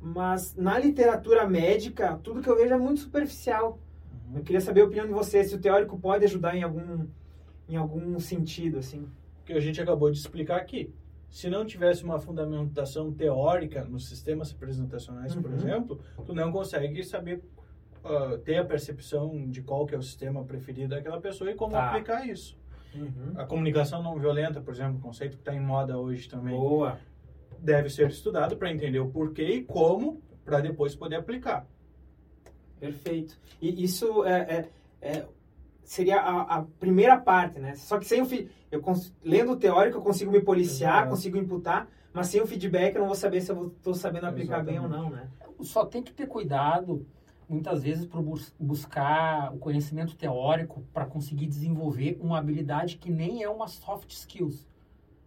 mas 0.01 0.55
na 0.57 0.79
literatura 0.79 1.47
médica, 1.49 2.19
tudo 2.23 2.41
que 2.43 2.49
eu 2.49 2.57
vejo 2.57 2.75
é 2.75 2.79
muito 2.79 3.01
superficial. 3.01 3.79
Uhum. 4.31 4.39
Eu 4.39 4.43
queria 4.43 4.61
saber 4.61 4.81
a 4.81 4.85
opinião 4.85 5.07
de 5.07 5.13
você, 5.13 5.43
se 5.45 5.55
o 5.55 5.59
teórico 5.59 5.99
pode 5.99 6.25
ajudar 6.25 6.57
em 6.57 6.63
algum, 6.63 7.07
em 7.69 7.77
algum 7.77 8.19
sentido, 8.19 8.79
assim. 8.79 9.07
que 9.47 9.53
a 9.53 9.61
gente 9.61 9.79
acabou 9.81 10.11
de 10.11 10.17
explicar 10.19 10.57
aqui. 10.57 10.91
Se 11.29 11.51
não 11.51 11.67
tivesse 11.67 12.03
uma 12.03 12.19
fundamentação 12.19 13.13
teórica 13.13 13.85
nos 13.85 14.09
sistemas 14.09 14.51
representacionais, 14.53 15.35
por 15.35 15.51
Uhum. 15.51 15.57
exemplo, 15.57 16.01
tu 16.25 16.33
não 16.35 16.51
consegue 16.51 17.03
saber 17.05 17.43
ah, 18.03 18.39
ter 18.45 18.57
a 18.57 18.65
percepção 18.65 19.49
de 19.51 19.61
qual 19.63 19.85
que 19.87 19.95
é 19.95 19.99
o 19.99 20.03
sistema 20.03 20.43
preferido 20.45 20.91
daquela 20.95 21.21
pessoa 21.21 21.51
e 21.51 21.55
como 21.55 21.73
Tá. 21.73 21.89
aplicar 21.91 22.27
isso. 22.27 22.57
A 23.37 23.45
comunicação 23.45 24.03
não 24.03 24.19
violenta, 24.19 24.61
por 24.61 24.73
exemplo, 24.75 24.97
um 24.99 25.01
conceito 25.01 25.33
que 25.37 25.43
está 25.43 25.55
em 25.55 25.61
moda 25.61 25.99
hoje 25.99 26.29
também, 26.29 26.57
Boa. 26.57 26.99
deve 27.59 27.89
ser 27.91 28.09
estudado 28.09 28.57
para 28.57 28.71
entender 28.71 28.99
o 29.01 29.09
porquê 29.11 29.45
e 29.45 29.63
como, 29.65 30.21
para 30.45 30.61
depois 30.61 30.95
poder 30.95 31.17
aplicar. 31.17 31.67
Perfeito. 32.79 33.39
E 33.61 33.83
isso 33.83 34.25
é, 34.25 34.41
é- 35.03 35.09
é- 35.09 35.27
seria 35.83 36.21
a, 36.21 36.59
a 36.59 36.63
primeira 36.63 37.17
parte, 37.19 37.59
né? 37.59 37.75
Só 37.75 37.99
que 37.99 38.07
sem 38.07 38.21
o 38.23 38.29
eu 38.71 38.81
cons- 38.81 39.15
lendo 39.25 39.53
o 39.53 39.57
teórico 39.57 39.99
eu 39.99 40.03
consigo 40.03 40.31
me 40.31 40.41
policiar, 40.41 40.97
Exato. 40.99 41.11
consigo 41.11 41.37
imputar, 41.39 41.89
mas 42.13 42.27
sem 42.29 42.41
o 42.41 42.47
feedback 42.47 42.95
eu 42.95 43.01
não 43.01 43.07
vou 43.09 43.17
saber 43.17 43.41
se 43.41 43.51
eu 43.53 43.69
estou 43.69 43.95
sabendo 43.95 44.27
aplicar 44.27 44.63
bem 44.65 44.79
ou 44.79 44.87
Exatamente. 44.87 45.11
não, 45.11 45.17
né? 45.17 45.29
Só 45.61 45.85
tem 45.85 46.03
que 46.03 46.13
ter 46.13 46.27
cuidado, 46.27 47.07
muitas 47.49 47.83
vezes, 47.83 48.07
para 48.07 48.21
buscar 48.59 49.55
o 49.55 49.59
conhecimento 49.59 50.17
teórico 50.17 50.83
para 50.93 51.07
conseguir 51.07 51.47
desenvolver 51.47 52.19
uma 52.21 52.39
habilidade 52.39 52.97
que 52.97 53.11
nem 53.11 53.43
é 53.43 53.49
uma 53.49 53.69
soft 53.69 54.11
skills. 54.11 54.67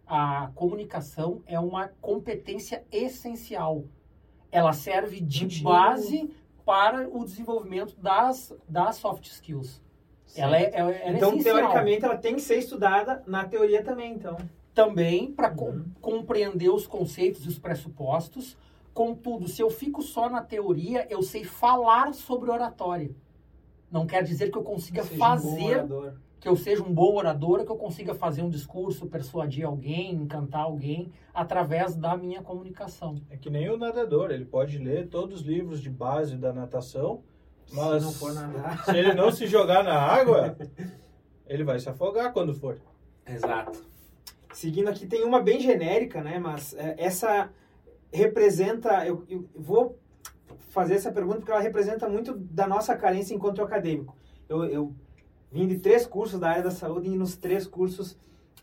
A 0.06 0.52
comunicação 0.56 1.42
é 1.46 1.60
uma 1.60 1.90
competência 2.02 2.84
essencial. 2.92 3.84
ela 4.52 4.72
serve 4.74 5.20
de 5.20 5.42
Contigo. 5.42 5.70
base 5.70 6.30
para 6.66 7.08
o 7.10 7.24
desenvolvimento 7.26 7.96
das, 8.00 8.54
das 8.68 8.96
soft 8.96 9.26
skills. 9.26 9.82
Ela 10.36 10.58
é, 10.58 10.72
ela, 10.74 10.92
ela 10.92 11.14
é 11.14 11.16
então, 11.18 11.30
essencial. 11.34 11.58
teoricamente, 11.58 12.06
ela 12.06 12.18
tem 12.18 12.36
que 12.36 12.42
ser 12.42 12.58
estudada 12.58 13.24
na 13.28 13.46
teoria 13.46 13.84
também, 13.84 14.14
então. 14.14 14.38
também 14.74 15.32
para 15.32 15.52
Uhum. 15.54 15.86
compreender 16.02 16.70
os 16.70 16.86
conceitos 16.88 17.46
e 17.46 17.48
os 17.50 17.60
pressupostos. 17.60 18.58
Contudo, 18.98 19.48
se 19.48 19.62
eu 19.62 19.70
fico 19.70 20.02
só 20.02 20.28
na 20.28 20.42
teoria, 20.42 21.06
eu 21.08 21.22
sei 21.22 21.44
falar 21.44 22.16
sobre 22.16 22.50
oratória. 22.50 23.12
Não 23.92 24.08
quer 24.08 24.24
dizer 24.24 24.50
que 24.50 24.58
eu 24.58 24.64
consiga 24.64 25.04
um 25.04 25.08
bom 25.10 25.18
fazer, 25.18 25.76
orador. 25.76 26.14
que 26.40 26.50
eu 26.50 26.56
seja 26.56 26.82
um 26.82 26.92
bom 26.92 27.16
orador, 27.16 27.64
que 27.64 27.72
eu 27.72 27.76
consiga 27.76 28.16
fazer 28.16 28.42
um 28.42 28.50
discurso, 28.50 29.06
persuadir 29.06 29.64
alguém, 29.68 30.16
encantar 30.16 30.62
alguém 30.62 31.12
através 31.32 31.96
da 31.96 32.18
minha 32.18 32.42
comunicação. 32.42 33.22
É 33.30 33.38
que 33.38 33.52
nem 33.52 33.70
o 33.70 33.78
nadador, 33.78 34.32
ele 34.32 34.46
pode 34.46 34.80
ler 34.80 35.08
todos 35.10 35.42
os 35.42 35.46
livros 35.46 35.80
de 35.80 35.92
base 35.92 36.36
da 36.36 36.52
natação, 36.52 37.22
mas 37.72 38.02
Se 38.02 38.08
não 38.08 38.14
for 38.14 38.34
nadar. 38.34 38.84
se 38.84 38.98
ele 38.98 39.14
não 39.14 39.32
se 39.32 39.46
jogar 39.46 39.84
na 39.84 39.94
água, 39.94 40.58
ele 41.46 41.64
vai 41.64 41.80
se 41.80 41.88
afogar 41.88 42.34
quando 42.34 42.52
for. 42.56 42.80
Exato. 43.28 43.80
Seguindo 44.52 44.88
aqui, 44.88 45.06
tem 45.06 45.24
uma 45.24 45.40
bem 45.40 45.60
genérica, 45.60 46.24
né? 46.24 46.40
Mas 46.40 46.74
é, 46.74 46.96
essa 46.98 47.52
representa. 48.12 49.06
Eu, 49.06 49.24
eu 49.30 49.46
vou 49.56 49.98
fazer 50.70 50.96
essa 50.96 51.12
pergunta 51.12 51.38
porque 51.38 51.52
ela 51.52 51.62
representa 51.62 52.08
muito 52.08 52.36
da 52.36 52.68
nossa 52.68 52.96
carência 52.96 53.34
enquanto 53.34 53.62
acadêmico. 53.62 54.16
Eu, 54.48 54.64
eu 54.66 54.94
vim 55.52 55.68
de 55.68 55.80
três 55.80 56.06
cursos 56.06 56.40
da 56.40 56.50
área 56.50 56.64
da 56.64 56.72
saúde 56.72 57.10
e 57.10 57.18
nos 57.18 57.36
três 57.36 57.66
cursos 57.66 58.18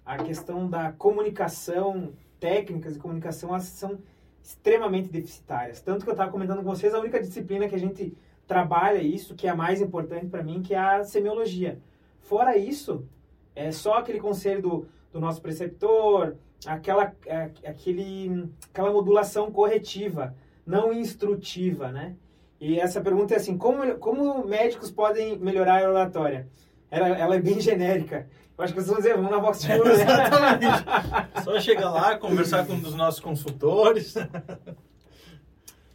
a 0.05 0.19
questão 0.19 0.69
da 0.69 0.93
comunicação, 0.93 2.13
técnicas 2.39 2.95
de 2.95 3.01
comunicação, 3.01 3.51
elas 3.51 3.65
são 3.65 3.99
extremamente 4.43 5.09
deficitárias. 5.09 5.81
Tanto 5.81 6.05
que 6.05 6.11
eu 6.11 6.13
estava 6.13 6.31
comentando 6.31 6.59
com 6.59 6.65
vocês, 6.65 6.93
a 6.93 7.01
única 7.01 7.19
disciplina 7.21 7.67
que 7.67 7.75
a 7.75 7.79
gente 7.79 8.15
trabalha 8.47 9.03
isso, 9.03 9.35
que 9.35 9.47
é 9.47 9.51
a 9.51 9.57
mais 9.57 9.81
importante 9.81 10.27
para 10.27 10.43
mim, 10.43 10.63
que 10.63 10.75
é 10.75 10.79
a 10.79 11.05
semiologia. 11.05 11.81
Fora 12.21 12.57
isso, 12.57 13.07
é 13.55 13.73
só 13.73 13.95
aquele 13.95 14.21
conselho 14.21 14.61
do, 14.61 14.89
do 15.11 15.19
nosso 15.19 15.41
preceptor, 15.41 16.37
aquela, 16.67 17.12
é, 17.27 17.51
aquele, 17.67 18.51
aquela 18.73 18.93
modulação 18.93 19.51
corretiva, 19.51 20.35
não 20.67 20.93
instrutiva, 20.93 21.91
né? 21.91 22.17
E 22.61 22.79
essa 22.79 23.01
pergunta 23.01 23.35
é 23.35 23.37
assim, 23.37 23.59
como, 23.59 23.97
como 23.99 24.47
médicos 24.47 24.91
podem 24.91 25.39
melhorar 25.39 25.85
a 25.85 25.89
oratória? 25.89 26.49
Ela, 26.91 27.09
ela 27.09 27.37
é 27.37 27.41
bem 27.41 27.61
genérica. 27.61 28.29
Eu 28.57 28.65
acho 28.65 28.73
que 28.73 28.81
vocês 28.81 28.89
vão 28.89 28.99
dizer, 28.99 29.17
vamos 29.17 29.31
na 29.31 29.39
Vox 29.39 29.59
Tour, 29.59 29.85
né? 29.85 29.93
Exatamente. 29.95 31.45
Só 31.45 31.61
chegar 31.61 31.91
lá, 31.91 32.17
conversar 32.17 32.67
com 32.67 32.75
um 32.75 32.81
dos 32.81 32.95
nossos 32.95 33.21
consultores. 33.21 34.15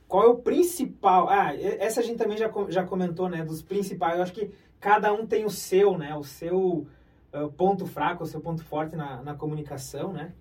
Qual 0.08 0.24
é 0.24 0.28
o 0.28 0.36
principal? 0.36 1.30
Ah, 1.30 1.56
essa 1.56 2.02
a 2.02 2.04
gente 2.04 2.18
também 2.18 2.38
já, 2.38 2.52
já 2.68 2.84
comentou, 2.84 3.30
né? 3.30 3.46
Dos 3.46 3.62
principais. 3.62 4.18
Eu 4.18 4.24
acho 4.24 4.34
que 4.34 4.52
cada 4.80 5.14
um 5.14 5.26
tem 5.26 5.46
o 5.46 5.50
seu, 5.50 5.98
né? 5.98 6.14
O 6.16 6.24
seu 6.24 6.86
ah, 7.32 7.48
ponto 7.56 7.86
fraco, 7.86 8.24
o 8.24 8.28
seu 8.28 8.42
ponto 8.42 8.64
forte 8.66 8.96
na, 8.96 9.22
na 9.22 9.34
comunicação, 9.34 10.12
né? 10.12 10.34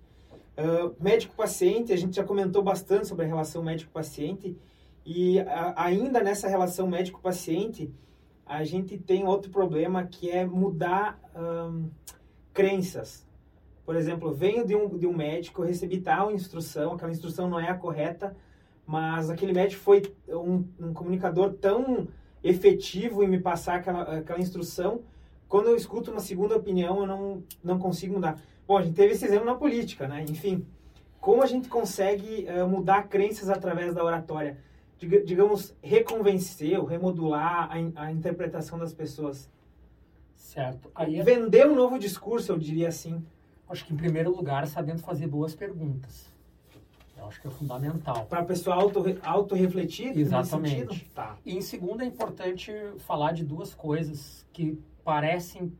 Médico-paciente, 0.99 1.93
a 1.93 1.95
gente 1.97 2.15
já 2.15 2.23
comentou 2.23 2.61
bastante 2.61 3.07
sobre 3.07 3.25
a 3.25 3.27
relação 3.27 3.63
médico-paciente. 3.63 4.57
E 5.05 5.39
a- 5.39 5.73
ainda 5.85 6.21
nessa 6.21 6.47
relação 6.47 6.87
médico-paciente, 6.87 7.93
a 8.45 8.63
gente 8.63 8.97
tem 8.97 9.25
outro 9.25 9.51
problema 9.51 10.03
que 10.03 10.29
é 10.29 10.45
mudar 10.45 11.19
crenças. 12.53 13.27
Por 13.85 13.95
exemplo, 13.95 14.33
venho 14.33 14.65
de 14.65 14.75
um, 14.75 14.97
de 14.97 15.07
um 15.07 15.15
médico, 15.15 15.63
recebi 15.63 15.99
tal 15.99 16.31
instrução, 16.31 16.93
aquela 16.93 17.11
instrução 17.11 17.49
não 17.49 17.59
é 17.59 17.69
a 17.69 17.73
correta, 17.75 18.35
mas 18.85 19.29
aquele 19.29 19.53
médico 19.53 19.81
foi 19.81 20.01
um, 20.27 20.63
um 20.79 20.93
comunicador 20.93 21.53
tão 21.53 22.07
efetivo 22.43 23.23
em 23.23 23.27
me 23.27 23.39
passar 23.39 23.75
aquela, 23.75 24.01
aquela 24.17 24.39
instrução, 24.39 25.01
quando 25.47 25.67
eu 25.67 25.75
escuto 25.75 26.11
uma 26.11 26.19
segunda 26.19 26.55
opinião, 26.55 26.99
eu 26.99 27.07
não, 27.07 27.43
não 27.63 27.79
consigo 27.79 28.13
mudar. 28.13 28.39
Bom, 28.69 28.77
a 28.77 28.83
gente 28.83 28.93
teve 28.93 29.13
esse 29.13 29.25
exemplo 29.25 29.45
na 29.47 29.55
política, 29.55 30.07
né? 30.07 30.23
Enfim, 30.29 30.63
como 31.19 31.41
a 31.41 31.47
gente 31.47 31.67
consegue 31.67 32.45
eh, 32.45 32.63
mudar 32.63 33.07
crenças 33.07 33.49
através 33.49 33.95
da 33.95 34.03
oratória? 34.03 34.59
Diga- 34.99 35.25
digamos, 35.25 35.73
reconvencer 35.81 36.77
ou 36.77 36.85
remodular 36.85 37.67
a, 37.71 37.79
in- 37.79 37.91
a 37.95 38.11
interpretação 38.11 38.77
das 38.77 38.93
pessoas. 38.93 39.49
Certo? 40.35 40.91
Aí, 40.93 41.19
Vender 41.23 41.65
um 41.65 41.73
novo 41.73 41.97
discurso, 41.97 42.51
eu 42.51 42.59
diria 42.59 42.89
assim. 42.89 43.25
acho 43.67 43.83
que 43.87 43.91
em 43.91 43.97
primeiro 43.97 44.29
lugar, 44.29 44.67
sabendo 44.67 45.01
fazer 45.01 45.25
boas 45.25 45.55
perguntas. 45.55 46.29
Eu 47.17 47.25
acho 47.25 47.41
que 47.41 47.47
é 47.47 47.49
fundamental. 47.49 48.27
Para 48.27 48.41
a 48.41 48.45
pessoa 48.45 48.75
auto, 48.75 49.03
auto-refletir 49.23 50.09
nesse 50.09 50.21
Exatamente. 50.21 51.05
Tá. 51.15 51.37
E 51.43 51.57
em 51.57 51.61
segundo, 51.61 52.03
é 52.03 52.05
importante 52.05 52.71
falar 52.99 53.31
de 53.31 53.43
duas 53.43 53.73
coisas 53.73 54.45
que 54.53 54.79
parecem. 55.03 55.73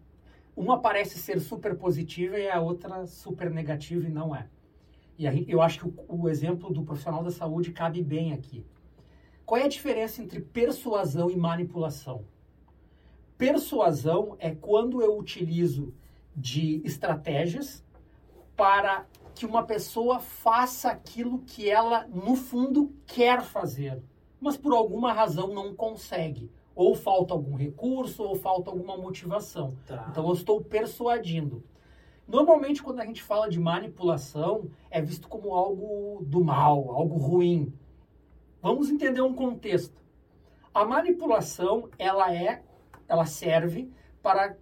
Uma 0.60 0.82
parece 0.82 1.18
ser 1.18 1.39
super 1.39 1.78
positiva 1.78 2.38
e 2.38 2.49
a 2.49 2.60
outra 2.60 3.07
super 3.07 3.49
negativa 3.49 4.05
e 4.05 4.12
não 4.12 4.36
é. 4.36 4.49
E 5.18 5.26
aí, 5.26 5.45
eu 5.47 5.62
acho 5.62 5.80
que 5.80 5.88
o, 5.88 5.93
o 6.07 6.28
exemplo 6.28 6.70
do 6.74 6.84
profissional 6.84 7.24
da 7.24 7.32
saúde 7.32 7.72
cabe 7.72 8.03
bem 8.03 8.34
aqui. 8.34 8.66
Qual 9.45 9.62
é 9.62 9.64
a 9.64 9.70
diferença 9.70 10.22
entre 10.22 10.41
persuasão 10.41 11.30
e 11.32 11.38
manipulação? 11.38 12.26
Persuasão 13.38 14.36
é 14.38 14.51
quando 14.53 15.01
eu 15.01 15.18
utilizo 15.18 15.93
de 16.36 16.82
estratégias 16.84 17.82
para 18.53 19.05
que 19.34 19.45
uma 19.45 19.64
pessoa 19.64 20.20
faça 20.20 20.89
aquilo 20.89 21.39
que 21.39 21.70
ela, 21.70 22.05
no 22.10 22.36
fundo, 22.36 22.93
quer 23.07 23.41
fazer 23.41 24.03
mas 24.39 24.57
por 24.57 24.74
alguma 24.74 25.12
razão 25.12 25.53
não 25.53 25.76
consegue. 25.76 26.51
Ou 26.76 26.95
falta 26.95 27.34
algum 27.34 27.55
recurso, 27.55 28.24
ou 28.24 28.36
falta 28.36 28.70
alguma 28.70 28.97
motivação. 28.97 29.76
Tá. 29.86 30.07
Então 30.09 30.28
eu 30.28 30.34
estou 30.34 30.61
persuadindo. 30.61 31.63
Normalmente, 32.28 32.84
quando 32.84 32.99
a 32.99 33.05
gente 33.05 33.24
fala 33.24 33.49
de 33.49 33.59
manipulação, 33.59 34.70
é 34.91 35.01
visto 35.01 35.28
como 35.28 35.53
algo 35.53 36.24
do 36.24 36.43
mal, 36.43 36.91
algo 36.91 37.17
ruim. 37.17 37.74
Vamos 38.61 38.89
entender 38.89 39.22
um 39.22 39.34
contexto. 39.34 39.99
A 40.74 40.86
manipulação, 40.86 41.89
ela 41.97 42.34
é, 42.34 42.61
ela 43.07 43.26
serve 43.26 43.91
para 44.22 44.55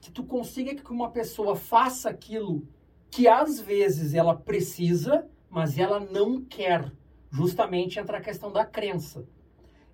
que 0.00 0.10
tu 0.10 0.24
consiga 0.24 0.74
que 0.74 0.90
uma 0.90 1.10
pessoa 1.10 1.54
faça 1.54 2.10
aquilo 2.10 2.66
que 3.10 3.28
às 3.28 3.60
vezes 3.60 4.12
ela 4.12 4.34
precisa, 4.34 5.26
mas 5.48 5.78
ela 5.78 6.00
não 6.00 6.44
quer. 6.44 6.92
Justamente 7.30 8.00
entra 8.00 8.18
a 8.18 8.20
questão 8.20 8.50
da 8.50 8.64
crença. 8.64 9.24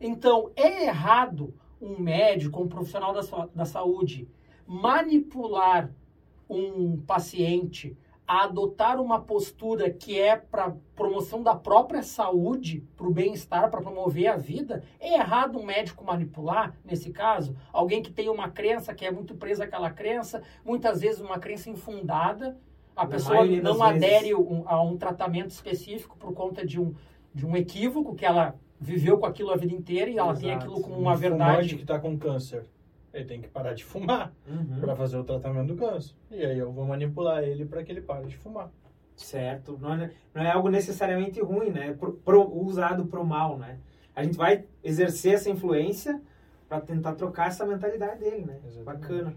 Então, 0.00 0.50
é 0.56 0.84
errado 0.86 1.54
um 1.80 1.98
médico, 2.00 2.60
um 2.62 2.68
profissional 2.68 3.12
da, 3.12 3.20
da 3.54 3.64
saúde, 3.64 4.26
manipular 4.66 5.90
um 6.48 6.96
paciente 7.02 7.96
a 8.26 8.44
adotar 8.44 9.00
uma 9.00 9.20
postura 9.20 9.90
que 9.90 10.18
é 10.18 10.36
para 10.36 10.76
promoção 10.94 11.42
da 11.42 11.54
própria 11.54 12.00
saúde, 12.02 12.84
para 12.96 13.06
o 13.08 13.10
bem-estar, 13.12 13.68
para 13.70 13.80
promover 13.80 14.28
a 14.28 14.36
vida, 14.36 14.84
é 15.00 15.14
errado 15.14 15.58
um 15.58 15.64
médico 15.64 16.04
manipular, 16.04 16.76
nesse 16.84 17.10
caso, 17.10 17.56
alguém 17.72 18.00
que 18.00 18.12
tem 18.12 18.28
uma 18.28 18.48
crença, 18.48 18.94
que 18.94 19.04
é 19.04 19.10
muito 19.10 19.34
presa 19.34 19.64
àquela 19.64 19.90
crença, 19.90 20.42
muitas 20.64 21.00
vezes 21.00 21.20
uma 21.20 21.40
crença 21.40 21.68
infundada, 21.70 22.56
a 22.94 23.02
Na 23.02 23.10
pessoa 23.10 23.44
não 23.44 23.78
das 23.78 23.92
vezes. 23.94 24.06
adere 24.16 24.34
um- 24.36 24.62
a 24.64 24.80
um 24.80 24.96
tratamento 24.96 25.50
específico 25.50 26.16
por 26.16 26.32
conta 26.32 26.64
de 26.64 26.80
um, 26.80 26.94
de 27.34 27.44
um 27.44 27.56
equívoco 27.56 28.14
que 28.14 28.24
ela 28.24 28.54
viveu 28.80 29.18
com 29.18 29.26
aquilo 29.26 29.50
a 29.52 29.56
vida 29.56 29.74
inteira 29.74 30.10
e 30.10 30.16
ela 30.18 30.34
tem 30.34 30.48
Exato. 30.50 30.64
aquilo 30.66 30.80
como 30.80 30.94
Um 30.96 31.00
uma 31.00 31.14
fumante 31.16 31.20
verdade. 31.28 31.76
que 31.76 31.82
está 31.82 31.98
com 31.98 32.16
câncer, 32.18 32.64
ele 33.12 33.24
tem 33.26 33.40
que 33.40 33.48
parar 33.48 33.74
de 33.74 33.84
fumar 33.84 34.32
Uhum. 34.48 34.80
para 34.80 34.96
fazer 34.96 35.18
o 35.18 35.24
tratamento 35.24 35.68
do 35.68 35.76
câncer. 35.76 36.14
E 36.30 36.44
aí 36.44 36.58
eu 36.58 36.72
vou 36.72 36.84
manipular 36.86 37.42
ele 37.44 37.64
para 37.66 37.82
que 37.84 37.92
ele 37.92 38.00
pare 38.00 38.26
de 38.26 38.36
fumar. 38.36 38.70
Certo. 39.16 39.76
Não 39.80 39.92
é, 39.94 40.10
não 40.34 40.42
é 40.42 40.50
algo 40.50 40.68
necessariamente 40.70 41.40
ruim, 41.42 41.68
né? 41.70 41.92
Pro, 41.92 42.12
pro- 42.14 42.50
usado 42.64 43.04
pro 43.04 43.24
mal, 43.24 43.58
né? 43.58 43.78
A 44.16 44.22
gente 44.24 44.36
vai 44.38 44.64
exercer 44.82 45.34
essa 45.34 45.50
influência 45.50 46.20
para 46.68 46.80
tentar 46.80 47.14
trocar 47.14 47.48
essa 47.48 47.66
mentalidade 47.66 48.18
dele, 48.20 48.44
né? 48.46 48.58
Exatamente. 48.66 48.84
Bacana. 49.02 49.34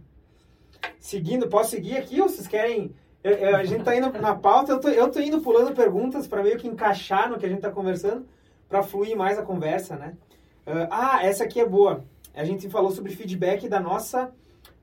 Seguindo, 1.00 1.48
posso 1.50 1.72
seguir 1.72 1.98
aqui 1.98 2.22
ou 2.22 2.30
vocês 2.30 2.48
querem... 2.48 2.94
eu- 3.24 3.32
eu- 3.34 3.56
a 3.58 3.64
gente 3.64 3.84
tá 3.84 3.96
indo 3.96 4.10
na 4.22 4.36
pauta, 4.36 4.72
eu 4.72 4.80
tô, 4.80 4.88
eu 4.90 5.12
tô 5.12 5.20
indo 5.20 5.42
pulando 5.42 5.74
perguntas 5.76 6.28
para 6.28 6.44
meio 6.44 6.58
que 6.58 6.68
encaixar 6.68 7.30
no 7.30 7.38
que 7.38 7.46
a 7.46 7.50
gente 7.50 7.62
tá 7.62 7.72
conversando, 7.72 8.26
para 8.74 8.82
fluir 8.82 9.16
mais 9.16 9.38
a 9.38 9.44
conversa, 9.44 9.96
né? 9.96 10.18
Ah, 10.66 11.18
ah, 11.18 11.24
essa 11.24 11.44
aqui 11.44 11.60
é 11.60 11.66
boa. 11.66 12.04
A 12.34 12.44
gente 12.44 12.68
falou 12.68 12.90
sobre 12.90 13.12
feedback 13.12 13.70
da 13.70 13.80
nossa, 13.80 14.34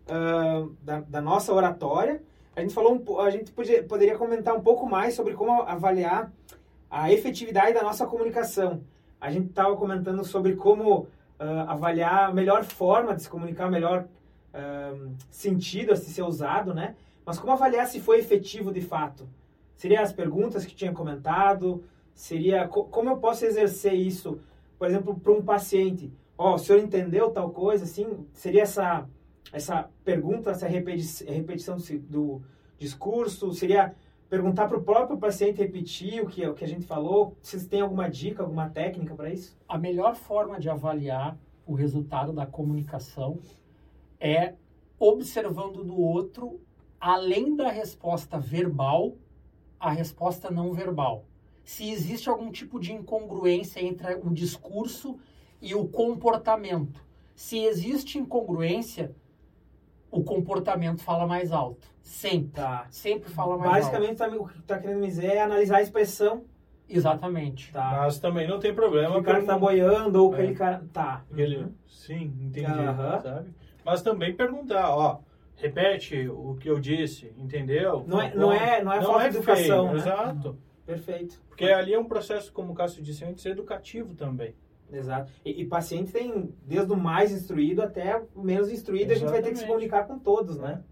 ah, 0.09 0.65
da, 0.81 1.01
da 1.01 1.21
nossa 1.21 1.53
oratória. 1.53 2.23
A 2.55 2.61
gente 2.61 2.73
falou 2.73 2.95
um, 2.95 3.19
a 3.19 3.31
gente 3.31 3.51
podia, 3.51 3.83
poderia 3.83 4.17
comentar 4.17 4.55
um 4.55 4.61
pouco 4.61 4.89
mais 4.89 5.15
sobre 5.15 5.35
como 5.35 5.63
avaliar 5.63 6.31
a 6.89 7.13
efetividade 7.13 7.75
da 7.75 7.83
nossa 7.83 8.07
comunicação. 8.07 8.81
A 9.21 9.29
gente 9.33 9.49
estava 9.49 9.77
comentando 9.77 10.25
sobre 10.25 10.55
como 10.55 11.09
ah, 11.37 11.73
avaliar 11.73 12.31
a 12.31 12.33
melhor 12.33 12.63
forma 12.63 13.13
de 13.13 13.25
se 13.25 13.29
comunicar, 13.29 13.67
o 13.67 13.73
melhor 13.73 14.07
sentido 15.31 15.93
a 15.93 15.97
se 15.97 16.11
ser 16.11 16.23
usado, 16.23 16.75
né? 16.75 16.97
Mas 17.25 17.39
como 17.39 17.53
avaliar 17.53 17.87
se 17.87 18.01
foi 18.01 18.19
efetivo 18.19 18.73
de 18.73 18.81
fato? 18.81 19.29
Seriam 19.75 20.03
as 20.03 20.13
perguntas 20.13 20.65
que 20.65 20.75
tinha 20.75 20.93
comentado? 20.93 21.85
Seria 22.21 22.69
co 22.69 22.85
como 22.85 23.09
eu 23.09 23.17
posso 23.17 23.47
exercer 23.47 23.95
isso, 23.95 24.39
por 24.79 24.87
exemplo, 24.87 25.19
para 25.19 25.33
um 25.33 25.43
paciente? 25.43 26.13
Ó, 26.37 26.53
oh, 26.53 26.55
o 26.55 26.59
senhor 26.59 26.79
entendeu 26.79 27.31
tal 27.31 27.51
coisa? 27.51 27.85
Assim, 27.85 28.27
seria 28.35 28.63
essa 28.63 29.09
essa 29.51 29.91
pergunta, 30.05 30.51
essa 30.51 30.69
repeti 30.69 31.25
repetição 31.25 31.79
do, 31.79 31.99
do 31.99 32.43
discurso? 32.77 33.55
Seria 33.55 33.95
perguntar 34.29 34.69
para 34.69 34.77
o 34.77 34.83
próprio 34.83 35.19
paciente 35.19 35.63
repetir 35.63 36.23
o 36.23 36.27
que, 36.27 36.47
o 36.47 36.53
que 36.53 36.63
a 36.63 36.69
gente 36.69 36.85
falou? 36.85 37.37
Vocês 37.41 37.67
têm 37.67 37.81
alguma 37.81 38.09
dica, 38.09 38.43
alguma 38.43 38.69
técnica 38.69 39.15
para 39.15 39.31
isso? 39.31 39.57
A 39.67 39.79
melhor 39.79 40.15
forma 40.15 40.61
de 40.61 40.69
avaliar 40.69 41.39
o 41.67 41.73
resultado 41.73 42.35
da 42.35 42.47
comunicação 42.47 43.39
é 44.21 44.55
observando 44.99 45.83
no 45.83 45.99
outro, 45.99 46.61
além 47.01 47.57
da 47.57 47.71
resposta 47.71 48.39
verbal, 48.39 49.15
a 49.81 49.91
resposta 49.91 50.51
não 50.51 50.75
verbal. 50.75 51.25
Se 51.65 51.91
existe 51.91 52.29
algum 52.29 52.51
tipo 52.51 52.81
de 52.81 52.93
incongruência 52.93 53.81
entre 53.81 54.15
o 54.15 54.31
discurso 54.31 55.19
e 55.61 55.75
o 55.75 55.87
comportamento. 55.87 57.05
Se 57.35 57.59
existe 57.59 58.19
incongruência, 58.19 59.15
o 60.11 60.23
comportamento 60.23 61.03
fala 61.03 61.27
mais 61.27 61.53
alto. 61.53 61.87
Sempre. 62.03 62.61
Tá. 62.61 62.87
Sempre 62.91 63.31
fala 63.31 63.57
mais 63.57 63.85
Basicamente, 63.85 64.23
alto. 64.23 64.33
Basicamente, 64.33 64.39
tá, 64.39 64.45
o 64.45 64.49
que 64.49 64.63
tá 64.67 64.79
querendo 64.79 65.01
me 65.01 65.07
dizer 65.07 65.27
é 65.27 65.41
analisar 65.41 65.77
a 65.77 65.83
expressão. 65.83 66.45
Exatamente. 66.89 67.73
Tá. 67.73 67.99
Mas 68.01 68.19
também 68.19 68.49
não 68.49 68.59
tem 68.59 68.75
problema. 68.75 69.15
Que 69.15 69.21
o 69.21 69.23
cara 69.23 69.41
que 69.41 69.47
tá 69.47 69.57
boiando 69.59 70.25
ou 70.25 70.33
é. 70.33 70.37
aquele 70.37 70.55
cara. 70.55 70.85
Tá. 70.93 71.25
Aquele... 71.31 71.59
Uhum. 71.59 71.73
Sim, 71.87 72.35
entendi. 72.41 72.71
Uhum. 72.71 73.21
Sabe? 73.23 73.51
Mas 73.85 74.03
também 74.03 74.35
perguntar, 74.35 74.91
ó. 74.95 75.21
Repete 75.55 76.27
o 76.27 76.57
que 76.59 76.71
eu 76.71 76.81
disse, 76.81 77.35
entendeu? 77.37 78.03
Não 78.07 78.19
é, 78.19 78.35
não 78.35 78.51
é, 78.51 78.83
não 78.83 78.93
é 78.93 78.97
não 78.97 79.07
falta 79.07 79.27
é 79.27 79.29
de 79.29 79.37
educação. 79.37 79.89
Feio, 79.89 79.93
né? 79.93 79.99
Exato. 79.99 80.59
Perfeito. 80.91 81.41
Porque 81.49 81.67
ali 81.67 81.95
é 81.95 81.99
um 81.99 82.05
processo, 82.05 82.53
como 82.53 82.73
o 82.73 82.75
Cássio 82.75 83.03
disse 83.03 83.25
antes, 83.25 83.47
educativo 83.47 84.15
também. 84.15 84.55
Exato. 84.93 85.31
E, 85.45 85.63
e, 85.63 85.65
paciente 85.65 86.11
tem 86.11 86.53
desde 86.67 86.93
o 86.93 86.97
mais 86.97 87.31
instruído 87.31 87.81
até 87.81 88.21
o 88.35 88.43
menos 88.43 88.69
instruído, 88.73 89.13
Exatamente. 89.13 89.25
a 89.25 89.27
gente 89.27 89.31
vai 89.31 89.43
ter 89.43 89.53
que 89.53 89.59
se 89.61 89.67
comunicar 89.67 90.05
com 90.05 90.19
todos, 90.19 90.59
né? 90.59 90.83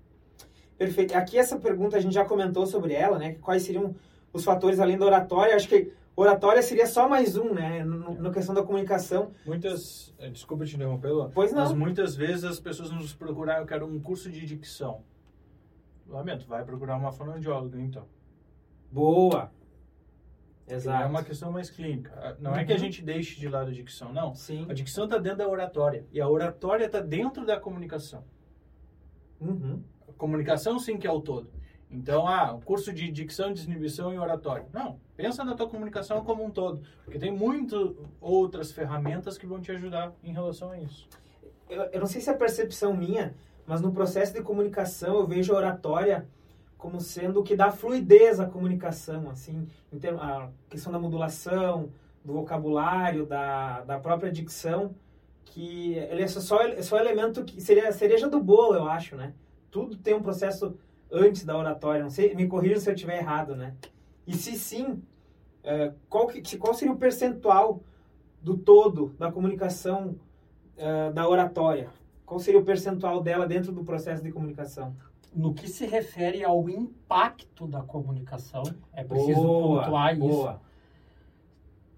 Perfeito. 0.77 1.17
Aqui 1.17 1.37
essa 1.37 1.59
pergunta 1.59 1.97
a 1.97 2.01
gente 2.01 2.15
já 2.15 2.25
comentou 2.25 2.65
sobre 2.65 2.95
ela, 2.95 3.19
né? 3.19 3.35
Quais 3.41 3.65
seriam 3.65 3.97
os 4.33 4.45
fatores 4.45 4.79
além 4.79 4.97
da 4.97 5.05
oratória? 5.05 5.57
Acho 5.57 5.69
que 5.69 5.93
oratória 6.15 6.63
seria 6.63 6.87
só 6.87 7.09
mais 7.09 7.37
um, 7.37 7.53
né? 7.53 7.85
Na 7.85 8.31
questão 8.31 8.55
da 8.55 8.63
comunicação. 8.63 9.33
Muitas, 9.45 10.15
eh, 10.21 10.31
desculpa 10.31 10.65
te 10.65 10.77
interromper, 10.77 11.11
pois 11.35 11.53
não. 11.53 11.63
mas 11.63 11.73
muitas 11.73 12.15
vezes 12.15 12.45
as 12.45 12.61
pessoas 12.61 12.93
nos 12.93 13.13
procuram, 13.13 13.55
eu 13.55 13.67
quero 13.67 13.85
um 13.85 13.99
curso 13.99 14.31
de 14.31 14.47
dicção. 14.47 15.03
Lamento, 16.07 16.47
vai 16.47 16.65
procurar 16.65 16.97
uma 16.97 17.11
fonoaudióloga, 17.11 17.81
então. 17.81 18.07
Boa. 18.93 19.51
Exato. 20.69 21.03
É 21.03 21.07
uma 21.07 21.23
questão 21.23 21.51
mais 21.51 21.71
clínica. 21.71 22.13
Ah, 22.17 22.37
não 22.39 22.53
uhum. 22.53 22.59
é 22.59 22.65
que 22.65 22.73
a 22.73 22.75
uhum. 22.75 22.81
gente 22.81 23.03
deixe 23.03 23.39
de 23.39 23.49
lado 23.49 23.71
a 23.71 23.73
dicção, 23.73 24.13
não. 24.13 24.35
Sim. 24.35 24.67
A 24.69 24.75
dicção 24.75 25.05
está 25.05 25.19
dentro 25.19 25.39
da 25.39 25.49
oratória. 25.49 26.07
E 26.13 26.21
a 26.21 26.29
oratória 26.29 26.87
está 26.87 27.01
dentro 27.01 27.47
da 27.47 27.59
comunicação. 27.59 28.25
Uhum. 29.41 29.83
A 30.09 30.13
comunicação, 30.13 30.79
sim, 30.79 30.99
que 30.99 31.07
é 31.07 31.11
o 31.11 31.21
todo. 31.21 31.51
Então, 31.91 32.27
ah, 32.27 32.53
o 32.53 32.61
curso 32.61 32.93
de 32.93 33.11
dicção, 33.11 33.53
desinibição 33.53 34.13
e 34.13 34.19
oratória. 34.19 34.67
Não, 34.73 35.01
pensa 35.17 35.43
na 35.43 35.55
tua 35.55 35.69
comunicação 35.69 36.23
como 36.23 36.45
um 36.45 36.51
todo. 36.51 36.83
Porque 37.05 37.19
tem 37.19 37.33
muitas 37.33 37.95
outras 38.21 38.71
ferramentas 38.71 39.39
que 39.39 39.47
vão 39.47 39.61
te 39.61 39.73
ajudar 39.73 40.13
em 40.23 40.33
relação 40.33 40.71
a 40.71 40.79
isso. 40.79 41.09
Eu, 41.69 41.83
eu 41.85 42.01
não 42.01 42.07
sei 42.07 42.21
se 42.21 42.29
é 42.29 42.35
percepção 42.35 42.95
minha, 42.95 43.35
mas 43.67 43.81
no 43.81 43.93
processo 43.93 44.35
de 44.35 44.43
comunicação 44.43 45.17
eu 45.17 45.27
vejo 45.27 45.55
a 45.55 45.57
oratória 45.57 46.29
como 46.79 47.01
sendo 47.01 47.41
o 47.41 47.43
que 47.43 47.57
dá 47.57 47.73
fluidez 47.73 48.39
à 48.39 48.47
comunicação, 48.47 49.29
assim, 49.29 49.67
a 50.21 50.49
questão 50.71 50.93
da 50.93 50.99
modulação, 50.99 51.91
do 52.25 52.33
vocabulário, 52.33 53.27
da, 53.27 53.81
da 53.81 53.99
própria 53.99 54.31
dicção, 54.31 54.95
que 55.45 55.95
ele 55.95 56.23
é 56.23 56.29
só, 56.29 56.59
só 56.81 56.99
elemento 56.99 57.45
que 57.45 57.61
seria 57.61 57.89
a 57.89 57.93
cereja 57.93 58.29
do 58.29 58.41
bolo, 58.41 58.77
eu 58.77 58.89
acho, 58.89 59.17
né? 59.17 59.35
Tudo 59.71 59.97
tem 59.97 60.15
um 60.15 60.23
processo 60.23 60.77
antes 61.11 61.45
da 61.45 61.57
oratória, 61.57 62.03
não 62.03 62.11
sei, 62.11 62.35
me 62.35 62.47
corrija 62.47 62.79
se 62.79 62.89
eu 62.89 62.95
estiver 62.95 63.19
errado, 63.19 63.57
né? 63.57 63.75
E 64.27 64.35
se 64.35 64.57
sim, 64.57 65.03
é, 65.65 65.93
qual, 66.09 66.27
que, 66.29 66.57
qual 66.59 66.75
seria 66.75 66.95
o 66.95 66.99
percentual 66.99 67.83
do 68.41 68.57
todo 68.57 69.15
da 69.19 69.33
comunicação 69.33 70.15
é, 70.77 71.11
da 71.11 71.29
oratória? 71.29 71.91
Qual 72.25 72.39
seria 72.39 72.61
o 72.61 72.65
percentual 72.65 73.23
dela 73.23 73.47
dentro 73.47 73.73
do 73.73 73.83
processo 73.83 74.23
de 74.23 74.31
comunicação? 74.31 74.95
No 75.35 75.55
que 75.55 75.69
se 75.69 75.87
refere 75.87 76.45
ao 76.45 76.69
impacto 76.69 77.67
da 77.67 77.83
comunicação, 77.83 78.63
é 78.93 79.05
preciso 79.05 79.41
boa, 79.41 79.83
pontuar 79.83 80.17
boa. 80.17 80.61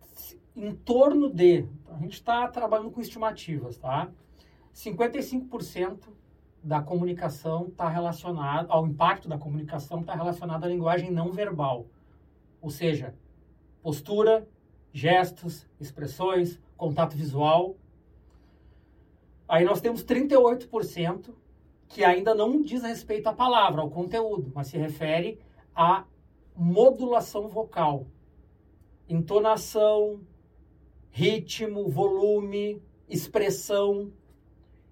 isso. 0.02 0.38
Em 0.56 0.74
torno 0.74 1.32
de, 1.32 1.66
a 1.88 1.98
gente 1.98 2.14
está 2.14 2.46
trabalhando 2.48 2.90
com 2.90 3.00
estimativas, 3.00 3.78
tá? 3.78 4.10
55% 4.74 6.08
da 6.62 6.82
comunicação 6.82 7.68
está 7.68 7.88
relacionado, 7.88 8.70
ao 8.70 8.86
impacto 8.86 9.28
da 9.28 9.38
comunicação 9.38 10.00
está 10.00 10.14
relacionado 10.14 10.64
à 10.64 10.68
linguagem 10.68 11.10
não 11.10 11.32
verbal. 11.32 11.86
Ou 12.60 12.70
seja, 12.70 13.14
postura, 13.82 14.46
gestos, 14.92 15.66
expressões, 15.80 16.60
contato 16.76 17.16
visual. 17.16 17.76
Aí 19.48 19.64
nós 19.64 19.80
temos 19.80 20.04
38% 20.04 21.30
que 21.90 22.04
ainda 22.04 22.36
não 22.36 22.62
diz 22.62 22.82
respeito 22.82 23.26
à 23.26 23.32
palavra, 23.32 23.82
ao 23.82 23.90
conteúdo, 23.90 24.52
mas 24.54 24.68
se 24.68 24.78
refere 24.78 25.40
à 25.74 26.04
modulação 26.54 27.48
vocal, 27.48 28.06
entonação, 29.08 30.20
ritmo, 31.10 31.88
volume, 31.88 32.80
expressão. 33.08 34.12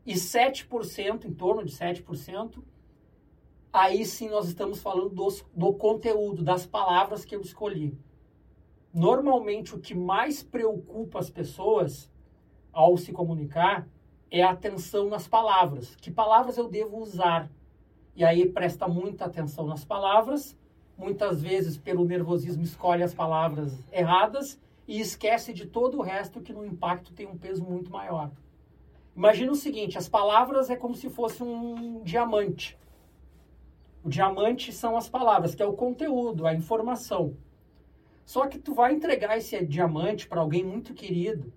E 0.04 0.14
7%, 0.14 1.26
em 1.26 1.32
torno 1.32 1.64
de 1.64 1.70
7%, 1.70 2.64
aí 3.72 4.04
sim 4.04 4.28
nós 4.28 4.48
estamos 4.48 4.80
falando 4.80 5.10
dos, 5.10 5.46
do 5.54 5.72
conteúdo, 5.74 6.42
das 6.42 6.66
palavras 6.66 7.24
que 7.24 7.36
eu 7.36 7.40
escolhi. 7.40 7.96
Normalmente 8.92 9.74
o 9.74 9.78
que 9.78 9.94
mais 9.94 10.42
preocupa 10.42 11.20
as 11.20 11.30
pessoas 11.30 12.10
ao 12.72 12.96
se 12.96 13.12
comunicar 13.12 13.86
é 14.30 14.42
a 14.42 14.50
atenção 14.50 15.08
nas 15.08 15.26
palavras. 15.26 15.94
Que 15.96 16.10
palavras 16.10 16.56
eu 16.56 16.68
devo 16.68 16.98
usar? 16.98 17.50
E 18.14 18.24
aí 18.24 18.48
presta 18.48 18.88
muita 18.88 19.26
atenção 19.26 19.66
nas 19.66 19.84
palavras, 19.84 20.56
muitas 20.96 21.40
vezes 21.40 21.76
pelo 21.76 22.04
nervosismo 22.04 22.62
escolhe 22.62 23.02
as 23.02 23.14
palavras 23.14 23.72
erradas 23.92 24.58
e 24.86 25.00
esquece 25.00 25.52
de 25.52 25.66
todo 25.66 25.98
o 25.98 26.02
resto 26.02 26.40
que 26.40 26.52
no 26.52 26.64
impacto 26.64 27.12
tem 27.12 27.26
um 27.26 27.38
peso 27.38 27.62
muito 27.62 27.90
maior. 27.90 28.30
Imagina 29.14 29.52
o 29.52 29.56
seguinte, 29.56 29.98
as 29.98 30.08
palavras 30.08 30.70
é 30.70 30.76
como 30.76 30.94
se 30.94 31.08
fosse 31.10 31.42
um 31.42 32.02
diamante. 32.02 32.78
O 34.02 34.08
diamante 34.08 34.72
são 34.72 34.96
as 34.96 35.08
palavras, 35.08 35.54
que 35.54 35.62
é 35.62 35.66
o 35.66 35.72
conteúdo, 35.72 36.46
a 36.46 36.54
informação. 36.54 37.36
Só 38.24 38.46
que 38.46 38.58
tu 38.58 38.74
vai 38.74 38.94
entregar 38.94 39.36
esse 39.36 39.64
diamante 39.64 40.28
para 40.28 40.40
alguém 40.40 40.64
muito 40.64 40.94
querido, 40.94 41.52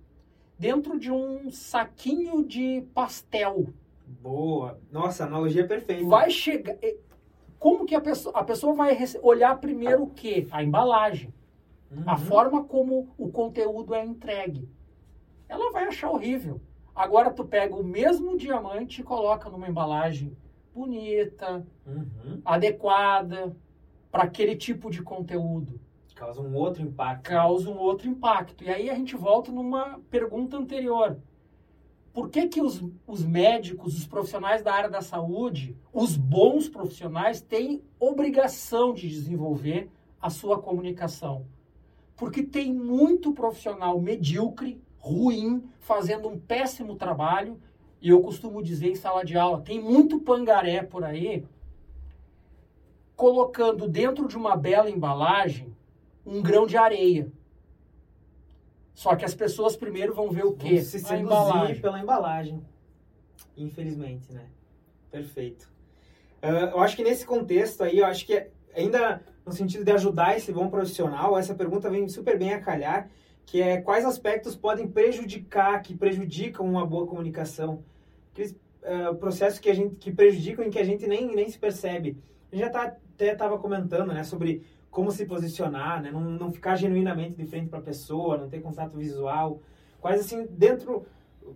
dentro 0.62 0.99
de 0.99 1.12
um 1.12 1.49
saquinho 1.49 2.45
de 2.45 2.84
pastel. 2.93 3.66
Boa. 4.05 4.80
Nossa, 4.91 5.26
analogia 5.26 5.68
perfeita. 5.68 6.05
Vai 6.05 6.30
chegar. 6.30 6.78
Como 7.57 7.84
que 7.84 7.95
a 7.95 7.99
pessoa, 7.99 8.38
a 8.38 8.43
pessoa 8.43 8.76
vai 8.76 8.95
olhar 9.24 9.59
primeiro 9.59 10.03
o 10.03 10.09
quê? 10.12 10.47
A 10.51 10.64
embalagem. 10.64 11.34
Uhum. 11.89 12.03
A 12.05 12.16
forma 12.16 12.64
como 12.64 13.09
o 13.18 13.32
conteúdo 13.32 13.95
é 13.95 14.05
entregue. 14.05 14.70
Ela 15.49 15.72
vai 15.72 15.86
achar 15.86 16.12
horrível. 16.12 16.62
Agora 16.93 17.32
tu 17.32 17.43
pega 17.43 17.76
o 17.76 17.84
mesmo 17.84 18.38
diamante 18.38 19.01
e 19.01 19.03
coloca 19.03 19.49
numa 19.49 19.68
embalagem 19.68 20.38
bonita, 20.76 21.66
uhum. 21.88 22.39
adequada 22.45 23.55
para 24.12 24.24
aquele 24.24 24.55
tipo 24.55 24.91
de 24.91 25.01
conteúdo. 25.01 25.82
Causa 26.22 26.39
um 26.39 26.53
outro 26.53 26.84
impacto. 26.84 27.24
Causa 27.24 27.67
um 27.67 27.80
outro 27.80 28.07
impacto. 28.07 28.63
E 28.63 28.69
aí 28.69 28.91
a 28.91 28.93
gente 28.93 29.15
volta 29.15 29.51
numa 29.51 29.99
pergunta 30.11 30.55
anterior. 30.55 31.17
Por 32.13 32.30
que, 32.30 32.47
que 32.47 32.61
os, 32.61 32.80
os 33.07 33.26
médicos, 33.26 33.97
os 33.97 34.05
profissionais 34.05 34.61
da 34.61 34.72
área 34.72 34.88
da 34.88 35.01
saúde, 35.01 35.76
os 35.91 36.15
bons 36.15 36.69
profissionais, 36.69 37.41
têm 37.41 37.82
obrigação 37.99 38.93
de 38.93 39.09
desenvolver 39.09 39.89
a 40.22 40.30
sua 40.30 40.61
comunicação? 40.61 41.43
Porque 42.15 42.43
tem 42.43 42.72
muito 42.72 43.34
profissional 43.34 43.99
medíocre, 43.99 44.80
ruim, 44.99 45.63
fazendo 45.80 46.28
um 46.30 46.39
péssimo 46.39 46.97
trabalho. 46.97 47.59
E 47.99 48.09
eu 48.09 48.22
costumo 48.22 48.61
dizer 48.61 48.91
em 48.91 48.95
sala 48.95 49.26
de 49.26 49.36
aula, 49.36 49.59
tem 49.61 49.82
muito 49.82 50.19
pangaré 50.19 50.84
por 50.84 51.03
aí, 51.03 51.43
colocando 53.15 53.89
dentro 53.89 54.28
de 54.28 54.38
uma 54.38 54.55
bela 54.55 54.88
embalagem 54.88 55.80
um 56.26 56.41
grão 56.41 56.65
de 56.65 56.78
areia. 56.78 57.32
Só 58.93 59.15
que 59.15 59.26
as 59.26 59.34
pessoas 59.34 59.76
primeiro 59.76 60.13
vão 60.13 60.30
ver 60.30 60.45
o 60.45 60.53
quê? 60.53 60.76
Vão 60.76 60.78
se 60.78 60.99
seduzir 60.99 61.13
a 61.13 61.19
embalagem. 61.19 61.82
pela 61.82 61.99
embalagem. 61.99 62.61
Infelizmente, 63.57 64.32
né? 64.32 64.45
Perfeito. 65.09 65.69
Uh, 66.41 66.72
eu 66.74 66.80
acho 66.80 66.95
que 66.95 67.03
nesse 67.03 67.26
contexto 67.26 67.84
aí, 67.84 67.99
eu 67.99 68.05
acho 68.05 68.26
que 68.26 68.47
ainda 68.76 69.22
no 69.45 69.51
sentido 69.51 69.84
de 69.84 69.91
ajudar 69.91 70.38
esse 70.38 70.51
bom 70.51 70.69
profissional, 70.69 71.38
essa 71.38 71.53
pergunta 71.53 71.89
vem 71.89 72.07
super 72.07 72.38
bem 72.38 72.53
a 72.53 72.61
calhar, 72.61 73.09
que 73.45 73.61
é 73.61 73.82
quais 73.82 74.05
aspectos 74.05 74.55
podem 74.55 74.88
prejudicar, 74.88 75.82
que 75.82 75.95
prejudicam 75.95 76.65
uma 76.65 76.86
boa 76.86 77.07
comunicação. 77.07 77.84
Aqueles 78.32 78.51
uh, 78.84 79.15
processos 79.15 79.59
que 79.59 79.69
a 79.69 79.74
gente 79.74 79.95
que 79.95 80.11
prejudicam 80.11 80.65
e 80.65 80.69
que 80.69 80.80
a 80.80 80.84
gente 80.84 81.07
nem, 81.07 81.36
nem 81.36 81.49
se 81.49 81.57
percebe. 81.57 82.17
A 82.51 82.55
gente 82.55 82.65
já 82.65 82.72
tá, 82.72 82.84
até 82.84 83.34
estava 83.34 83.57
comentando, 83.57 84.13
né, 84.13 84.24
sobre 84.24 84.63
como 84.91 85.09
se 85.09 85.25
posicionar, 85.25 86.01
né, 86.01 86.11
não, 86.11 86.21
não 86.21 86.51
ficar 86.51 86.75
genuinamente 86.75 87.35
de 87.35 87.45
frente 87.45 87.69
para 87.69 87.79
a 87.79 87.81
pessoa, 87.81 88.37
não 88.37 88.49
ter 88.49 88.61
contato 88.61 88.97
visual, 88.97 89.61
quais 89.99 90.19
assim 90.19 90.45
dentro 90.45 91.05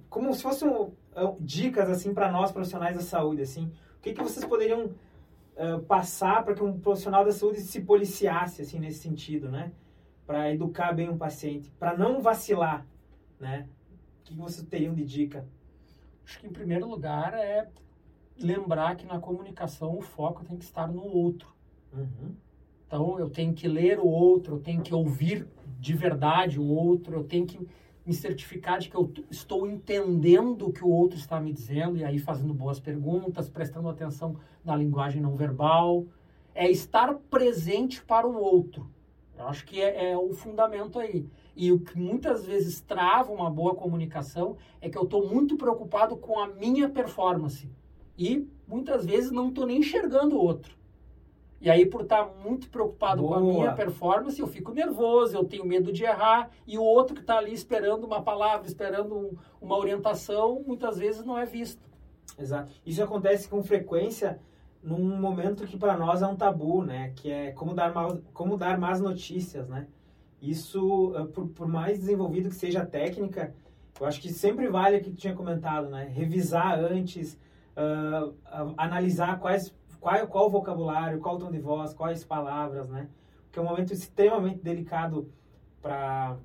como 0.10 0.34
se 0.34 0.42
fossem 0.42 0.68
uh, 0.70 0.94
dicas 1.40 1.90
assim 1.90 2.14
para 2.14 2.32
nós 2.32 2.52
profissionais 2.52 2.96
da 2.96 3.02
saúde, 3.02 3.42
assim, 3.42 3.72
o 3.98 4.02
que 4.02 4.14
que 4.14 4.24
vocês 4.24 4.46
poderiam 4.46 4.86
uh, 4.86 5.80
passar 5.88 6.44
para 6.44 6.56
que 6.56 6.64
um 6.64 6.80
profissional 6.80 7.24
da 7.24 7.32
saúde 7.32 7.62
se 7.62 7.82
policiasse 7.82 8.62
assim 8.62 8.80
nesse 8.80 9.00
sentido, 9.00 9.50
né? 9.50 9.72
Para 10.26 10.52
educar 10.52 10.94
bem 10.94 11.10
um 11.10 11.18
paciente, 11.18 11.70
para 11.80 11.96
não 11.96 12.22
vacilar, 12.22 12.86
né? 13.40 13.68
O 14.22 14.24
que 14.24 14.36
vocês 14.36 14.68
teriam 14.68 14.94
de 14.94 15.06
dica? 15.06 15.48
Acho 16.26 16.40
que 16.40 16.48
em 16.48 16.52
primeiro 16.52 16.88
lugar 16.88 17.34
é 17.36 17.70
lembrar 18.38 18.96
que 18.96 19.06
na 19.06 19.20
comunicação 19.20 19.98
o 19.98 20.02
foco 20.02 20.44
tem 20.44 20.58
que 20.58 20.66
estar 20.66 20.88
no 20.88 21.04
outro. 21.04 21.54
Uhum. 21.94 22.36
Então 22.88 23.20
eu 23.20 23.30
tenho 23.30 23.54
que 23.54 23.68
ler 23.68 24.00
o 24.00 24.08
outro, 24.08 24.56
eu 24.56 24.60
tenho 24.60 24.82
que 24.82 24.94
ouvir 24.94 25.48
de 25.80 25.94
verdade 25.94 26.60
o 26.60 26.66
outro, 26.66 27.16
eu 27.16 27.24
tenho 27.24 27.46
que 27.46 27.68
me 28.06 28.14
certificar 28.14 28.80
de 28.80 28.90
que 28.90 28.96
eu 28.96 29.12
estou 29.32 29.66
entendendo 29.68 30.68
o 30.68 30.74
que 30.74 30.84
o 30.84 30.90
outro 30.90 31.18
está 31.18 31.40
me 31.42 31.52
dizendo 31.52 31.98
e 31.98 32.04
aí 32.04 32.20
fazendo 32.20 32.54
boas 32.54 32.80
perguntas, 32.80 33.50
prestando 33.50 33.90
atenção 33.90 34.36
na 34.64 34.76
linguagem 34.76 35.22
não 35.22 35.36
verbal. 35.36 36.06
É 36.54 36.70
estar 36.70 37.14
presente 37.30 38.04
para 38.04 38.28
o 38.28 38.36
outro. 38.36 38.90
Eu 39.38 39.48
acho 39.48 39.66
que 39.66 39.82
é, 39.82 40.12
é 40.12 40.18
o 40.18 40.32
fundamento 40.34 41.00
aí. 41.00 41.26
E 41.56 41.72
o 41.72 41.80
que 41.80 41.98
muitas 41.98 42.46
vezes 42.46 42.80
trava 42.80 43.32
uma 43.32 43.50
boa 43.50 43.76
comunicação 43.76 44.56
é 44.80 44.90
que 44.90 44.98
eu 44.98 45.04
estou 45.04 45.28
muito 45.28 45.58
preocupado 45.58 46.16
com 46.16 46.40
a 46.40 46.48
minha 46.48 46.88
performance. 46.88 47.70
E 48.18 48.48
muitas 48.68 49.06
vezes 49.06 49.32
não 49.32 49.50
estou 49.50 49.66
nem 49.66 49.80
enxergando 49.80 50.38
o 50.38 50.40
outro. 50.40 50.78
E 51.62 51.70
aí, 51.70 51.86
por 51.86 52.02
estar 52.02 52.26
muito 52.44 52.70
preocupado 52.70 53.22
Boa. 53.22 53.40
com 53.40 53.50
a 53.50 53.54
minha 53.54 53.74
performance, 53.74 54.40
eu 54.40 54.48
fico 54.48 54.74
nervoso, 54.74 55.36
eu 55.36 55.46
tenho 55.46 55.66
medo 55.66 55.92
de 55.92 56.04
errar, 56.04 56.50
e 56.68 56.78
o 56.78 56.84
outro 56.84 57.16
que 57.16 57.22
está 57.22 57.38
ali 57.38 57.54
esperando 57.54 58.04
uma 58.04 58.22
palavra, 58.22 58.68
esperando 58.68 59.16
um, 59.16 59.38
uma 59.62 59.78
orientação, 59.78 60.62
muitas 60.66 60.98
vezes 60.98 61.26
não 61.26 61.38
é 61.38 61.46
visto. 61.46 61.82
Exato. 62.38 62.72
Isso 62.86 63.02
acontece 63.02 63.48
com 63.48 63.64
frequência 63.64 64.40
num 64.84 65.20
momento 65.20 65.66
que 65.66 65.78
para 65.78 65.98
nós 65.98 66.22
é 66.22 66.28
um 66.28 66.36
tabu, 66.36 66.84
né? 66.84 67.12
Que 67.16 67.32
é 67.32 67.52
como 67.52 67.74
dar, 67.74 67.94
mal, 67.94 68.20
como 68.34 68.58
dar 68.58 68.78
más 68.78 69.02
notícias, 69.02 69.68
né? 69.68 69.88
Isso, 70.42 71.14
eh, 71.16 71.26
por, 71.34 71.48
por 71.48 71.68
mais 71.68 71.98
desenvolvido 71.98 72.50
que 72.50 72.56
seja 72.56 72.84
a 72.84 72.86
técnica, 72.86 73.56
eu 74.00 74.06
acho 74.06 74.22
que 74.22 74.32
sempre 74.32 74.68
vale 74.68 74.98
o 74.98 75.02
que 75.02 75.10
tu 75.10 75.16
tinha 75.16 75.34
comentado, 75.34 75.90
né? 75.90 76.12
Revisar 76.14 76.78
antes, 76.78 77.40
uh, 77.76 78.28
uh, 78.28 78.74
analisar 78.78 79.40
quais 79.40 79.74
qual, 80.06 80.28
qual 80.28 80.50
vocabulário, 80.52 81.20
qual 81.20 81.36
o 81.36 81.40
tom 81.40 81.50
de 81.50 81.58
voz, 81.58 81.92
quais 81.92 82.24
palavras, 82.24 82.88
né? 82.88 83.10
Porque 83.46 83.58
é 83.58 83.62
um 83.62 83.66
momento 83.66 83.92
extremamente 83.92 84.60
delicado 84.60 85.28
para 85.82 86.38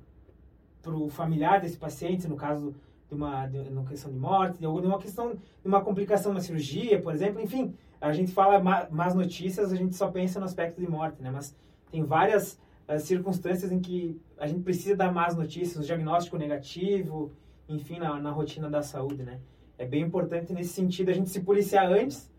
o 0.87 1.09
familiar 1.09 1.61
desse 1.61 1.77
paciente, 1.77 2.27
no 2.27 2.35
caso 2.35 2.73
de 3.07 3.13
uma, 3.13 3.45
de 3.45 3.59
uma 3.69 3.83
questão 3.83 4.11
de 4.11 4.17
morte, 4.17 4.57
de 4.57 4.65
uma 4.65 4.97
questão 4.97 5.35
de 5.35 5.67
uma 5.67 5.79
complicação, 5.81 6.31
uma 6.31 6.41
cirurgia, 6.41 6.99
por 6.99 7.13
exemplo, 7.13 7.39
enfim, 7.39 7.75
a 7.99 8.11
gente 8.11 8.31
fala 8.31 8.59
más 8.89 9.13
notícias, 9.13 9.71
a 9.71 9.75
gente 9.75 9.95
só 9.95 10.09
pensa 10.09 10.39
no 10.39 10.45
aspecto 10.45 10.81
de 10.81 10.87
morte, 10.89 11.21
né? 11.21 11.29
Mas 11.29 11.55
tem 11.91 12.03
várias 12.03 12.59
uh, 12.89 12.99
circunstâncias 12.99 13.71
em 13.71 13.79
que 13.79 14.19
a 14.39 14.47
gente 14.47 14.63
precisa 14.63 14.95
dar 14.95 15.13
más 15.13 15.35
notícias, 15.35 15.77
um 15.77 15.85
diagnóstico 15.85 16.35
negativo, 16.35 17.31
enfim, 17.69 17.99
na, 17.99 18.19
na 18.19 18.31
rotina 18.31 18.67
da 18.67 18.81
saúde, 18.81 19.21
né? 19.21 19.39
É 19.77 19.85
bem 19.85 20.01
importante 20.01 20.51
nesse 20.51 20.73
sentido 20.73 21.09
a 21.09 21.13
gente 21.13 21.29
se 21.29 21.41
policiar 21.41 21.91
antes 21.91 22.31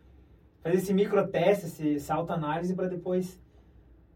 fazer 0.63 0.77
esse 0.77 0.95
microteste, 0.95 1.67
esse, 1.67 1.97
essa 1.97 2.15
autoanálise 2.15 2.75
para 2.75 2.89
depois 2.89 3.41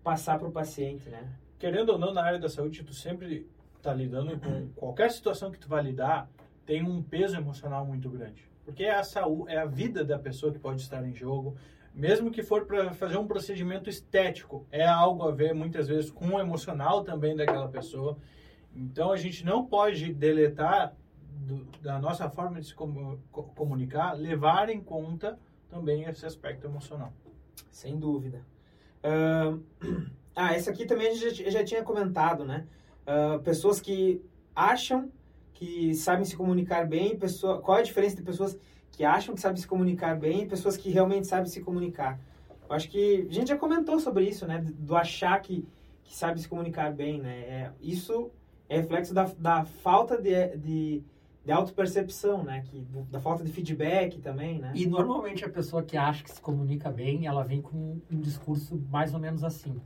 passar 0.02 0.38
para 0.38 0.48
o 0.48 0.52
paciente, 0.52 1.08
né? 1.08 1.28
Querendo 1.58 1.90
ou 1.90 1.98
não, 1.98 2.12
na 2.12 2.22
área 2.22 2.38
da 2.38 2.48
saúde, 2.48 2.84
tu 2.84 2.94
sempre 2.94 3.48
está 3.76 3.92
lidando 3.92 4.38
com 4.38 4.68
qualquer 4.76 5.10
situação 5.10 5.50
que 5.50 5.58
tu 5.58 5.68
vai 5.68 5.82
lidar, 5.82 6.28
tem 6.64 6.82
um 6.82 7.02
peso 7.02 7.36
emocional 7.36 7.84
muito 7.84 8.08
grande. 8.08 8.48
Porque 8.64 8.84
é 8.84 8.94
a 8.94 9.02
saúde, 9.02 9.52
é 9.52 9.58
a 9.58 9.64
vida 9.64 10.04
da 10.04 10.18
pessoa 10.18 10.52
que 10.52 10.58
pode 10.58 10.82
estar 10.82 11.04
em 11.06 11.14
jogo. 11.14 11.56
Mesmo 11.94 12.30
que 12.30 12.42
for 12.42 12.66
para 12.66 12.92
fazer 12.92 13.16
um 13.16 13.26
procedimento 13.26 13.88
estético, 13.88 14.66
é 14.70 14.86
algo 14.86 15.22
a 15.22 15.30
ver 15.30 15.54
muitas 15.54 15.88
vezes 15.88 16.10
com 16.10 16.28
o 16.28 16.40
emocional 16.40 17.02
também 17.02 17.34
daquela 17.34 17.68
pessoa. 17.68 18.18
Então 18.74 19.10
a 19.10 19.16
gente 19.16 19.44
não 19.44 19.64
pode 19.64 20.12
deletar 20.12 20.94
do, 21.22 21.64
da 21.80 21.98
nossa 21.98 22.28
forma 22.28 22.60
de 22.60 22.66
se 22.66 22.74
comunicar, 22.74 24.12
levar 24.12 24.68
em 24.68 24.80
conta 24.80 25.38
também 25.68 26.04
esse 26.04 26.24
aspecto 26.24 26.66
emocional. 26.66 27.12
Sem 27.70 27.98
dúvida. 27.98 28.42
Uh, 29.02 29.62
ah, 30.34 30.56
esse 30.56 30.68
aqui 30.68 30.86
também 30.86 31.08
a 31.08 31.14
gente 31.14 31.50
já, 31.50 31.64
tinha 31.64 31.82
comentado, 31.82 32.44
né? 32.44 32.66
Uh, 33.06 33.40
pessoas 33.42 33.80
que 33.80 34.22
acham 34.54 35.10
que 35.54 35.94
sabem 35.94 36.24
se 36.24 36.36
comunicar 36.36 36.86
bem, 36.86 37.16
pessoa, 37.16 37.60
qual 37.60 37.78
é 37.78 37.80
a 37.80 37.84
diferença 37.84 38.16
de 38.16 38.22
pessoas 38.22 38.58
que 38.92 39.04
acham 39.04 39.34
que 39.34 39.40
sabem 39.40 39.56
se 39.56 39.66
comunicar 39.66 40.18
bem 40.18 40.42
e 40.42 40.46
pessoas 40.46 40.76
que 40.76 40.90
realmente 40.90 41.26
sabem 41.26 41.46
se 41.46 41.60
comunicar? 41.60 42.18
Eu 42.68 42.74
acho 42.74 42.88
que 42.88 43.26
a 43.30 43.32
gente 43.32 43.48
já 43.48 43.56
comentou 43.56 43.98
sobre 44.00 44.24
isso, 44.24 44.46
né? 44.46 44.64
Do 44.78 44.96
achar 44.96 45.40
que, 45.40 45.66
que 46.02 46.16
sabe 46.16 46.40
se 46.40 46.48
comunicar 46.48 46.92
bem, 46.92 47.20
né? 47.20 47.38
É, 47.38 47.72
isso 47.80 48.30
é 48.68 48.78
reflexo 48.78 49.14
da, 49.14 49.24
da 49.38 49.64
falta 49.64 50.20
de, 50.20 50.56
de 50.56 51.04
de 51.46 51.52
autopercepção, 51.52 52.42
né? 52.42 52.64
Que, 52.66 52.84
da 53.08 53.20
falta 53.20 53.44
de 53.44 53.52
feedback 53.52 54.18
também, 54.18 54.58
né? 54.58 54.72
E 54.74 54.84
normalmente 54.84 55.44
a 55.44 55.48
pessoa 55.48 55.80
que 55.80 55.96
acha 55.96 56.24
que 56.24 56.30
se 56.32 56.40
comunica 56.40 56.90
bem, 56.90 57.24
ela 57.24 57.44
vem 57.44 57.62
com 57.62 58.00
um 58.10 58.20
discurso 58.20 58.76
mais 58.90 59.14
ou 59.14 59.20
menos 59.20 59.44
assim. 59.44 59.80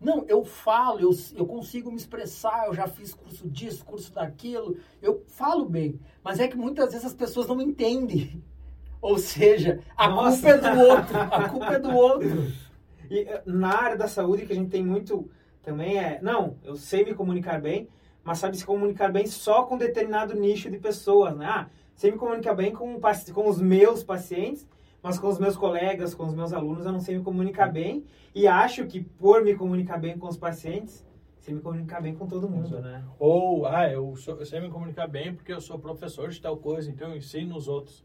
Não, 0.00 0.24
eu 0.28 0.44
falo, 0.44 1.00
eu, 1.00 1.10
eu 1.34 1.44
consigo 1.44 1.90
me 1.90 1.96
expressar, 1.96 2.68
eu 2.68 2.74
já 2.74 2.86
fiz 2.86 3.12
curso 3.12 3.50
disso, 3.50 3.84
curso 3.84 4.14
daquilo, 4.14 4.76
eu 5.02 5.24
falo 5.26 5.68
bem. 5.68 5.98
Mas 6.22 6.38
é 6.38 6.46
que 6.46 6.56
muitas 6.56 6.92
vezes 6.92 7.04
as 7.04 7.12
pessoas 7.12 7.48
não 7.48 7.60
entendem. 7.60 8.40
Ou 9.02 9.18
seja, 9.18 9.80
a 9.96 10.08
Nossa. 10.08 10.36
culpa 10.36 10.48
é 10.48 10.58
do 10.74 10.80
outro, 10.80 11.18
a 11.18 11.48
culpa 11.48 11.74
é 11.74 11.78
do 11.80 11.90
outro. 11.90 12.52
E 13.10 13.22
eh, 13.22 13.42
na 13.44 13.74
área 13.76 13.96
da 13.96 14.06
saúde 14.06 14.46
que 14.46 14.52
a 14.52 14.54
gente 14.54 14.70
tem 14.70 14.84
muito 14.84 15.28
também 15.64 15.98
é, 15.98 16.20
não, 16.22 16.56
eu 16.62 16.76
sei 16.76 17.04
me 17.04 17.12
comunicar 17.12 17.60
bem, 17.60 17.88
mas 18.24 18.38
sabe 18.38 18.56
se 18.56 18.64
comunicar 18.64 19.10
bem 19.10 19.26
só 19.26 19.64
com 19.64 19.76
determinado 19.76 20.34
nicho 20.34 20.70
de 20.70 20.78
pessoas, 20.78 21.36
né? 21.36 21.46
Ah, 21.46 21.70
sei 21.94 22.10
me 22.10 22.18
comunicar 22.18 22.54
bem 22.54 22.72
com, 22.72 22.98
com 23.34 23.48
os 23.48 23.60
meus 23.60 24.02
pacientes, 24.02 24.66
mas 25.02 25.18
com 25.18 25.28
os 25.28 25.38
meus 25.38 25.56
colegas, 25.56 26.14
com 26.14 26.26
os 26.26 26.34
meus 26.34 26.52
alunos, 26.52 26.84
eu 26.84 26.92
não 26.92 27.00
sei 27.00 27.16
me 27.18 27.24
comunicar 27.24 27.72
bem. 27.72 28.04
E 28.34 28.46
acho 28.46 28.86
que 28.86 29.00
por 29.00 29.42
me 29.42 29.54
comunicar 29.54 29.98
bem 29.98 30.18
com 30.18 30.28
os 30.28 30.36
pacientes, 30.36 31.04
sei 31.40 31.54
me 31.54 31.60
comunicar 31.60 32.00
bem 32.00 32.14
com 32.14 32.26
todo 32.26 32.48
mundo, 32.48 32.80
né? 32.80 33.02
Ou, 33.18 33.66
ah, 33.66 33.90
eu, 33.90 34.14
sou, 34.16 34.38
eu 34.38 34.46
sei 34.46 34.60
me 34.60 34.68
comunicar 34.68 35.06
bem 35.06 35.34
porque 35.34 35.52
eu 35.52 35.60
sou 35.60 35.78
professor 35.78 36.28
de 36.28 36.40
tal 36.40 36.56
coisa, 36.56 36.90
então 36.90 37.10
eu 37.10 37.16
ensino 37.16 37.56
os 37.56 37.66
outros. 37.66 38.04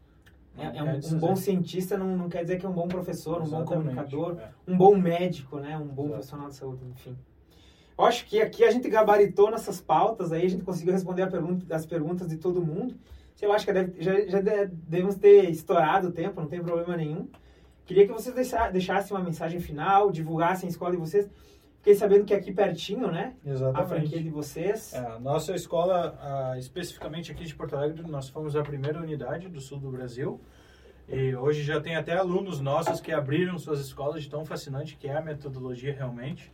É, 0.58 0.78
é 0.78 0.82
um, 0.82 1.16
um, 1.16 1.18
bom 1.18 1.36
cientista 1.36 1.98
não, 1.98 2.16
não 2.16 2.28
quer 2.30 2.42
dizer 2.42 2.58
que 2.58 2.64
é 2.64 2.68
um 2.68 2.72
bom 2.72 2.88
professor, 2.88 3.40
um 3.40 3.44
Exatamente, 3.44 3.68
bom 3.68 3.74
comunicador, 3.74 4.38
é. 4.40 4.50
um 4.66 4.76
bom 4.76 4.96
médico, 4.96 5.58
né? 5.58 5.76
Um 5.76 5.86
bom 5.86 6.04
Exato. 6.04 6.12
profissional 6.14 6.48
de 6.48 6.54
saúde, 6.54 6.84
enfim. 6.86 7.16
Eu 7.98 8.04
acho 8.04 8.26
que 8.26 8.40
aqui 8.40 8.62
a 8.62 8.70
gente 8.70 8.88
gabaritou 8.88 9.50
nessas 9.50 9.80
pautas, 9.80 10.30
aí 10.30 10.44
a 10.44 10.50
gente 10.50 10.62
conseguiu 10.62 10.92
responder 10.92 11.26
pergunta, 11.30 11.74
as 11.74 11.86
perguntas 11.86 12.28
de 12.28 12.36
todo 12.36 12.64
mundo. 12.64 12.94
Eu 13.40 13.52
acho 13.52 13.64
que 13.64 13.72
deve, 13.72 14.02
já, 14.02 14.26
já 14.26 14.40
devemos 14.40 15.16
ter 15.16 15.50
estourado 15.50 16.08
o 16.08 16.12
tempo, 16.12 16.40
não 16.40 16.48
tem 16.48 16.62
problema 16.62 16.96
nenhum. 16.96 17.28
Queria 17.84 18.06
que 18.06 18.12
vocês 18.12 18.34
deixassem 18.72 19.16
uma 19.16 19.22
mensagem 19.22 19.60
final, 19.60 20.10
divulgassem 20.10 20.66
a 20.66 20.70
escola 20.70 20.92
de 20.92 20.96
vocês. 20.96 21.28
Fiquei 21.78 21.94
sabendo 21.94 22.24
que 22.24 22.34
é 22.34 22.36
aqui 22.36 22.52
pertinho, 22.52 23.10
né? 23.12 23.34
Exatamente. 23.44 23.80
A 23.80 23.86
franquia 23.86 24.22
de 24.22 24.28
vocês. 24.28 24.92
É, 24.92 24.98
a 24.98 25.20
nossa 25.20 25.54
escola, 25.54 26.56
especificamente 26.58 27.30
aqui 27.30 27.44
de 27.44 27.54
Porto 27.54 27.76
Alegre, 27.76 28.02
nós 28.08 28.28
fomos 28.28 28.56
a 28.56 28.62
primeira 28.62 29.00
unidade 29.00 29.48
do 29.48 29.60
sul 29.60 29.78
do 29.78 29.90
Brasil. 29.90 30.40
E 31.08 31.36
hoje 31.36 31.62
já 31.62 31.80
tem 31.80 31.94
até 31.94 32.16
alunos 32.16 32.60
nossos 32.60 33.00
que 33.00 33.12
abriram 33.12 33.56
suas 33.56 33.78
escolas 33.78 34.22
de 34.22 34.28
tão 34.28 34.44
fascinante 34.44 34.96
que 34.96 35.06
é 35.06 35.16
a 35.16 35.20
metodologia 35.20 35.94
realmente 35.94 36.50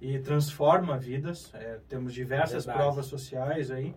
e 0.00 0.18
transforma 0.18 0.98
vidas. 0.98 1.52
É, 1.54 1.78
temos 1.88 2.12
diversas 2.12 2.66
provas 2.66 3.06
sociais 3.06 3.70
aí. 3.70 3.94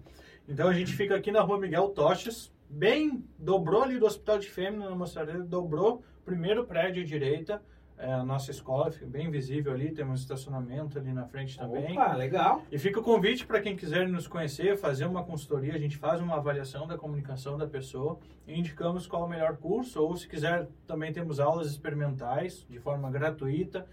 Então 0.48 0.70
a 0.70 0.74
gente 0.74 0.94
fica 0.94 1.16
aqui 1.16 1.32
na 1.32 1.42
rua 1.42 1.60
Miguel 1.60 1.90
Toches, 1.90 2.54
bem, 2.70 3.24
dobrou 3.38 3.84
ali 3.84 4.00
do 4.00 4.06
Hospital 4.06 4.40
de 4.40 4.50
Fêmea, 4.50 4.90
na 4.90 4.96
Mostradera, 4.96 5.40
dobrou, 5.40 6.04
primeiro 6.24 6.66
prédio 6.66 7.04
à 7.04 7.06
direita, 7.06 7.62
é, 7.98 8.14
a 8.14 8.24
nossa 8.24 8.52
escola, 8.52 8.92
fica 8.92 9.08
bem 9.08 9.30
visível 9.32 9.74
ali, 9.74 9.92
temos 9.92 10.22
estacionamento 10.22 11.00
ali 11.00 11.12
na 11.12 11.26
frente 11.26 11.58
também. 11.58 11.94
Opa, 11.94 12.14
legal. 12.14 12.62
E 12.72 12.78
fica 12.78 13.00
o 13.00 13.04
convite 13.04 13.46
para 13.46 13.60
quem 13.60 13.76
quiser 13.76 14.08
nos 14.08 14.28
conhecer, 14.28 14.78
fazer 14.78 15.06
uma 15.06 15.24
consultoria, 15.24 15.74
a 15.74 15.80
gente 15.80 15.98
faz 15.98 16.22
uma 16.22 16.36
avaliação 16.36 16.86
da 16.86 16.98
comunicação 16.98 17.58
da 17.58 17.66
pessoa 17.66 18.20
e 18.46 18.58
indicamos 18.58 19.08
qual 19.08 19.24
é 19.24 19.26
o 19.26 19.30
melhor 19.30 19.58
curso, 19.58 20.02
ou 20.02 20.16
se 20.16 20.28
quiser, 20.28 20.68
também 20.86 21.12
temos 21.12 21.40
aulas 21.40 21.68
experimentais 21.68 22.66
de 22.70 22.80
forma 22.80 23.10
gratuita, 23.10 23.88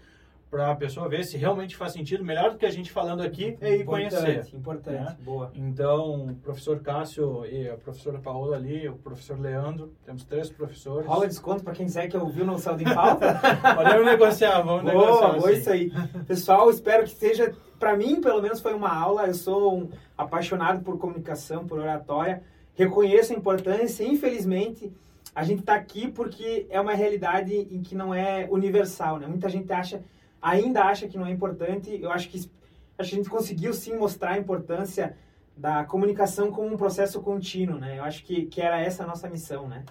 para 0.55 0.71
a 0.71 0.75
pessoa 0.75 1.09
ver 1.09 1.25
se 1.25 1.35
realmente 1.35 1.75
faz 1.75 1.91
sentido. 1.91 2.23
Melhor 2.23 2.51
do 2.51 2.57
que 2.57 2.65
a 2.65 2.71
gente 2.71 2.89
falando 2.89 3.21
aqui 3.21 3.57
é 3.59 3.75
ir 3.75 3.81
importante, 3.81 4.15
conhecer. 4.15 4.55
Importante, 4.55 5.03
né? 5.03 5.17
boa. 5.19 5.51
Então, 5.53 6.27
o 6.27 6.35
professor 6.35 6.79
Cássio 6.79 7.45
e 7.45 7.69
a 7.69 7.75
professora 7.75 8.19
Paola 8.19 8.55
ali, 8.55 8.87
o 8.87 8.95
professor 8.95 9.37
Leandro, 9.37 9.91
temos 10.05 10.23
três 10.23 10.49
professores. 10.49 11.05
Rola 11.05 11.27
desconto 11.27 11.61
para 11.61 11.73
quem 11.73 11.85
quiser 11.85 12.07
que 12.07 12.15
ouviu 12.15 12.45
no 12.45 12.57
Saldo 12.57 12.83
em 12.83 12.85
Pauta. 12.85 13.37
Podemos 13.75 14.05
negociar, 14.05 14.61
vamos 14.61 14.89
boa, 14.89 14.93
negociar. 14.93 15.33
boa 15.33 15.49
assim. 15.49 15.59
isso 15.59 15.69
aí. 15.69 15.91
Pessoal, 16.25 16.69
espero 16.69 17.03
que 17.03 17.09
seja, 17.09 17.53
para 17.77 17.97
mim, 17.97 18.21
pelo 18.21 18.41
menos 18.41 18.61
foi 18.61 18.73
uma 18.73 18.97
aula. 18.97 19.27
Eu 19.27 19.33
sou 19.33 19.77
um 19.77 19.89
apaixonado 20.17 20.81
por 20.85 20.97
comunicação, 20.97 21.67
por 21.67 21.79
oratória. 21.79 22.41
Reconheço 22.75 23.33
a 23.33 23.35
importância, 23.35 24.05
infelizmente, 24.05 24.89
a 25.35 25.43
gente 25.43 25.59
está 25.59 25.75
aqui 25.75 26.09
porque 26.09 26.65
é 26.69 26.79
uma 26.79 26.93
realidade 26.93 27.53
em 27.53 27.81
que 27.81 27.93
não 27.93 28.13
é 28.13 28.47
universal, 28.49 29.19
né? 29.19 29.27
Muita 29.27 29.49
gente 29.49 29.69
acha, 29.73 30.01
ainda 30.45 30.83
acha 30.83 31.07
que 31.07 31.17
não 31.17 31.25
é 31.25 31.31
importante. 31.31 31.99
Eu 31.99 32.11
acho 32.11 32.29
que, 32.29 32.49
a 32.97 33.03
gente 33.03 33.29
conseguiu 33.29 33.73
sim 33.73 33.97
mostrar 33.97 34.31
a 34.31 34.37
importância 34.37 35.17
da 35.57 35.83
comunicação 35.83 36.49
como 36.49 36.73
um 36.73 36.77
processo 36.77 37.21
contínuo, 37.21 37.77
né? 37.77 37.97
Eu 37.99 38.03
acho 38.03 38.23
que, 38.23 38.45
que 38.45 38.61
era 38.61 38.79
essa 38.79 39.03
a 39.03 39.07
nossa 39.07 39.29
missão, 39.29 39.67
né? 39.67 39.83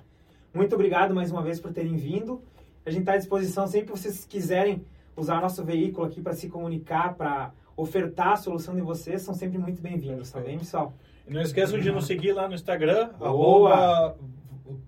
Muito 0.55 0.74
obrigado 0.74 1.14
mais 1.14 1.30
uma 1.30 1.42
vez 1.42 1.61
por 1.61 1.72
terem 1.72 1.96
vindo. 1.96 2.42
A 2.86 2.90
gente 2.90 3.00
está 3.00 3.12
à 3.14 3.16
disposição 3.18 3.66
sempre 3.66 3.92
que 3.92 3.98
vocês 3.98 4.24
quiserem 4.24 4.84
usar 5.16 5.38
o 5.38 5.40
nosso 5.42 5.62
veículo 5.64 6.07
aqui 6.07 6.22
para 6.22 6.32
se 6.32 6.48
comunicar, 6.48 7.14
para 7.14 7.52
ofertar 7.76 8.32
a 8.32 8.36
solução 8.36 8.74
de 8.74 8.80
vocês, 8.80 9.22
são 9.22 9.34
sempre 9.34 9.59
muito 9.59 9.82
bem-vindos, 9.82 10.30
tá 10.30 10.40
bem, 10.40 10.59
pessoal? 10.59 10.94
E 11.26 11.32
não 11.32 11.42
esqueçam 11.42 11.78
de 11.78 11.90
nos 11.90 12.07
seguir 12.07 12.32
lá 12.32 12.48
no 12.48 12.55
Instagram, 12.55 13.11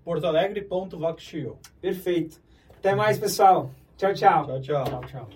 portoalegre.voxtio. 0.05 1.59
Perfeito. 1.81 2.41
Até 2.79 2.95
mais, 2.95 3.19
pessoal. 3.19 3.71
Tchau, 3.97 4.14
tchau. 4.14 4.47
Tchau, 4.47 4.61
tchau. 4.61 4.85
Tchau, 4.85 5.01
tchau. 5.07 5.29